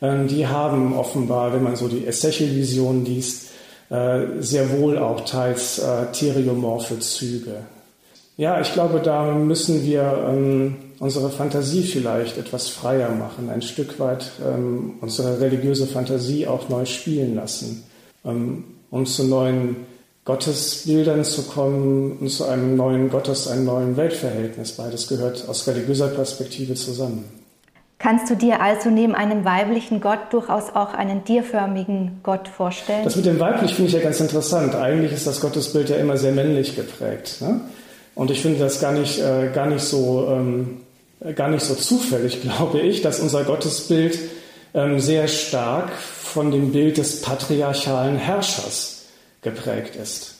ähm, 0.00 0.28
die 0.28 0.46
haben 0.46 0.96
offenbar, 0.96 1.52
wenn 1.52 1.64
man 1.64 1.74
so 1.74 1.88
die 1.88 2.06
Ezechiel-Vision 2.06 3.04
liest, 3.04 3.48
äh, 3.90 4.20
sehr 4.38 4.70
wohl 4.78 4.98
auch 4.98 5.22
teils 5.22 5.80
äh, 5.80 6.12
theriomorphe 6.12 7.00
Züge. 7.00 7.64
Ja, 8.38 8.60
ich 8.60 8.72
glaube, 8.72 9.00
da 9.00 9.34
müssen 9.34 9.84
wir 9.84 10.26
ähm, 10.28 10.76
unsere 11.00 11.28
Fantasie 11.28 11.82
vielleicht 11.82 12.38
etwas 12.38 12.68
freier 12.68 13.10
machen, 13.10 13.50
ein 13.50 13.62
Stück 13.62 13.98
weit 13.98 14.30
ähm, 14.46 14.94
unsere 15.00 15.40
religiöse 15.40 15.88
Fantasie 15.88 16.46
auch 16.46 16.68
neu 16.68 16.84
spielen 16.84 17.34
lassen, 17.34 17.82
um 18.22 19.06
zu 19.06 19.24
neuen 19.24 19.76
Gottesbildern 20.24 21.24
zu 21.24 21.42
kommen 21.42 22.18
und 22.20 22.28
zu 22.28 22.44
einem 22.44 22.76
neuen 22.76 23.10
Gottes, 23.10 23.48
einem 23.48 23.64
neuen 23.64 23.96
Weltverhältnis. 23.96 24.72
Beides 24.72 25.08
gehört 25.08 25.48
aus 25.48 25.66
religiöser 25.66 26.08
Perspektive 26.08 26.74
zusammen. 26.74 27.24
Kannst 27.98 28.30
du 28.30 28.36
dir 28.36 28.60
also 28.60 28.88
neben 28.90 29.16
einem 29.16 29.44
weiblichen 29.44 30.00
Gott 30.00 30.32
durchaus 30.32 30.74
auch 30.74 30.94
einen 30.94 31.24
tierförmigen 31.24 32.20
Gott 32.22 32.46
vorstellen? 32.46 33.02
Das 33.02 33.16
mit 33.16 33.26
dem 33.26 33.40
weiblich 33.40 33.74
finde 33.74 33.88
ich 33.88 33.94
ja 33.94 34.00
ganz 34.00 34.20
interessant. 34.20 34.76
Eigentlich 34.76 35.12
ist 35.12 35.26
das 35.26 35.40
Gottesbild 35.40 35.88
ja 35.88 35.96
immer 35.96 36.16
sehr 36.16 36.30
männlich 36.30 36.76
geprägt. 36.76 37.38
Ne? 37.40 37.62
Und 38.18 38.32
ich 38.32 38.42
finde 38.42 38.58
das 38.58 38.80
gar 38.80 38.90
nicht, 38.90 39.20
äh, 39.20 39.48
gar, 39.54 39.68
nicht 39.68 39.84
so, 39.84 40.26
ähm, 40.28 40.78
gar 41.36 41.48
nicht 41.48 41.64
so 41.64 41.76
zufällig, 41.76 42.42
glaube 42.42 42.80
ich, 42.80 43.00
dass 43.00 43.20
unser 43.20 43.44
Gottesbild 43.44 44.18
ähm, 44.74 44.98
sehr 44.98 45.28
stark 45.28 45.92
von 45.92 46.50
dem 46.50 46.72
Bild 46.72 46.98
des 46.98 47.20
patriarchalen 47.20 48.16
Herrschers 48.16 49.04
geprägt 49.40 49.94
ist. 49.94 50.34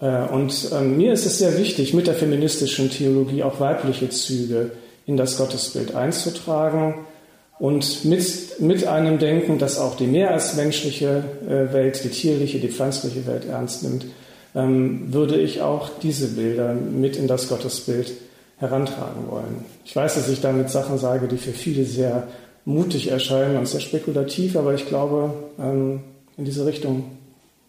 Äh, 0.00 0.24
und 0.24 0.70
ähm, 0.72 0.96
mir 0.96 1.12
ist 1.12 1.24
es 1.24 1.38
sehr 1.38 1.56
wichtig, 1.56 1.94
mit 1.94 2.08
der 2.08 2.14
feministischen 2.14 2.90
Theologie 2.90 3.44
auch 3.44 3.60
weibliche 3.60 4.10
Züge 4.10 4.72
in 5.06 5.16
das 5.16 5.38
Gottesbild 5.38 5.94
einzutragen 5.94 7.06
und 7.60 8.04
mit, 8.04 8.60
mit 8.60 8.88
einem 8.88 9.20
Denken, 9.20 9.60
das 9.60 9.78
auch 9.78 9.96
die 9.96 10.08
mehr 10.08 10.32
als 10.32 10.56
menschliche 10.56 11.22
äh, 11.46 11.72
Welt, 11.72 12.02
die 12.02 12.08
tierliche, 12.08 12.58
die 12.58 12.70
pflanzliche 12.70 13.24
Welt 13.28 13.44
ernst 13.48 13.84
nimmt, 13.84 14.04
ähm, 14.54 15.12
würde 15.12 15.36
ich 15.36 15.62
auch 15.62 15.90
diese 16.02 16.28
Bilder 16.28 16.74
mit 16.74 17.16
in 17.16 17.26
das 17.26 17.48
Gottesbild 17.48 18.12
herantragen 18.58 19.28
wollen. 19.28 19.64
Ich 19.84 19.94
weiß, 19.94 20.14
dass 20.14 20.28
ich 20.28 20.40
damit 20.40 20.70
Sachen 20.70 20.98
sage, 20.98 21.26
die 21.26 21.38
für 21.38 21.52
viele 21.52 21.84
sehr 21.84 22.28
mutig 22.64 23.10
erscheinen 23.10 23.56
und 23.56 23.66
sehr 23.66 23.80
spekulativ, 23.80 24.56
aber 24.56 24.74
ich 24.74 24.86
glaube, 24.86 25.34
ähm, 25.58 26.00
in 26.36 26.44
diese 26.44 26.66
Richtung 26.66 27.04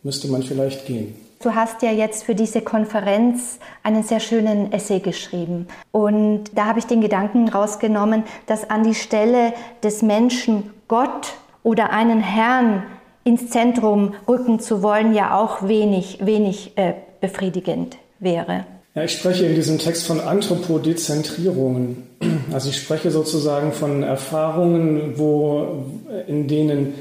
müsste 0.03 0.27
man 0.27 0.43
vielleicht 0.43 0.85
gehen. 0.85 1.15
Du 1.41 1.53
hast 1.53 1.81
ja 1.81 1.91
jetzt 1.91 2.23
für 2.23 2.33
diese 2.33 2.61
Konferenz 2.61 3.59
einen 3.83 4.03
sehr 4.03 4.19
schönen 4.19 4.71
Essay 4.71 4.99
geschrieben. 4.99 5.67
Und 5.91 6.45
da 6.55 6.65
habe 6.65 6.79
ich 6.79 6.85
den 6.85 7.01
Gedanken 7.01 7.49
rausgenommen, 7.49 8.23
dass 8.47 8.69
an 8.69 8.83
die 8.83 8.95
Stelle 8.95 9.53
des 9.83 10.01
Menschen 10.01 10.71
Gott 10.87 11.33
oder 11.61 11.91
einen 11.91 12.21
Herrn 12.21 12.83
ins 13.25 13.49
Zentrum 13.49 14.13
rücken 14.27 14.59
zu 14.59 14.81
wollen, 14.81 15.13
ja 15.13 15.37
auch 15.37 15.67
wenig, 15.67 16.19
wenig 16.21 16.71
äh, 16.75 16.93
befriedigend 17.19 17.97
wäre. 18.19 18.65
Ja, 18.93 19.03
ich 19.03 19.13
spreche 19.13 19.45
in 19.45 19.55
diesem 19.55 19.77
Text 19.77 20.05
von 20.07 20.21
Anthropodezentrierungen. 20.21 22.07
Also 22.53 22.69
ich 22.69 22.77
spreche 22.77 23.11
sozusagen 23.11 23.73
von 23.73 24.03
Erfahrungen, 24.03 25.17
wo, 25.17 25.83
in 26.27 26.47
denen 26.47 26.93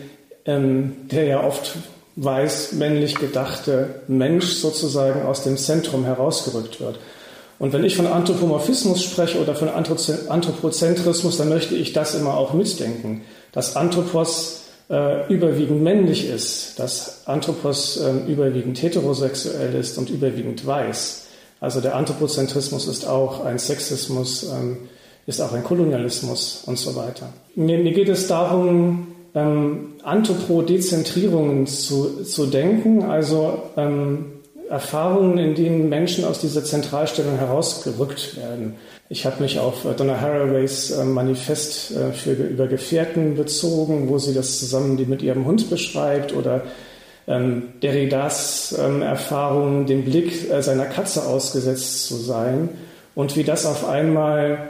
ähm, 0.47 0.97
der 1.11 1.25
ja 1.25 1.45
oft 1.45 1.77
weiß 2.17 2.73
männlich 2.73 3.17
gedachte 3.17 4.03
Mensch 4.09 4.55
sozusagen 4.55 5.23
aus 5.23 5.45
dem 5.45 5.57
Zentrum 5.57 6.05
herausgerückt 6.05 6.81
wird. 6.81 6.99
Und 7.59 7.73
wenn 7.73 7.85
ich 7.85 7.97
von 7.97 8.07
Anthropomorphismus 8.07 9.03
spreche 9.03 9.41
oder 9.41 9.55
von 9.55 9.69
Anthropozentrismus, 9.69 11.37
dann 11.37 11.49
möchte 11.49 11.75
ich 11.75 11.93
das 11.93 12.15
immer 12.15 12.37
auch 12.37 12.53
mitdenken, 12.55 13.23
dass 13.53 13.77
Anthropos 13.77 14.64
äh, 14.91 15.33
überwiegend 15.33 15.83
männlich 15.83 16.29
ist, 16.29 16.79
dass 16.79 17.27
Anthropos 17.27 17.97
äh, 17.97 18.31
überwiegend 18.31 18.83
heterosexuell 18.83 19.75
ist 19.75 19.97
und 19.99 20.11
überwiegend 20.11 20.67
weiß. 20.67 21.27
Also 21.61 21.81
der 21.81 21.97
Anthropozentrismus 21.97 22.87
ist 22.89 23.07
auch 23.07 23.45
ein 23.45 23.59
Sexismus, 23.59 24.45
ähm, 24.45 24.77
ist 25.27 25.41
auch 25.41 25.53
ein 25.53 25.65
Kolonialismus 25.65 26.65
und 26.67 26.79
so 26.79 26.95
weiter. 26.95 27.33
Mir, 27.55 27.79
mir 27.79 27.93
geht 27.93 28.11
es 28.11 28.27
darum, 28.27 29.07
ähm, 29.35 29.95
Anthropodezentrierungen 30.03 31.67
zu, 31.67 32.23
zu 32.25 32.47
denken, 32.47 33.05
also 33.05 33.63
ähm, 33.77 34.34
Erfahrungen, 34.69 35.39
in 35.39 35.55
denen 35.55 35.89
Menschen 35.89 36.25
aus 36.25 36.41
dieser 36.41 36.65
Zentralstellung 36.65 37.37
herausgerückt 37.37 38.37
werden. 38.37 38.75
Ich 39.09 39.27
habe 39.27 39.43
mich 39.43 39.59
auf 39.59 39.85
äh, 39.85 39.95
Donna 39.95 40.21
Haraways 40.21 40.91
äh, 40.91 41.05
Manifest 41.05 41.91
äh, 41.91 42.13
für, 42.13 42.33
über 42.33 42.67
Gefährten 42.67 43.37
bezogen, 43.37 44.09
wo 44.09 44.19
sie 44.19 44.35
das 44.35 44.59
zusammen 44.59 44.99
mit 45.09 45.23
ihrem 45.23 45.45
Hund 45.45 45.69
beschreibt 45.69 46.35
oder 46.35 46.63
ähm, 47.27 47.65
Derridas 47.83 48.75
ähm, 48.79 49.03
Erfahrung, 49.03 49.87
dem 49.87 50.05
Blick 50.05 50.51
äh, 50.51 50.63
seiner 50.63 50.87
Katze 50.87 51.25
ausgesetzt 51.25 52.07
zu 52.07 52.17
sein 52.17 52.71
und 53.15 53.37
wie 53.37 53.45
das 53.45 53.67
auf 53.67 53.87
einmal 53.87 54.69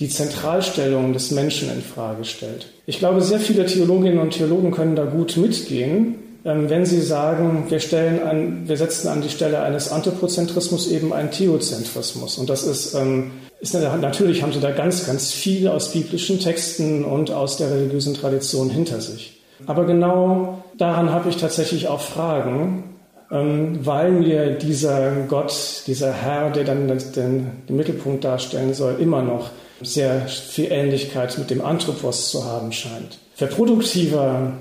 die 0.00 0.08
Zentralstellung 0.08 1.12
des 1.12 1.30
Menschen 1.30 1.70
in 1.70 1.82
Frage 1.82 2.24
stellt. 2.24 2.68
Ich 2.86 2.98
glaube, 2.98 3.20
sehr 3.20 3.38
viele 3.38 3.66
Theologinnen 3.66 4.18
und 4.18 4.30
Theologen 4.30 4.70
können 4.70 4.96
da 4.96 5.04
gut 5.04 5.36
mitgehen, 5.36 6.16
wenn 6.44 6.84
sie 6.84 7.00
sagen, 7.00 7.66
wir, 7.68 7.78
stellen 7.80 8.22
an, 8.22 8.68
wir 8.68 8.76
setzen 8.76 9.08
an 9.08 9.22
die 9.22 9.28
Stelle 9.28 9.62
eines 9.62 9.92
Anthropozentrismus 9.92 10.90
eben 10.90 11.12
einen 11.12 11.30
Theozentrismus. 11.30 12.38
Und 12.38 12.50
das 12.50 12.64
ist, 12.64 12.94
ähm, 12.94 13.30
ist 13.60 13.74
natürlich 13.74 14.42
haben 14.42 14.52
sie 14.52 14.60
da 14.60 14.72
ganz, 14.72 15.06
ganz 15.06 15.30
viel 15.30 15.68
aus 15.68 15.92
biblischen 15.92 16.40
Texten 16.40 17.04
und 17.04 17.30
aus 17.30 17.58
der 17.58 17.70
religiösen 17.70 18.14
Tradition 18.14 18.70
hinter 18.70 19.00
sich. 19.00 19.40
Aber 19.66 19.84
genau 19.84 20.64
daran 20.76 21.10
habe 21.10 21.28
ich 21.28 21.36
tatsächlich 21.36 21.86
auch 21.86 22.00
Fragen, 22.00 22.96
ähm, 23.30 23.78
weil 23.82 24.10
mir 24.10 24.50
dieser 24.50 25.12
Gott, 25.28 25.84
dieser 25.86 26.12
Herr, 26.12 26.50
der 26.50 26.64
dann 26.64 26.88
den, 26.88 27.50
den 27.68 27.76
Mittelpunkt 27.76 28.24
darstellen 28.24 28.74
soll, 28.74 28.96
immer 28.98 29.22
noch 29.22 29.50
sehr 29.80 30.26
viel 30.26 30.70
Ähnlichkeit 30.70 31.38
mit 31.38 31.50
dem 31.50 31.64
Anthropos 31.64 32.30
zu 32.30 32.44
haben 32.44 32.72
scheint. 32.72 33.18
Für 33.34 33.46
produktiver, 33.46 34.52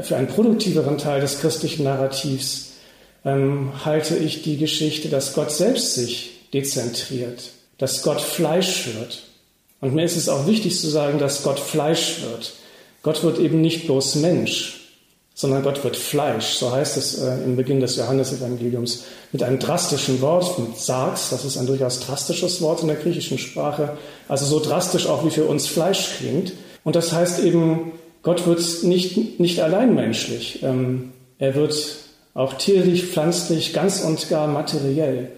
für 0.00 0.16
einen 0.16 0.28
produktiveren 0.28 0.98
Teil 0.98 1.20
des 1.20 1.40
christlichen 1.40 1.84
Narrativs 1.84 2.72
ähm, 3.24 3.72
halte 3.84 4.16
ich 4.16 4.42
die 4.42 4.56
Geschichte, 4.56 5.08
dass 5.08 5.34
Gott 5.34 5.52
selbst 5.52 5.94
sich 5.94 6.48
dezentriert, 6.52 7.50
dass 7.78 8.02
Gott 8.02 8.20
Fleisch 8.20 8.88
wird. 8.94 9.22
Und 9.80 9.94
mir 9.94 10.04
ist 10.04 10.16
es 10.16 10.28
auch 10.28 10.46
wichtig 10.46 10.78
zu 10.80 10.88
sagen, 10.88 11.18
dass 11.18 11.42
Gott 11.42 11.60
Fleisch 11.60 12.22
wird. 12.22 12.54
Gott 13.02 13.22
wird 13.22 13.38
eben 13.38 13.60
nicht 13.60 13.86
bloß 13.86 14.16
Mensch, 14.16 14.82
sondern 15.34 15.62
Gott 15.62 15.82
wird 15.82 15.96
Fleisch. 15.96 16.54
So 16.54 16.72
heißt 16.72 16.96
es 16.96 17.18
äh, 17.18 17.34
im 17.44 17.56
Beginn 17.56 17.80
des 17.80 17.96
Johannesevangeliums 17.96 19.04
mit 19.32 19.42
einem 19.42 19.58
drastischen 19.58 20.20
Wort, 20.20 20.58
mit 20.58 20.78
Sargs, 20.78 21.30
das 21.30 21.44
ist 21.44 21.56
ein 21.56 21.66
durchaus 21.66 22.00
drastisches 22.00 22.62
Wort 22.62 22.82
in 22.82 22.88
der 22.88 22.96
griechischen 22.96 23.38
Sprache, 23.38 23.96
also 24.28 24.46
so 24.46 24.60
drastisch 24.60 25.06
auch 25.06 25.24
wie 25.24 25.30
für 25.30 25.44
uns 25.44 25.66
Fleisch 25.66 26.16
klingt. 26.18 26.52
Und 26.84 26.96
das 26.96 27.12
heißt 27.12 27.40
eben, 27.40 27.92
Gott 28.22 28.46
wird 28.46 28.62
nicht, 28.84 29.40
nicht 29.40 29.60
allein 29.60 29.94
menschlich, 29.94 30.62
ähm, 30.62 31.12
er 31.38 31.54
wird 31.54 31.74
auch 32.34 32.54
tierlich, 32.54 33.06
pflanzlich, 33.06 33.72
ganz 33.72 34.02
und 34.02 34.28
gar 34.28 34.46
materiell. 34.46 35.30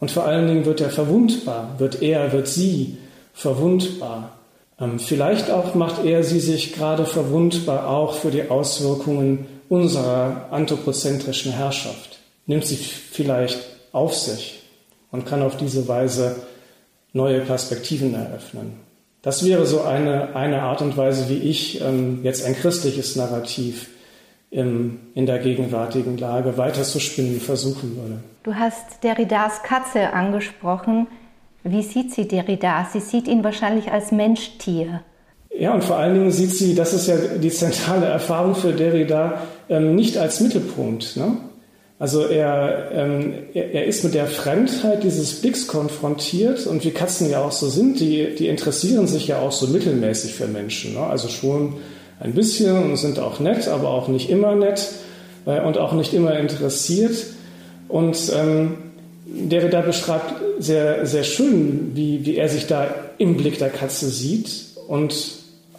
Und 0.00 0.10
vor 0.10 0.24
allen 0.24 0.46
Dingen 0.46 0.64
wird 0.64 0.80
er 0.80 0.90
verwundbar, 0.90 1.74
wird 1.78 2.00
er, 2.00 2.32
wird 2.32 2.46
sie 2.46 2.96
verwundbar. 3.34 4.38
Ähm, 4.80 4.98
vielleicht 5.00 5.50
auch 5.50 5.74
macht 5.74 6.04
er 6.04 6.22
sie 6.22 6.40
sich 6.40 6.72
gerade 6.72 7.04
verwundbar 7.04 7.88
auch 7.88 8.14
für 8.14 8.30
die 8.30 8.48
Auswirkungen 8.48 9.46
unserer 9.68 10.46
anthropozentrischen 10.50 11.52
Herrschaft, 11.52 12.18
nimmt 12.46 12.64
sie 12.64 12.76
vielleicht 12.76 13.58
auf 13.92 14.14
sich 14.14 14.62
und 15.10 15.26
kann 15.26 15.42
auf 15.42 15.56
diese 15.56 15.88
Weise 15.88 16.36
neue 17.12 17.40
Perspektiven 17.40 18.14
eröffnen. 18.14 18.87
Das 19.22 19.44
wäre 19.44 19.66
so 19.66 19.82
eine, 19.82 20.36
eine 20.36 20.62
Art 20.62 20.80
und 20.80 20.96
Weise, 20.96 21.28
wie 21.28 21.38
ich 21.38 21.80
ähm, 21.80 22.20
jetzt 22.22 22.44
ein 22.44 22.54
christliches 22.54 23.16
Narrativ 23.16 23.88
im, 24.50 25.00
in 25.14 25.26
der 25.26 25.38
gegenwärtigen 25.38 26.16
Lage 26.16 26.56
weiter 26.56 26.82
zu 26.82 27.00
spinnen 27.00 27.40
versuchen 27.40 27.96
würde. 27.96 28.20
Du 28.44 28.54
hast 28.54 29.02
Derridas 29.02 29.62
Katze 29.62 30.12
angesprochen. 30.12 31.08
Wie 31.64 31.82
sieht 31.82 32.12
sie 32.14 32.28
Derrida? 32.28 32.88
Sie 32.90 33.00
sieht 33.00 33.28
ihn 33.28 33.44
wahrscheinlich 33.44 33.90
als 33.92 34.12
Mensch-Tier. 34.12 35.02
Ja, 35.58 35.74
und 35.74 35.82
vor 35.82 35.96
allen 35.96 36.14
Dingen 36.14 36.30
sieht 36.30 36.52
sie, 36.52 36.74
das 36.74 36.92
ist 36.92 37.08
ja 37.08 37.16
die 37.16 37.50
zentrale 37.50 38.06
Erfahrung 38.06 38.54
für 38.54 38.72
Derrida, 38.72 39.42
ähm, 39.68 39.96
nicht 39.96 40.16
als 40.16 40.40
Mittelpunkt. 40.40 41.16
Ne? 41.16 41.36
Also 42.00 42.26
er, 42.26 42.90
ähm, 42.92 43.34
er, 43.54 43.74
er, 43.74 43.86
ist 43.86 44.04
mit 44.04 44.14
der 44.14 44.26
Fremdheit 44.26 45.02
dieses 45.02 45.40
Blicks 45.40 45.66
konfrontiert 45.66 46.66
und 46.66 46.84
wie 46.84 46.92
Katzen 46.92 47.28
ja 47.28 47.42
auch 47.42 47.50
so 47.50 47.68
sind, 47.68 47.98
die, 47.98 48.36
die 48.36 48.46
interessieren 48.46 49.08
sich 49.08 49.26
ja 49.26 49.40
auch 49.40 49.50
so 49.50 49.66
mittelmäßig 49.66 50.34
für 50.34 50.46
Menschen. 50.46 50.94
Ne? 50.94 51.00
Also 51.00 51.28
schon 51.28 51.74
ein 52.20 52.34
bisschen 52.34 52.76
und 52.84 52.96
sind 52.96 53.18
auch 53.18 53.40
nett, 53.40 53.66
aber 53.66 53.88
auch 53.88 54.06
nicht 54.06 54.30
immer 54.30 54.54
nett 54.54 54.88
äh, 55.46 55.60
und 55.60 55.76
auch 55.78 55.92
nicht 55.92 56.14
immer 56.14 56.38
interessiert. 56.38 57.16
Und 57.88 58.16
ähm, 58.32 58.74
Derrida 59.26 59.80
beschreibt 59.80 60.34
sehr, 60.60 61.04
sehr 61.04 61.24
schön, 61.24 61.92
wie, 61.94 62.24
wie 62.24 62.36
er 62.36 62.48
sich 62.48 62.66
da 62.68 62.88
im 63.18 63.36
Blick 63.36 63.58
der 63.58 63.70
Katze 63.70 64.08
sieht 64.08 64.50
und 64.86 65.14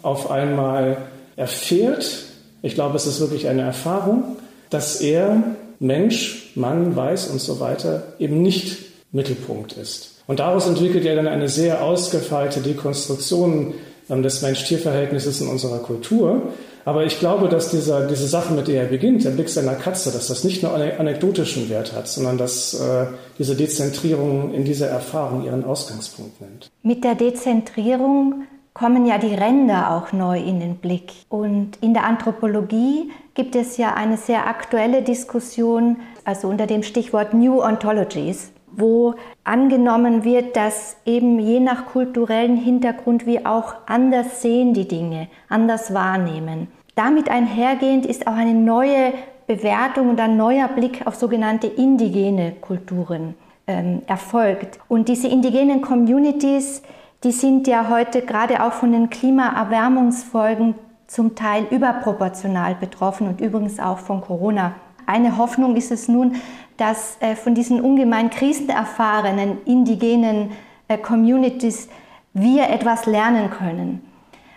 auf 0.02 0.30
einmal 0.30 0.98
erfährt, 1.36 2.24
ich 2.62 2.74
glaube, 2.74 2.96
es 2.96 3.06
ist 3.06 3.20
wirklich 3.20 3.48
eine 3.48 3.62
Erfahrung, 3.62 4.36
dass 4.68 5.00
er 5.00 5.42
Mensch, 5.80 6.52
Mann, 6.54 6.94
Weiß 6.94 7.28
und 7.28 7.40
so 7.40 7.58
weiter 7.58 8.14
eben 8.18 8.42
nicht 8.42 8.78
Mittelpunkt 9.12 9.72
ist. 9.72 10.22
Und 10.26 10.38
daraus 10.38 10.68
entwickelt 10.68 11.04
er 11.04 11.16
dann 11.16 11.26
eine 11.26 11.48
sehr 11.48 11.82
ausgefeilte 11.82 12.60
Dekonstruktion 12.60 13.74
ähm, 14.08 14.22
des 14.22 14.42
Mensch-Tier-Verhältnisses 14.42 15.40
in 15.40 15.48
unserer 15.48 15.78
Kultur, 15.78 16.42
aber 16.84 17.04
ich 17.04 17.18
glaube, 17.18 17.48
dass 17.48 17.70
dieser, 17.70 18.06
diese 18.06 18.26
Sache, 18.26 18.54
mit 18.54 18.68
der 18.68 18.82
er 18.82 18.88
beginnt, 18.88 19.24
der 19.24 19.30
Blick 19.30 19.48
seiner 19.48 19.74
Katze, 19.74 20.10
dass 20.12 20.28
das 20.28 20.44
nicht 20.44 20.62
nur 20.62 20.72
anekdotischen 20.74 21.68
Wert 21.68 21.92
hat, 21.92 22.08
sondern 22.08 22.38
dass 22.38 22.74
äh, 22.74 23.06
diese 23.38 23.54
Dezentrierung 23.54 24.54
in 24.54 24.64
dieser 24.64 24.88
Erfahrung 24.88 25.44
ihren 25.44 25.64
Ausgangspunkt 25.64 26.40
nimmt. 26.40 26.70
Mit 26.82 27.04
der 27.04 27.14
Dezentrierung 27.14 28.44
kommen 28.74 29.06
ja 29.06 29.18
die 29.18 29.34
Ränder 29.34 29.90
auch 29.92 30.12
neu 30.12 30.38
in 30.38 30.60
den 30.60 30.76
Blick. 30.76 31.12
Und 31.28 31.76
in 31.80 31.94
der 31.94 32.04
Anthropologie 32.04 33.10
gibt 33.34 33.56
es 33.56 33.76
ja 33.76 33.94
eine 33.94 34.16
sehr 34.16 34.46
aktuelle 34.46 35.02
Diskussion, 35.02 35.96
also 36.24 36.48
unter 36.48 36.66
dem 36.66 36.82
Stichwort 36.82 37.34
New 37.34 37.62
Ontologies, 37.62 38.52
wo 38.72 39.14
angenommen 39.44 40.24
wird, 40.24 40.56
dass 40.56 40.96
eben 41.04 41.38
je 41.38 41.60
nach 41.60 41.86
kulturellen 41.86 42.56
Hintergrund 42.56 43.26
wir 43.26 43.46
auch 43.46 43.74
anders 43.86 44.42
sehen 44.42 44.74
die 44.74 44.86
Dinge, 44.86 45.28
anders 45.48 45.92
wahrnehmen. 45.92 46.68
Damit 46.94 47.30
einhergehend 47.30 48.06
ist 48.06 48.26
auch 48.26 48.34
eine 48.34 48.54
neue 48.54 49.12
Bewertung 49.46 50.10
und 50.10 50.20
ein 50.20 50.36
neuer 50.36 50.68
Blick 50.68 51.06
auf 51.06 51.16
sogenannte 51.16 51.66
indigene 51.66 52.52
Kulturen 52.60 53.34
ähm, 53.66 54.02
erfolgt. 54.06 54.78
Und 54.86 55.08
diese 55.08 55.26
indigenen 55.26 55.82
Communities, 55.82 56.82
die 57.24 57.32
sind 57.32 57.66
ja 57.66 57.88
heute 57.88 58.22
gerade 58.22 58.62
auch 58.64 58.72
von 58.72 58.92
den 58.92 59.10
Klimaerwärmungsfolgen 59.10 60.74
zum 61.06 61.34
Teil 61.34 61.66
überproportional 61.70 62.74
betroffen 62.76 63.28
und 63.28 63.40
übrigens 63.40 63.78
auch 63.78 63.98
von 63.98 64.20
Corona. 64.20 64.74
Eine 65.06 65.36
Hoffnung 65.36 65.76
ist 65.76 65.90
es 65.90 66.08
nun, 66.08 66.36
dass 66.76 67.16
äh, 67.20 67.34
von 67.34 67.54
diesen 67.54 67.80
ungemein 67.80 68.30
krisenerfahrenen 68.30 69.58
indigenen 69.66 70.52
äh, 70.88 70.96
Communities 70.96 71.88
wir 72.32 72.70
etwas 72.70 73.06
lernen 73.06 73.50
können. 73.50 74.02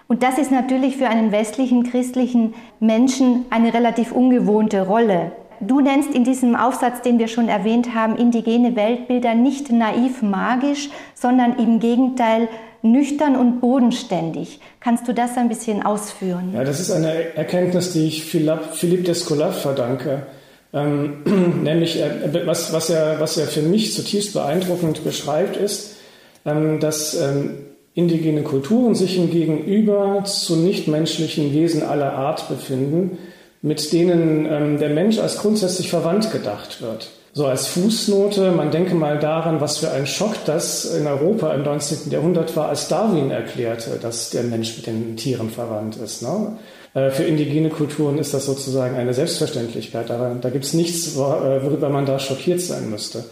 Und 0.07 0.21
das 0.21 0.37
ist 0.37 0.51
natürlich 0.51 0.97
für 0.97 1.07
einen 1.07 1.31
westlichen 1.31 1.83
christlichen 1.83 2.53
Menschen 2.79 3.45
eine 3.49 3.73
relativ 3.73 4.11
ungewohnte 4.11 4.85
Rolle. 4.85 5.31
Du 5.67 5.81
nennst 5.81 6.13
in 6.13 6.23
diesem 6.23 6.55
Aufsatz, 6.55 7.01
den 7.01 7.19
wir 7.19 7.27
schon 7.27 7.49
erwähnt 7.49 7.93
haben, 7.95 8.15
indigene 8.15 8.75
Weltbilder 8.75 9.35
nicht 9.35 9.71
naiv 9.71 10.21
magisch, 10.21 10.89
sondern 11.15 11.57
im 11.57 11.79
Gegenteil 11.79 12.47
nüchtern 12.81 13.35
und 13.35 13.61
bodenständig. 13.61 14.59
Kannst 14.79 15.07
du 15.07 15.13
das 15.13 15.37
ein 15.37 15.49
bisschen 15.49 15.83
ausführen? 15.83 16.51
Ja, 16.53 16.63
das 16.63 16.79
ist 16.79 16.91
eine 16.91 17.35
Erkenntnis, 17.35 17.93
die 17.93 18.07
ich 18.07 18.25
Philippe 18.25 19.03
Descolat 19.03 19.55
verdanke. 19.55 20.27
Ähm, 20.73 21.23
nämlich, 21.63 22.01
äh, 22.01 22.45
was, 22.45 22.73
was, 22.73 22.89
er, 22.89 23.19
was 23.19 23.37
er 23.37 23.47
für 23.47 23.61
mich 23.61 23.93
zutiefst 23.93 24.33
beeindruckend 24.33 25.03
beschreibt, 25.03 25.55
ist, 25.55 25.97
ähm, 26.45 26.79
dass 26.79 27.19
ähm, 27.19 27.51
indigene 27.93 28.41
Kulturen 28.41 28.95
sich 28.95 29.17
im 29.17 29.29
Gegenüber 29.29 30.23
zu 30.25 30.55
nichtmenschlichen 30.55 31.53
Wesen 31.53 31.83
aller 31.83 32.13
Art 32.13 32.49
befinden, 32.49 33.17
mit 33.63 33.91
denen 33.93 34.45
ähm, 34.45 34.77
der 34.77 34.89
Mensch 34.89 35.17
als 35.17 35.37
grundsätzlich 35.39 35.89
verwandt 35.89 36.31
gedacht 36.31 36.81
wird. 36.81 37.09
So 37.31 37.47
als 37.47 37.65
Fußnote, 37.67 38.51
man 38.51 38.69
denke 38.69 38.93
mal 38.93 39.17
daran, 39.17 39.59
was 39.59 39.77
für 39.77 39.89
ein 39.89 40.05
Schock 40.05 40.35
das 40.45 40.85
in 40.85 41.07
Europa 41.07 41.51
im 41.53 41.63
19. 41.63 42.11
Jahrhundert 42.11 42.55
war, 42.55 42.69
als 42.69 42.89
Darwin 42.89 43.31
erklärte, 43.31 43.97
dass 43.99 44.29
der 44.29 44.43
Mensch 44.43 44.75
mit 44.77 44.85
den 44.85 45.17
Tieren 45.17 45.49
verwandt 45.49 45.95
ist. 45.95 46.21
Ne? 46.21 46.57
Äh, 46.93 47.09
für 47.09 47.23
indigene 47.23 47.69
Kulturen 47.69 48.19
ist 48.19 48.33
das 48.33 48.45
sozusagen 48.45 48.95
eine 48.95 49.13
Selbstverständlichkeit. 49.13 50.09
Da, 50.09 50.35
da 50.39 50.49
gibt 50.49 50.65
es 50.65 50.73
nichts, 50.73 51.15
äh, 51.15 51.17
worüber 51.17 51.89
man 51.89 52.05
da 52.05 52.19
schockiert 52.19 52.61
sein 52.61 52.91
müsste. 52.91 53.23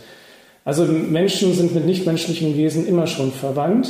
Also 0.63 0.85
Menschen 0.85 1.53
sind 1.53 1.75
mit 1.75 1.85
nichtmenschlichen 1.85 2.55
Wesen 2.55 2.87
immer 2.87 3.05
schon 3.05 3.31
verwandt 3.31 3.89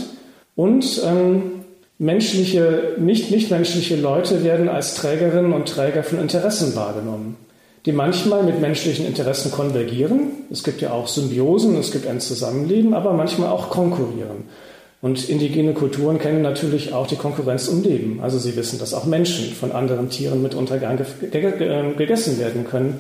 und 0.56 1.02
ähm, 1.06 1.61
menschliche, 2.02 2.96
nicht 2.98 3.32
nichtmenschliche 3.32 3.96
Leute 3.96 4.44
werden 4.44 4.70
als 4.70 4.96
Trägerinnen 4.96 5.54
und 5.54 5.68
Träger 5.68 6.04
von 6.04 6.20
Interessen 6.20 6.76
wahrgenommen 6.76 7.38
die 7.86 7.92
manchmal 7.92 8.44
mit 8.44 8.62
menschlichen 8.62 9.06
Interessen 9.06 9.52
konvergieren. 9.52 10.32
Es 10.52 10.64
gibt 10.64 10.82
ja 10.82 10.92
auch 10.92 11.08
Symbiosen, 11.08 11.78
es 11.78 11.92
gibt 11.92 12.08
ein 12.08 12.20
Zusammenleben, 12.20 12.94
aber 12.94 13.14
manchmal 13.14 13.50
auch 13.50 13.70
konkurrieren. 13.70 14.46
Und 15.02 15.28
indigene 15.30 15.74
Kulturen 15.74 16.20
kennen 16.20 16.44
natürlich 16.44 16.94
auch 16.94 17.08
die 17.08 17.16
Konkurrenz 17.16 17.68
um 17.68 17.82
Leben. 17.82 18.20
Also 18.22 18.38
sie 18.38 18.56
wissen, 18.56 18.78
dass 18.78 18.94
auch 18.94 19.06
Menschen 19.06 19.52
von 19.54 19.72
anderen 19.72 20.10
Tieren 20.12 20.44
mitunter 20.44 20.78
gern 20.78 21.00
gegessen 21.98 22.38
werden 22.38 22.68
können, 22.70 23.00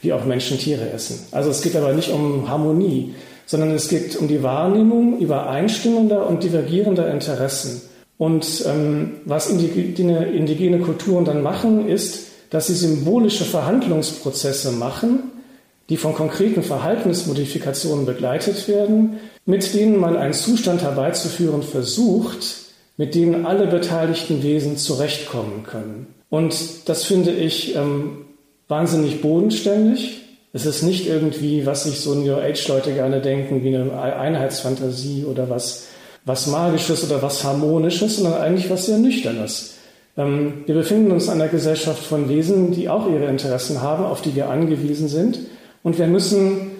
wie 0.00 0.12
auch 0.12 0.24
Menschen 0.24 0.58
Tiere 0.58 0.88
essen. 0.90 1.26
Also 1.32 1.50
es 1.50 1.60
geht 1.60 1.74
aber 1.74 1.92
nicht 1.92 2.12
um 2.12 2.48
Harmonie, 2.48 3.14
sondern 3.46 3.72
es 3.72 3.88
geht 3.88 4.14
um 4.14 4.28
die 4.28 4.44
Wahrnehmung 4.44 5.18
übereinstimmender 5.18 6.28
und 6.28 6.44
divergierender 6.44 7.12
Interessen. 7.12 7.82
Und 8.20 8.66
ähm, 8.66 9.12
was 9.24 9.48
indigene, 9.48 10.26
indigene 10.26 10.80
Kulturen 10.80 11.24
dann 11.24 11.42
machen, 11.42 11.88
ist, 11.88 12.26
dass 12.50 12.66
sie 12.66 12.74
symbolische 12.74 13.46
Verhandlungsprozesse 13.46 14.72
machen, 14.72 15.30
die 15.88 15.96
von 15.96 16.12
konkreten 16.14 16.62
Verhaltensmodifikationen 16.62 18.04
begleitet 18.04 18.68
werden, 18.68 19.20
mit 19.46 19.72
denen 19.72 19.98
man 19.98 20.18
einen 20.18 20.34
Zustand 20.34 20.82
herbeizuführen 20.82 21.62
versucht, 21.62 22.44
mit 22.98 23.14
denen 23.14 23.46
alle 23.46 23.66
beteiligten 23.66 24.42
Wesen 24.42 24.76
zurechtkommen 24.76 25.62
können. 25.62 26.08
Und 26.28 26.90
das 26.90 27.04
finde 27.04 27.30
ich 27.30 27.74
ähm, 27.74 28.26
wahnsinnig 28.68 29.22
bodenständig. 29.22 30.20
Es 30.52 30.66
ist 30.66 30.82
nicht 30.82 31.06
irgendwie, 31.06 31.64
was 31.64 31.84
sich 31.84 32.00
so 32.00 32.14
New 32.14 32.34
Age-Leute 32.34 32.92
gerne 32.92 33.22
denken, 33.22 33.64
wie 33.64 33.74
eine 33.74 33.98
Einheitsfantasie 33.98 35.24
oder 35.24 35.48
was, 35.48 35.86
was 36.24 36.46
Magisches 36.46 37.04
oder 37.04 37.22
was 37.22 37.44
Harmonisches, 37.44 38.16
sondern 38.16 38.40
eigentlich 38.40 38.70
was 38.70 38.86
sehr 38.86 38.98
Nüchternes. 38.98 39.74
Ähm, 40.16 40.64
wir 40.66 40.74
befinden 40.74 41.12
uns 41.12 41.26
in 41.26 41.32
einer 41.32 41.48
Gesellschaft 41.48 42.02
von 42.02 42.28
Wesen, 42.28 42.72
die 42.72 42.88
auch 42.88 43.10
ihre 43.10 43.26
Interessen 43.26 43.80
haben, 43.82 44.04
auf 44.04 44.22
die 44.22 44.34
wir 44.34 44.48
angewiesen 44.50 45.08
sind. 45.08 45.38
Und 45.82 45.98
wir 45.98 46.06
müssen 46.06 46.72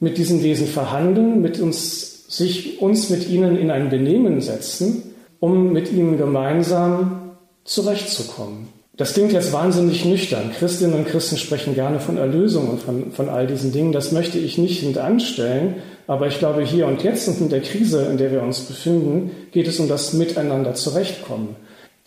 mit 0.00 0.18
diesen 0.18 0.42
Wesen 0.42 0.66
verhandeln, 0.66 1.40
mit 1.40 1.60
uns, 1.60 2.26
sich, 2.28 2.82
uns 2.82 3.08
mit 3.08 3.28
ihnen 3.28 3.56
in 3.56 3.70
ein 3.70 3.88
Benehmen 3.88 4.40
setzen, 4.40 5.14
um 5.40 5.72
mit 5.72 5.92
ihnen 5.92 6.18
gemeinsam 6.18 7.32
zurechtzukommen. 7.64 8.68
Das 8.96 9.14
klingt 9.14 9.32
jetzt 9.32 9.52
wahnsinnig 9.52 10.04
nüchtern. 10.04 10.50
Christinnen 10.58 10.94
und 10.94 11.08
Christen 11.08 11.38
sprechen 11.38 11.74
gerne 11.74 11.98
von 11.98 12.18
Erlösung 12.18 12.68
und 12.68 12.82
von, 12.82 13.12
von 13.12 13.28
all 13.28 13.46
diesen 13.46 13.72
Dingen. 13.72 13.92
Das 13.92 14.12
möchte 14.12 14.38
ich 14.38 14.58
nicht 14.58 14.80
hintanstellen. 14.80 15.76
Aber 16.06 16.26
ich 16.26 16.38
glaube, 16.38 16.62
hier 16.62 16.86
und 16.86 17.02
jetzt 17.02 17.28
und 17.28 17.40
in 17.40 17.48
der 17.48 17.60
Krise, 17.60 18.06
in 18.10 18.18
der 18.18 18.32
wir 18.32 18.42
uns 18.42 18.60
befinden, 18.60 19.30
geht 19.52 19.68
es 19.68 19.78
um 19.78 19.88
das 19.88 20.12
Miteinander 20.12 20.74
zurechtkommen. 20.74 21.56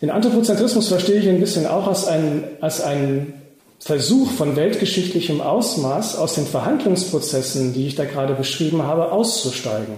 Den 0.02 0.10
Anthropozentrismus 0.10 0.88
verstehe 0.88 1.20
ich 1.20 1.28
ein 1.28 1.40
bisschen 1.40 1.66
auch 1.66 1.88
als 1.88 2.06
ein, 2.06 2.44
als 2.60 2.82
Versuch 3.78 4.30
von 4.30 4.56
weltgeschichtlichem 4.56 5.40
Ausmaß 5.40 6.18
aus 6.18 6.34
den 6.34 6.46
Verhandlungsprozessen, 6.46 7.72
die 7.72 7.86
ich 7.86 7.94
da 7.94 8.04
gerade 8.04 8.34
beschrieben 8.34 8.82
habe, 8.82 9.12
auszusteigen 9.12 9.94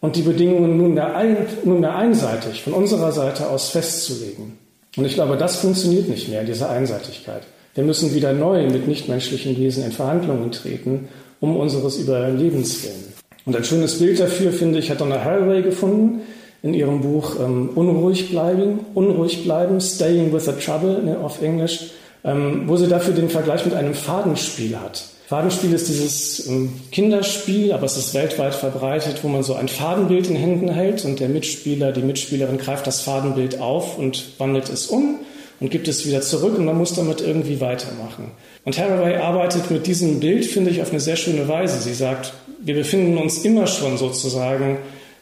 und 0.00 0.16
die 0.16 0.22
Bedingungen 0.22 0.76
nunmehr, 0.76 1.14
ein, 1.14 1.36
nunmehr 1.64 1.94
einseitig 1.94 2.62
von 2.62 2.72
unserer 2.72 3.12
Seite 3.12 3.48
aus 3.48 3.70
festzulegen. 3.70 4.58
Und 4.96 5.04
ich 5.04 5.14
glaube, 5.14 5.36
das 5.36 5.56
funktioniert 5.56 6.08
nicht 6.08 6.28
mehr, 6.28 6.44
diese 6.44 6.68
Einseitigkeit. 6.68 7.42
Wir 7.74 7.84
müssen 7.84 8.14
wieder 8.14 8.32
neu 8.32 8.66
mit 8.66 8.88
nichtmenschlichen 8.88 9.56
Wesen 9.56 9.84
in 9.84 9.92
Verhandlungen 9.92 10.50
treten, 10.50 11.08
um 11.38 11.56
unseres 11.56 11.98
Überlebens 11.98 12.82
willen. 12.82 13.19
Und 13.50 13.56
ein 13.56 13.64
schönes 13.64 13.98
Bild 13.98 14.20
dafür, 14.20 14.52
finde 14.52 14.78
ich, 14.78 14.92
hat 14.92 15.00
Donna 15.00 15.24
Haraway 15.24 15.62
gefunden, 15.62 16.20
in 16.62 16.72
ihrem 16.72 17.00
Buch 17.00 17.34
ähm, 17.40 17.70
Unruhig 17.74 18.30
bleiben, 18.30 18.78
Unruhig 18.94 19.42
bleiben, 19.42 19.80
Staying 19.80 20.32
with 20.32 20.44
the 20.44 20.52
Trouble 20.52 21.02
ne, 21.02 21.18
auf 21.18 21.42
Englisch, 21.42 21.90
ähm, 22.22 22.68
wo 22.68 22.76
sie 22.76 22.86
dafür 22.86 23.12
den 23.12 23.28
Vergleich 23.28 23.64
mit 23.64 23.74
einem 23.74 23.94
Fadenspiel 23.94 24.78
hat. 24.78 25.02
Fadenspiel 25.26 25.72
ist 25.72 25.88
dieses 25.88 26.46
ähm, 26.46 26.74
Kinderspiel, 26.92 27.72
aber 27.72 27.86
es 27.86 27.96
ist 27.96 28.14
weltweit 28.14 28.54
verbreitet, 28.54 29.24
wo 29.24 29.28
man 29.28 29.42
so 29.42 29.54
ein 29.54 29.66
Fadenbild 29.66 30.30
in 30.30 30.36
Händen 30.36 30.68
hält 30.68 31.04
und 31.04 31.18
der 31.18 31.28
Mitspieler, 31.28 31.90
die 31.90 32.02
Mitspielerin 32.02 32.56
greift 32.56 32.86
das 32.86 33.00
Fadenbild 33.00 33.60
auf 33.60 33.98
und 33.98 34.38
wandelt 34.38 34.68
es 34.68 34.86
um 34.86 35.18
und 35.60 35.70
gibt 35.70 35.88
es 35.88 36.06
wieder 36.06 36.22
zurück 36.22 36.58
und 36.58 36.64
man 36.64 36.76
muss 36.76 36.94
damit 36.94 37.20
irgendwie 37.20 37.60
weitermachen. 37.60 38.30
Und 38.64 38.78
Haraway 38.78 39.16
arbeitet 39.16 39.70
mit 39.70 39.86
diesem 39.86 40.18
Bild, 40.18 40.46
finde 40.46 40.70
ich, 40.70 40.80
auf 40.80 40.90
eine 40.90 41.00
sehr 41.00 41.16
schöne 41.16 41.46
Weise. 41.48 41.80
Sie 41.80 41.94
sagt, 41.94 42.32
wir 42.62 42.74
befinden 42.74 43.18
uns 43.18 43.44
immer 43.44 43.66
schon 43.66 43.98
sozusagen 43.98 44.78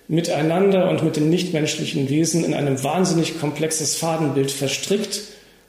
miteinander 0.06 0.88
und 0.88 1.02
mit 1.02 1.16
den 1.16 1.28
nichtmenschlichen 1.28 2.08
Wesen 2.08 2.44
in 2.44 2.54
einem 2.54 2.82
wahnsinnig 2.82 3.38
komplexes 3.40 3.96
Fadenbild 3.96 4.50
verstrickt. 4.50 5.22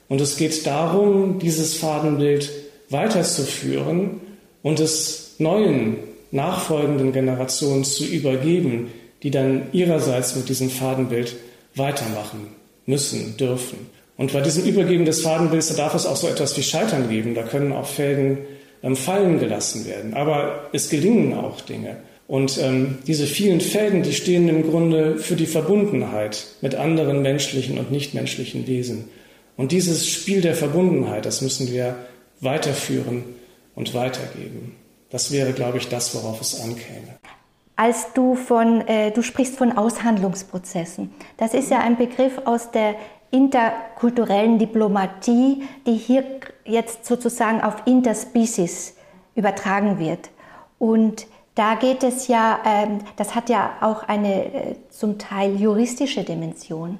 Und 0.08 0.20
es 0.20 0.36
geht 0.36 0.66
darum, 0.66 1.38
dieses 1.40 1.74
Fadenbild 1.74 2.50
weiterzuführen 2.88 4.20
und 4.62 4.80
es 4.80 5.34
neuen, 5.38 5.96
nachfolgenden 6.30 7.12
Generationen 7.12 7.84
zu 7.84 8.04
übergeben, 8.04 8.92
die 9.22 9.30
dann 9.30 9.64
ihrerseits 9.72 10.36
mit 10.36 10.48
diesem 10.48 10.70
Fadenbild 10.70 11.36
weitermachen 11.74 12.48
müssen, 12.86 13.36
dürfen. 13.36 13.78
Und 14.20 14.34
bei 14.34 14.42
diesem 14.42 14.64
Übergeben 14.64 15.06
des 15.06 15.22
Fadenbilds, 15.22 15.68
da 15.68 15.76
darf 15.76 15.94
es 15.94 16.04
auch 16.04 16.14
so 16.14 16.28
etwas 16.28 16.54
wie 16.58 16.62
Scheitern 16.62 17.08
geben. 17.08 17.34
Da 17.34 17.42
können 17.42 17.72
auch 17.72 17.86
Fäden 17.86 18.36
ähm, 18.82 18.94
fallen 18.94 19.40
gelassen 19.40 19.86
werden. 19.86 20.12
Aber 20.12 20.68
es 20.74 20.90
gelingen 20.90 21.32
auch 21.32 21.62
Dinge. 21.62 21.96
Und 22.28 22.58
ähm, 22.58 22.98
diese 23.06 23.26
vielen 23.26 23.62
Fäden, 23.62 24.02
die 24.02 24.12
stehen 24.12 24.46
im 24.50 24.68
Grunde 24.68 25.16
für 25.16 25.36
die 25.36 25.46
Verbundenheit 25.46 26.48
mit 26.60 26.74
anderen 26.74 27.22
menschlichen 27.22 27.78
und 27.78 27.90
nichtmenschlichen 27.90 28.66
Wesen. 28.66 29.08
Und 29.56 29.72
dieses 29.72 30.06
Spiel 30.06 30.42
der 30.42 30.54
Verbundenheit, 30.54 31.24
das 31.24 31.40
müssen 31.40 31.72
wir 31.72 31.96
weiterführen 32.40 33.24
und 33.74 33.94
weitergeben. 33.94 34.76
Das 35.08 35.32
wäre, 35.32 35.54
glaube 35.54 35.78
ich, 35.78 35.88
das, 35.88 36.14
worauf 36.14 36.42
es 36.42 36.60
ankäme. 36.60 37.16
Als 37.74 38.12
du 38.12 38.34
von, 38.34 38.86
äh, 38.86 39.12
du 39.12 39.22
sprichst 39.22 39.56
von 39.56 39.72
Aushandlungsprozessen. 39.72 41.10
Das 41.38 41.54
ist 41.54 41.70
ja 41.70 41.78
ein 41.80 41.96
Begriff 41.96 42.32
aus 42.44 42.70
der 42.70 42.96
interkulturellen 43.30 44.58
Diplomatie, 44.58 45.62
die 45.86 45.94
hier 45.94 46.24
jetzt 46.64 47.06
sozusagen 47.06 47.60
auf 47.60 47.82
Interspecies 47.86 48.96
übertragen 49.34 49.98
wird. 49.98 50.30
Und 50.78 51.26
da 51.54 51.74
geht 51.74 52.02
es 52.02 52.28
ja, 52.28 52.60
ähm, 52.64 53.00
das 53.16 53.34
hat 53.34 53.48
ja 53.50 53.74
auch 53.80 54.02
eine 54.04 54.44
äh, 54.44 54.76
zum 54.88 55.18
Teil 55.18 55.60
juristische 55.60 56.24
Dimension. 56.24 56.98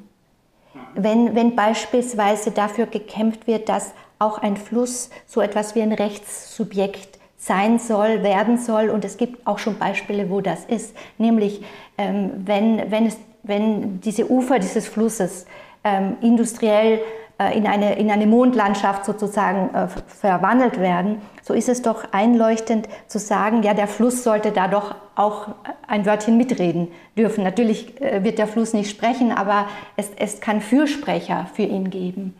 Wenn, 0.94 1.34
wenn 1.34 1.56
beispielsweise 1.56 2.50
dafür 2.50 2.86
gekämpft 2.86 3.46
wird, 3.46 3.68
dass 3.68 3.92
auch 4.18 4.38
ein 4.38 4.56
Fluss 4.56 5.10
so 5.26 5.40
etwas 5.40 5.74
wie 5.74 5.82
ein 5.82 5.92
Rechtssubjekt 5.92 7.18
sein 7.38 7.78
soll, 7.78 8.22
werden 8.22 8.58
soll. 8.58 8.90
Und 8.90 9.04
es 9.04 9.16
gibt 9.16 9.46
auch 9.46 9.58
schon 9.58 9.78
Beispiele, 9.78 10.30
wo 10.30 10.40
das 10.40 10.64
ist. 10.66 10.94
Nämlich, 11.16 11.62
ähm, 11.96 12.32
wenn, 12.44 12.90
wenn, 12.90 13.06
es, 13.06 13.16
wenn 13.42 14.00
diese 14.00 14.30
Ufer 14.30 14.58
dieses 14.58 14.86
Flusses 14.86 15.46
ähm, 15.84 16.16
industriell 16.20 17.00
äh, 17.40 17.56
in 17.56 17.66
eine, 17.66 17.98
in 17.98 18.10
eine 18.10 18.26
Mondlandschaft 18.26 19.06
sozusagen 19.06 19.74
äh, 19.74 19.88
verwandelt 20.06 20.78
werden, 20.78 21.22
so 21.42 21.54
ist 21.54 21.68
es 21.68 21.80
doch 21.80 22.04
einleuchtend 22.12 22.86
zu 23.08 23.18
sagen, 23.18 23.62
ja, 23.62 23.72
der 23.72 23.86
Fluss 23.86 24.22
sollte 24.22 24.52
da 24.52 24.68
doch 24.68 24.94
auch 25.16 25.48
ein 25.86 26.04
Wörtchen 26.04 26.36
mitreden 26.36 26.88
dürfen. 27.16 27.42
Natürlich 27.42 28.00
äh, 28.00 28.22
wird 28.24 28.38
der 28.38 28.46
Fluss 28.46 28.74
nicht 28.74 28.90
sprechen, 28.90 29.32
aber 29.32 29.68
es, 29.96 30.10
es 30.16 30.40
kann 30.40 30.60
Fürsprecher 30.60 31.48
für 31.54 31.62
ihn 31.62 31.88
geben. 31.90 32.34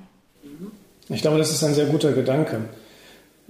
Ich 1.09 1.23
glaube, 1.23 1.39
das 1.39 1.51
ist 1.51 1.65
ein 1.65 1.75
sehr 1.75 1.87
guter 1.87 2.13
Gedanke. 2.13 2.61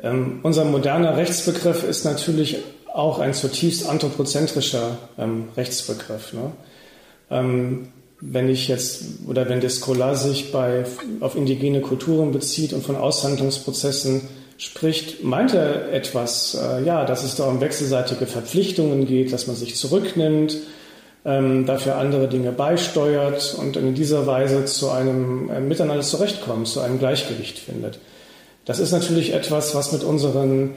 Ähm, 0.02 0.40
unser 0.42 0.64
moderner 0.64 1.16
Rechtsbegriff 1.16 1.84
ist 1.84 2.04
natürlich 2.04 2.58
auch 2.92 3.18
ein 3.18 3.34
zutiefst 3.34 3.88
anthropozentrischer 3.88 4.98
ähm, 5.18 5.48
Rechtsbegriff. 5.56 6.32
Ne? 6.32 6.52
Ähm, 7.30 7.88
wenn 8.20 8.48
ich 8.48 8.68
jetzt 8.68 9.04
oder 9.26 9.48
wenn 9.48 9.60
der 9.60 9.70
Scholar 9.70 10.14
sich 10.14 10.52
bei, 10.52 10.84
auf 11.20 11.36
indigene 11.36 11.80
Kulturen 11.80 12.32
bezieht 12.32 12.72
und 12.72 12.84
von 12.84 12.96
Aushandlungsprozessen 12.96 14.22
spricht, 14.58 15.24
meint 15.24 15.54
er 15.54 15.92
etwas, 15.92 16.54
äh, 16.54 16.84
ja, 16.84 17.04
dass 17.06 17.24
es 17.24 17.36
da 17.36 17.44
um 17.44 17.60
wechselseitige 17.60 18.26
Verpflichtungen 18.26 19.06
geht, 19.06 19.32
dass 19.32 19.46
man 19.46 19.56
sich 19.56 19.76
zurücknimmt, 19.76 20.58
ähm, 21.24 21.64
dafür 21.64 21.96
andere 21.96 22.28
Dinge 22.28 22.52
beisteuert 22.52 23.56
und 23.58 23.76
in 23.76 23.94
dieser 23.94 24.26
Weise 24.26 24.66
zu 24.66 24.90
einem 24.90 25.48
äh, 25.48 25.60
Miteinander 25.60 26.02
zurechtkommt, 26.02 26.68
zu 26.68 26.80
einem 26.80 26.98
Gleichgewicht 26.98 27.58
findet. 27.58 27.98
Das 28.66 28.78
ist 28.78 28.92
natürlich 28.92 29.32
etwas, 29.32 29.74
was 29.74 29.92
mit 29.92 30.04
unseren 30.04 30.72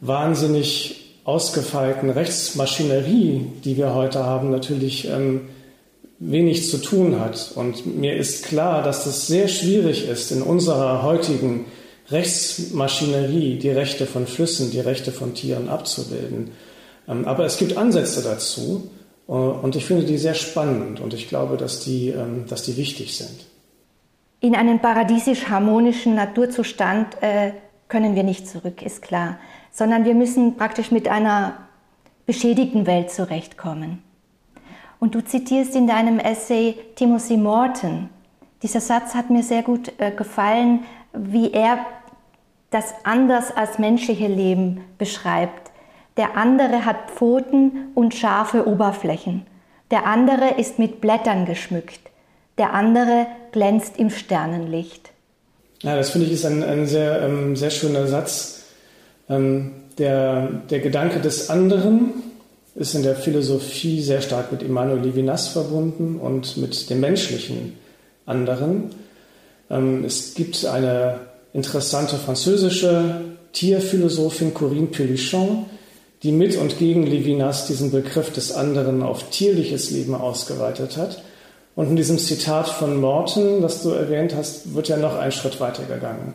wahnsinnig 0.00 1.16
ausgefeilten 1.24 2.10
Rechtsmaschinerie, 2.10 3.46
die 3.64 3.76
wir 3.76 3.94
heute 3.94 4.24
haben, 4.24 4.50
natürlich 4.50 5.08
ähm, 5.08 5.42
wenig 6.30 6.68
zu 6.68 6.78
tun 6.78 7.20
hat. 7.20 7.52
Und 7.54 7.98
mir 7.98 8.16
ist 8.16 8.44
klar, 8.46 8.82
dass 8.82 9.06
es 9.06 9.26
sehr 9.26 9.48
schwierig 9.48 10.08
ist, 10.08 10.30
in 10.32 10.42
unserer 10.42 11.02
heutigen 11.02 11.66
Rechtsmaschinerie 12.10 13.58
die 13.58 13.70
Rechte 13.70 14.06
von 14.06 14.26
Flüssen, 14.26 14.70
die 14.70 14.80
Rechte 14.80 15.12
von 15.12 15.34
Tieren 15.34 15.68
abzubilden. 15.68 16.52
Ähm, 17.08 17.24
aber 17.26 17.44
es 17.44 17.58
gibt 17.58 17.76
Ansätze 17.76 18.22
dazu 18.22 18.90
äh, 19.28 19.32
und 19.32 19.76
ich 19.76 19.84
finde 19.84 20.04
die 20.04 20.18
sehr 20.18 20.34
spannend 20.34 21.00
und 21.00 21.14
ich 21.14 21.28
glaube, 21.28 21.56
dass 21.56 21.80
die, 21.80 22.08
ähm, 22.08 22.44
dass 22.48 22.62
die 22.62 22.76
wichtig 22.76 23.16
sind. 23.16 23.46
In 24.40 24.54
einen 24.54 24.80
paradiesisch 24.80 25.48
harmonischen 25.48 26.14
Naturzustand 26.14 27.22
äh, 27.22 27.52
können 27.88 28.14
wir 28.14 28.22
nicht 28.22 28.46
zurück, 28.46 28.82
ist 28.82 29.00
klar, 29.00 29.38
sondern 29.70 30.04
wir 30.04 30.14
müssen 30.14 30.56
praktisch 30.56 30.90
mit 30.90 31.08
einer 31.08 31.56
beschädigten 32.26 32.86
Welt 32.86 33.10
zurechtkommen. 33.10 34.02
Und 35.04 35.14
du 35.14 35.22
zitierst 35.22 35.76
in 35.76 35.86
deinem 35.86 36.18
Essay 36.18 36.76
Timothy 36.94 37.36
Morton. 37.36 38.08
Dieser 38.62 38.80
Satz 38.80 39.14
hat 39.14 39.28
mir 39.28 39.42
sehr 39.42 39.60
gut 39.62 39.92
äh, 39.98 40.10
gefallen, 40.10 40.84
wie 41.12 41.52
er 41.52 41.80
das 42.70 42.94
anders 43.02 43.54
als 43.54 43.78
menschliche 43.78 44.28
Leben 44.28 44.80
beschreibt. 44.96 45.72
Der 46.16 46.38
andere 46.38 46.86
hat 46.86 47.10
Pfoten 47.10 47.88
und 47.94 48.14
scharfe 48.14 48.66
Oberflächen. 48.66 49.44
Der 49.90 50.06
andere 50.06 50.54
ist 50.56 50.78
mit 50.78 51.02
Blättern 51.02 51.44
geschmückt. 51.44 52.00
Der 52.56 52.72
andere 52.72 53.26
glänzt 53.52 53.98
im 53.98 54.08
Sternenlicht. 54.08 55.10
Ja, 55.82 55.96
das 55.96 56.08
finde 56.08 56.28
ich 56.28 56.32
ist 56.32 56.46
ein, 56.46 56.62
ein 56.62 56.86
sehr, 56.86 57.20
ähm, 57.20 57.56
sehr 57.56 57.68
schöner 57.68 58.06
Satz. 58.06 58.64
Ähm, 59.28 59.72
der, 59.98 60.46
der 60.70 60.80
Gedanke 60.80 61.20
des 61.20 61.50
anderen 61.50 62.33
ist 62.74 62.94
in 62.94 63.02
der 63.02 63.16
Philosophie 63.16 64.02
sehr 64.02 64.20
stark 64.20 64.50
mit 64.50 64.62
Emmanuel 64.62 65.00
Levinas 65.00 65.48
verbunden 65.48 66.18
und 66.18 66.56
mit 66.56 66.90
dem 66.90 67.00
menschlichen 67.00 67.74
anderen. 68.26 68.90
Ähm, 69.70 70.04
es 70.04 70.34
gibt 70.34 70.64
eine 70.64 71.20
interessante 71.52 72.16
französische 72.16 73.20
Tierphilosophin 73.52 74.52
Corinne 74.52 74.88
Pélichon, 74.88 75.66
die 76.24 76.32
mit 76.32 76.56
und 76.56 76.78
gegen 76.78 77.06
Levinas 77.06 77.66
diesen 77.66 77.90
Begriff 77.90 78.32
des 78.32 78.52
anderen 78.52 79.02
auf 79.02 79.30
tierliches 79.30 79.90
Leben 79.90 80.14
ausgeweitet 80.14 80.96
hat. 80.96 81.22
Und 81.76 81.90
in 81.90 81.96
diesem 81.96 82.18
Zitat 82.18 82.68
von 82.68 83.00
Morton, 83.00 83.60
das 83.62 83.82
du 83.82 83.90
erwähnt 83.90 84.34
hast, 84.34 84.74
wird 84.74 84.88
ja 84.88 84.96
noch 84.96 85.16
ein 85.16 85.32
Schritt 85.32 85.60
weiter 85.60 85.84
gegangen. 85.84 86.34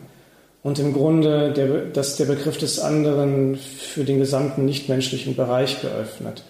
Und 0.62 0.78
im 0.78 0.92
Grunde, 0.92 1.52
der, 1.52 1.86
dass 1.86 2.16
der 2.16 2.26
Begriff 2.26 2.58
des 2.58 2.78
anderen 2.80 3.56
für 3.56 4.04
den 4.04 4.18
gesamten 4.18 4.66
nichtmenschlichen 4.66 5.34
Bereich 5.34 5.80
geöffnet. 5.80 6.42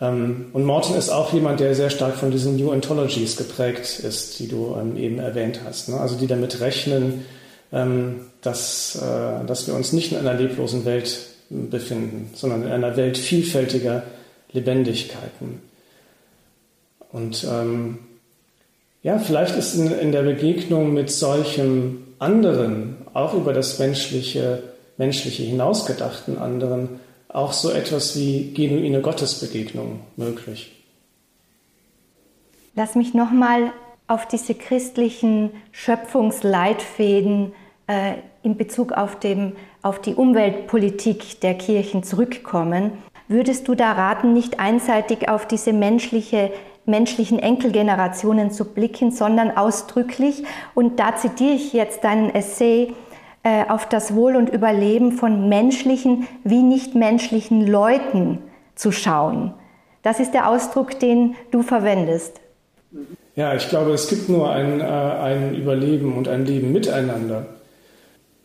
Ähm, 0.00 0.46
und 0.52 0.64
Morton 0.64 0.96
ist 0.96 1.10
auch 1.10 1.32
jemand, 1.32 1.60
der 1.60 1.74
sehr 1.74 1.90
stark 1.90 2.14
von 2.14 2.30
diesen 2.30 2.56
New 2.56 2.70
Ontologies 2.70 3.36
geprägt 3.36 4.00
ist, 4.00 4.38
die 4.38 4.48
du 4.48 4.76
ähm, 4.78 4.96
eben 4.96 5.18
erwähnt 5.18 5.60
hast. 5.64 5.88
Ne? 5.88 5.98
Also 5.98 6.16
die 6.16 6.26
damit 6.26 6.60
rechnen, 6.60 7.24
ähm, 7.72 8.26
dass, 8.42 8.96
äh, 8.96 9.44
dass 9.46 9.66
wir 9.66 9.74
uns 9.74 9.92
nicht 9.92 10.12
in 10.12 10.18
einer 10.18 10.34
leblosen 10.34 10.84
Welt 10.84 11.18
befinden, 11.50 12.30
sondern 12.34 12.64
in 12.64 12.72
einer 12.72 12.96
Welt 12.96 13.18
vielfältiger 13.18 14.04
Lebendigkeiten. 14.52 15.60
Und 17.12 17.46
ähm, 17.50 17.98
ja, 19.02 19.18
vielleicht 19.18 19.56
ist 19.56 19.74
in, 19.74 19.90
in, 19.90 20.12
der 20.12 20.22
Begegnung 20.22 20.94
mit 20.94 21.10
solchem 21.10 22.04
anderen, 22.18 22.96
auch 23.14 23.34
über 23.34 23.52
das 23.52 23.78
menschliche, 23.78 24.62
menschliche 24.96 25.42
hinausgedachten 25.42 26.38
anderen, 26.38 27.00
auch 27.28 27.52
so 27.52 27.70
etwas 27.70 28.16
wie 28.16 28.52
genuine 28.52 29.00
Gottesbegegnung 29.00 30.00
möglich. 30.16 30.72
Lass 32.74 32.94
mich 32.94 33.14
nochmal 33.14 33.72
auf 34.08 34.26
diese 34.26 34.54
christlichen 34.54 35.50
Schöpfungsleitfäden 35.72 37.52
äh, 37.86 38.14
in 38.42 38.56
Bezug 38.56 38.92
auf, 38.92 39.18
dem, 39.18 39.52
auf 39.82 40.00
die 40.00 40.14
Umweltpolitik 40.14 41.40
der 41.40 41.54
Kirchen 41.54 42.02
zurückkommen. 42.02 42.92
Würdest 43.28 43.68
du 43.68 43.74
da 43.74 43.92
raten, 43.92 44.34
nicht 44.34 44.60
einseitig 44.60 45.28
auf 45.28 45.46
diese 45.46 45.72
menschliche, 45.72 46.50
menschlichen 46.84 47.38
Enkelgenerationen 47.38 48.50
zu 48.50 48.64
blicken, 48.64 49.10
sondern 49.10 49.56
ausdrücklich, 49.56 50.44
und 50.74 50.98
da 50.98 51.16
zitiere 51.16 51.54
ich 51.54 51.72
jetzt 51.72 52.04
deinen 52.04 52.30
Essay, 52.34 52.92
äh, 53.44 53.64
auf 53.68 53.88
das 53.88 54.14
Wohl 54.14 54.36
und 54.36 54.50
Überleben 54.50 55.12
von 55.12 55.48
menschlichen 55.48 56.28
wie 56.44 56.62
nichtmenschlichen 56.62 57.66
Leuten 57.66 58.38
zu 58.76 58.92
schauen? 58.92 59.52
Das 60.02 60.20
ist 60.20 60.32
der 60.32 60.48
Ausdruck, 60.48 60.98
den 61.00 61.34
du 61.50 61.62
verwendest. 61.62 62.40
Ja, 63.34 63.54
ich 63.54 63.68
glaube, 63.68 63.92
es 63.92 64.08
gibt 64.08 64.28
nur 64.28 64.50
ein, 64.50 64.80
äh, 64.80 64.84
ein 64.84 65.54
Überleben 65.56 66.16
und 66.16 66.28
ein 66.28 66.44
Leben 66.44 66.72
miteinander. 66.72 67.46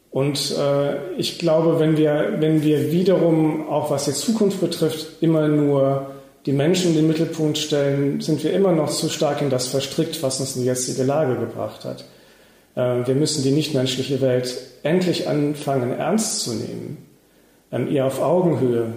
Und 0.10 0.56
äh, 0.58 1.14
ich 1.18 1.38
glaube, 1.38 1.80
wenn 1.80 1.98
wir, 1.98 2.38
wenn 2.40 2.64
wir 2.64 2.92
wiederum, 2.92 3.70
auch 3.70 3.92
was 3.92 4.06
die 4.06 4.14
Zukunft 4.14 4.62
betrifft, 4.62 5.22
immer 5.22 5.48
nur 5.48 6.08
die 6.48 6.54
Menschen 6.54 6.92
in 6.92 6.96
den 6.96 7.08
Mittelpunkt 7.08 7.58
stellen, 7.58 8.22
sind 8.22 8.42
wir 8.42 8.54
immer 8.54 8.72
noch 8.72 8.90
zu 8.90 9.10
stark 9.10 9.42
in 9.42 9.50
das 9.50 9.68
verstrickt, 9.68 10.24
was 10.24 10.40
uns 10.40 10.56
in 10.56 10.62
die 10.62 10.68
jetzige 10.68 11.04
Lage 11.04 11.36
gebracht 11.36 11.84
hat. 11.84 12.06
Äh, 12.76 13.06
wir 13.06 13.16
müssen 13.16 13.44
die 13.44 13.52
nichtmenschliche 13.52 14.22
Welt 14.22 14.58
endlich 14.82 15.28
anfangen, 15.28 15.92
ernst 15.92 16.40
zu 16.40 16.54
nehmen, 16.54 17.06
ähm, 17.74 17.90
ihr 17.92 18.06
auf 18.06 18.22
Augenhöhe 18.22 18.94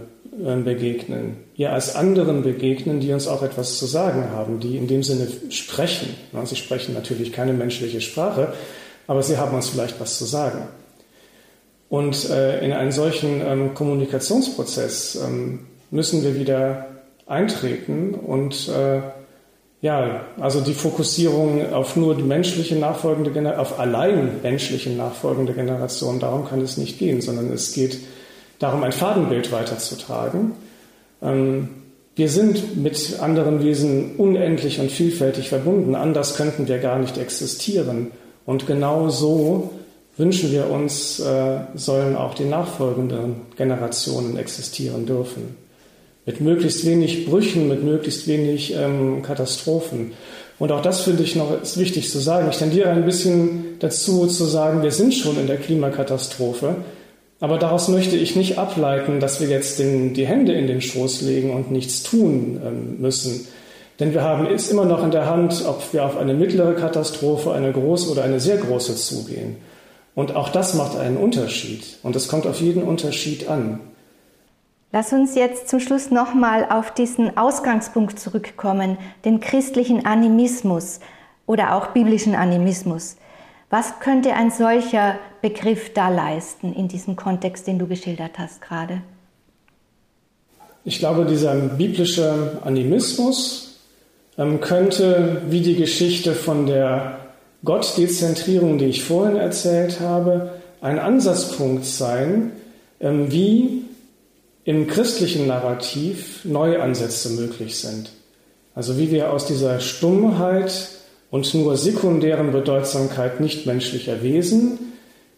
äh, 0.47 0.57
begegnen, 0.63 1.39
ihr 1.57 1.73
als 1.73 1.97
anderen 1.97 2.45
begegnen, 2.45 3.01
die 3.01 3.13
uns 3.13 3.27
auch 3.27 3.43
etwas 3.43 3.79
zu 3.79 3.87
sagen 3.87 4.31
haben, 4.31 4.61
die 4.61 4.77
in 4.77 4.87
dem 4.87 5.03
Sinne 5.03 5.27
sprechen. 5.49 6.15
Sie 6.45 6.57
sprechen 6.57 6.95
natürlich 6.95 7.33
keine 7.33 7.53
menschliche 7.53 8.01
Sprache, 8.01 8.53
aber 9.09 9.25
sie 9.25 9.39
haben 9.39 9.57
uns 9.57 9.71
vielleicht 9.71 9.99
was 9.99 10.19
zu 10.19 10.25
sagen. 10.25 10.69
Und 11.89 12.31
äh, 12.31 12.65
in 12.65 12.73
einen 12.73 12.93
solchen 12.93 13.41
ähm, 13.45 13.75
Kommunikationsprozess 13.75 15.17
ähm, 15.17 15.67
müssen 15.91 16.23
wir 16.23 16.37
wieder 16.37 16.87
eintreten 17.31 18.15
und 18.15 18.69
äh, 18.69 19.01
ja, 19.83 20.27
also 20.39 20.61
die 20.61 20.75
Fokussierung 20.75 21.73
auf 21.73 21.97
nur 21.97 22.15
die 22.15 22.23
menschliche 22.23 22.77
nachfolgende 22.77 23.31
Generation, 23.31 23.61
auf 23.61 23.79
allein 23.79 24.43
menschliche 24.43 24.91
nachfolgende 24.91 25.55
Generation, 25.55 26.21
darum 26.21 26.47
kann 26.47 26.61
es 26.61 26.77
nicht 26.77 26.99
gehen, 26.99 27.23
sondern 27.23 27.51
es 27.51 27.73
geht 27.73 27.99
darum, 28.59 28.83
ein 28.83 28.93
Fadenbild 28.93 29.53
weiterzutragen. 29.53 30.53
Ähm, 31.23 31.69
wir 32.17 32.29
sind 32.29 32.77
mit 32.77 33.21
anderen 33.21 33.63
Wesen 33.65 34.17
unendlich 34.17 34.81
und 34.81 34.91
vielfältig 34.91 35.49
verbunden, 35.49 35.95
anders 35.95 36.37
könnten 36.37 36.69
wir 36.69 36.79
gar 36.79 36.99
nicht 36.99 37.17
existieren. 37.17 38.11
Und 38.45 38.67
genau 38.67 39.09
so 39.09 39.71
wünschen 40.19 40.53
wir 40.53 40.69
uns, 40.69 41.21
äh, 41.21 41.61
sollen 41.75 42.17
auch 42.17 42.35
die 42.35 42.45
nachfolgenden 42.45 43.37
Generationen 43.57 44.37
existieren 44.37 45.07
dürfen. 45.07 45.57
Mit 46.31 46.41
möglichst 46.41 46.87
wenig 46.87 47.27
Brüchen, 47.27 47.67
mit 47.67 47.83
möglichst 47.83 48.29
wenig 48.29 48.73
ähm, 48.77 49.21
Katastrophen. 49.23 50.13
Und 50.61 50.71
auch 50.71 50.81
das 50.81 51.01
finde 51.01 51.25
ich 51.25 51.35
noch 51.35 51.61
ist 51.61 51.77
wichtig 51.77 52.09
zu 52.09 52.21
sagen. 52.21 52.47
Ich 52.49 52.59
tendiere 52.59 52.91
ein 52.91 53.05
bisschen 53.05 53.79
dazu 53.81 54.29
zu 54.29 54.45
sagen, 54.45 54.85
wir 54.85 54.93
sind 54.93 55.13
schon 55.13 55.37
in 55.41 55.49
der 55.49 55.57
Klimakatastrophe. 55.57 56.77
Aber 57.41 57.59
daraus 57.59 57.89
möchte 57.89 58.15
ich 58.15 58.37
nicht 58.37 58.59
ableiten, 58.59 59.19
dass 59.19 59.41
wir 59.41 59.49
jetzt 59.49 59.81
den, 59.81 60.15
die 60.15 60.25
Hände 60.25 60.53
in 60.53 60.69
den 60.69 60.81
Schoß 60.81 61.23
legen 61.23 61.51
und 61.53 61.73
nichts 61.73 62.05
tun 62.05 62.61
ähm, 62.65 63.01
müssen. 63.01 63.49
Denn 63.99 64.15
wir 64.15 64.23
haben 64.23 64.47
es 64.47 64.71
immer 64.71 64.85
noch 64.85 65.03
in 65.03 65.11
der 65.11 65.27
Hand, 65.27 65.65
ob 65.67 65.93
wir 65.93 66.05
auf 66.05 66.17
eine 66.17 66.35
mittlere 66.35 66.75
Katastrophe, 66.75 67.53
eine 67.55 67.73
große 67.73 68.09
oder 68.09 68.23
eine 68.23 68.39
sehr 68.39 68.59
große 68.59 68.95
zugehen. 68.95 69.57
Und 70.15 70.37
auch 70.37 70.51
das 70.51 70.75
macht 70.75 70.97
einen 70.97 71.17
Unterschied. 71.17 71.83
Und 72.05 72.15
es 72.15 72.29
kommt 72.29 72.47
auf 72.47 72.61
jeden 72.61 72.85
Unterschied 72.85 73.49
an. 73.49 73.81
Lass 74.93 75.13
uns 75.13 75.37
jetzt 75.37 75.69
zum 75.69 75.79
Schluss 75.79 76.11
nochmal 76.11 76.67
auf 76.69 76.93
diesen 76.93 77.37
Ausgangspunkt 77.37 78.19
zurückkommen, 78.19 78.99
den 79.25 79.39
christlichen 79.39 80.05
Animismus 80.05 80.99
oder 81.47 81.77
auch 81.77 81.89
biblischen 81.89 82.35
Animismus. 82.35 83.17
Was 83.71 84.01
könnte 84.01 84.35
ein 84.35 84.51
solcher 84.51 85.17
Begriff 85.43 85.93
da 85.95 86.09
leisten 86.09 86.73
in 86.73 86.89
diesem 86.89 87.15
Kontext, 87.15 87.69
den 87.69 87.79
du 87.79 87.87
geschildert 87.87 88.37
hast 88.37 88.61
gerade? 88.61 89.03
Ich 90.85 90.99
glaube, 90.99 91.25
dieser 91.25 91.55
biblische 91.55 92.59
Animismus 92.65 93.79
ähm, 94.39 94.61
könnte 94.61 95.43
wie 95.49 95.61
die 95.61 95.77
Geschichte 95.77 96.33
von 96.33 96.67
der 96.67 97.19
Gottdezentrierung, 97.65 98.79
die 98.79 98.87
ich 98.87 99.05
vorhin 99.05 99.37
erzählt 99.37 100.01
habe, 100.01 100.55
ein 100.81 100.99
Ansatzpunkt 100.99 101.85
sein, 101.85 102.53
ähm, 103.01 103.31
wie 103.31 103.85
im 104.71 104.87
christlichen 104.87 105.49
Narrativ 105.49 106.45
neue 106.45 106.81
Ansätze 106.81 107.31
möglich 107.31 107.77
sind. 107.77 108.13
Also 108.73 108.97
wie 108.99 109.11
wir 109.11 109.33
aus 109.33 109.47
dieser 109.47 109.81
Stummheit 109.81 110.91
und 111.33 111.53
nur 111.55 111.77
sekundären 111.77 112.53
Bedeutsamkeit 112.53 113.41
nichtmenschlicher 113.41 114.23
Wesen, 114.23 114.79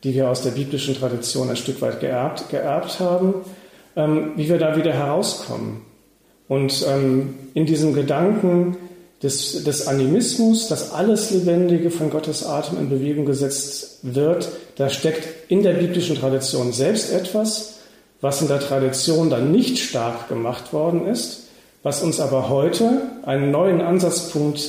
die 0.05 0.13
wir 0.13 0.29
aus 0.29 0.43
der 0.43 0.51
biblischen 0.51 0.95
Tradition 0.95 1.49
ein 1.49 1.57
Stück 1.57 1.81
weit 1.81 2.01
geerbt, 2.01 2.51
geerbt 2.51 3.01
haben, 3.01 3.37
ähm, 3.97 4.33
wie 4.37 4.51
wir 4.51 4.59
da 4.59 4.77
wieder 4.77 4.93
herauskommen. 4.93 5.81
Und 6.47 6.85
ähm, 6.87 7.33
in 7.55 7.65
diesem 7.65 7.95
Gedanken 7.95 8.77
des, 9.23 9.65
des 9.65 9.87
Animismus, 9.87 10.69
dass 10.69 10.93
alles 10.93 11.31
Lebendige 11.31 11.91
von 11.91 12.11
Gottes 12.11 12.45
Atem 12.45 12.79
in 12.79 12.91
Bewegung 12.91 13.25
gesetzt 13.25 14.01
wird, 14.03 14.51
da 14.77 14.91
steckt 14.91 15.51
in 15.51 15.63
der 15.63 15.73
biblischen 15.73 16.17
Tradition 16.17 16.75
selbst 16.75 17.11
etwas, 17.11 17.79
was 18.23 18.41
in 18.41 18.49
der 18.49 18.61
Tradition 18.61 19.29
dann 19.29 19.53
nicht 19.53 19.79
stark 19.79 20.29
gemacht 20.29 20.73
worden 20.73 21.07
ist, 21.07 21.49
was 21.83 22.03
uns 22.03 22.21
aber 22.21 22.49
heute 22.49 23.03
einen 23.25 23.51
neuen 23.51 23.83
Ansatzpunkt 23.83 24.63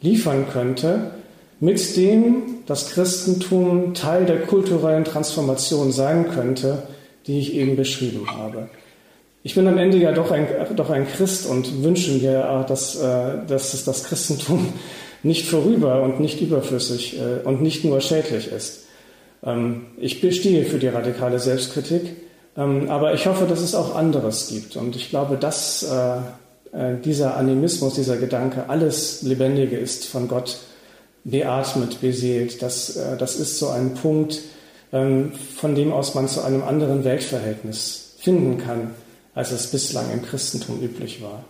liefern 0.00 0.46
könnte, 0.50 1.10
mit 1.58 1.96
dem 1.96 2.60
das 2.66 2.90
Christentum 2.90 3.92
Teil 3.92 4.24
der 4.24 4.42
kulturellen 4.42 5.04
Transformation 5.04 5.92
sein 5.92 6.30
könnte, 6.30 6.84
die 7.26 7.40
ich 7.40 7.54
eben 7.54 7.76
beschrieben 7.76 8.30
habe. 8.30 8.70
Ich 9.42 9.54
bin 9.54 9.66
am 9.66 9.78
Ende 9.78 9.98
ja 9.98 10.12
doch 10.12 10.30
ein, 10.30 10.46
doch 10.76 10.90
ein 10.90 11.06
Christ 11.06 11.46
und 11.46 11.82
wünsche 11.82 12.12
mir, 12.12 12.64
dass, 12.68 12.96
äh, 12.96 13.46
dass 13.46 13.84
das 13.84 14.04
Christentum 14.04 14.72
nicht 15.22 15.46
vorüber 15.46 16.02
und 16.02 16.20
nicht 16.20 16.40
überflüssig 16.40 17.18
äh, 17.18 17.46
und 17.46 17.60
nicht 17.60 17.84
nur 17.84 18.00
schädlich 18.00 18.52
ist. 18.52 18.84
Ähm, 19.42 19.86
ich 19.98 20.20
bestehe 20.20 20.64
für 20.64 20.78
die 20.78 20.88
radikale 20.88 21.38
Selbstkritik, 21.38 22.02
aber 22.88 23.14
ich 23.14 23.26
hoffe, 23.26 23.46
dass 23.46 23.60
es 23.60 23.74
auch 23.74 23.94
anderes 23.94 24.48
gibt. 24.48 24.76
Und 24.76 24.96
ich 24.96 25.10
glaube, 25.10 25.36
dass 25.36 25.82
äh, 25.82 26.96
dieser 27.04 27.36
Animismus, 27.36 27.94
dieser 27.94 28.16
Gedanke, 28.16 28.68
alles 28.68 29.22
Lebendige 29.22 29.76
ist 29.76 30.06
von 30.06 30.28
Gott 30.28 30.58
beatmet, 31.24 32.00
beseelt, 32.00 32.62
das, 32.62 32.98
das 33.18 33.36
ist 33.36 33.58
so 33.58 33.68
ein 33.68 33.94
Punkt, 33.94 34.40
ähm, 34.92 35.32
von 35.32 35.74
dem 35.74 35.92
aus 35.92 36.14
man 36.14 36.28
zu 36.28 36.42
einem 36.42 36.62
anderen 36.62 37.04
Weltverhältnis 37.04 38.14
finden 38.18 38.58
kann 38.58 38.90
als 39.34 39.52
es 39.52 39.70
bislang 39.70 40.10
im 40.12 40.22
Christentum 40.22 40.82
üblich 40.82 41.22
war. 41.22 41.44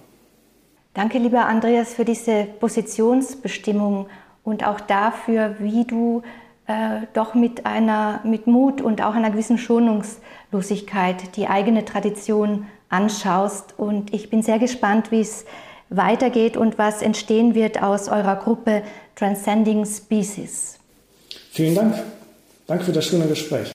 Danke, 0.95 1.19
lieber 1.19 1.47
Andreas, 1.47 1.95
für 1.95 2.05
diese 2.05 2.47
Positionsbestimmung 2.59 4.09
und 4.43 4.67
auch 4.67 4.81
dafür, 4.81 5.57
wie 5.61 5.85
du 5.85 6.23
äh, 6.71 7.07
doch 7.15 7.35
mit, 7.35 7.67
einer, 7.67 8.21
mit 8.23 8.47
Mut 8.47 8.81
und 8.81 9.03
auch 9.03 9.15
einer 9.15 9.31
gewissen 9.31 9.59
Schonungslosigkeit 9.59 11.37
die 11.37 11.49
eigene 11.49 11.85
Tradition 11.85 12.67
anschaust. 12.89 13.75
Und 13.77 14.15
ich 14.15 14.31
bin 14.31 14.43
sehr 14.43 14.61
gespannt, 14.61 15.11
wie 15.11 15.21
es 15.21 15.47
weitergeht 15.89 16.57
und 16.57 16.79
was 16.79 17.03
entstehen 17.03 17.57
wird 17.57 17.83
aus 17.83 18.09
eurer 18.09 18.37
Gruppe 18.37 18.83
Transcending 19.17 19.85
Species. 19.85 20.79
Vielen 21.51 21.75
Dank. 21.75 21.95
Danke 22.69 22.85
für 22.85 22.93
das 22.93 23.05
schöne 23.07 23.27
Gespräch. 23.27 23.73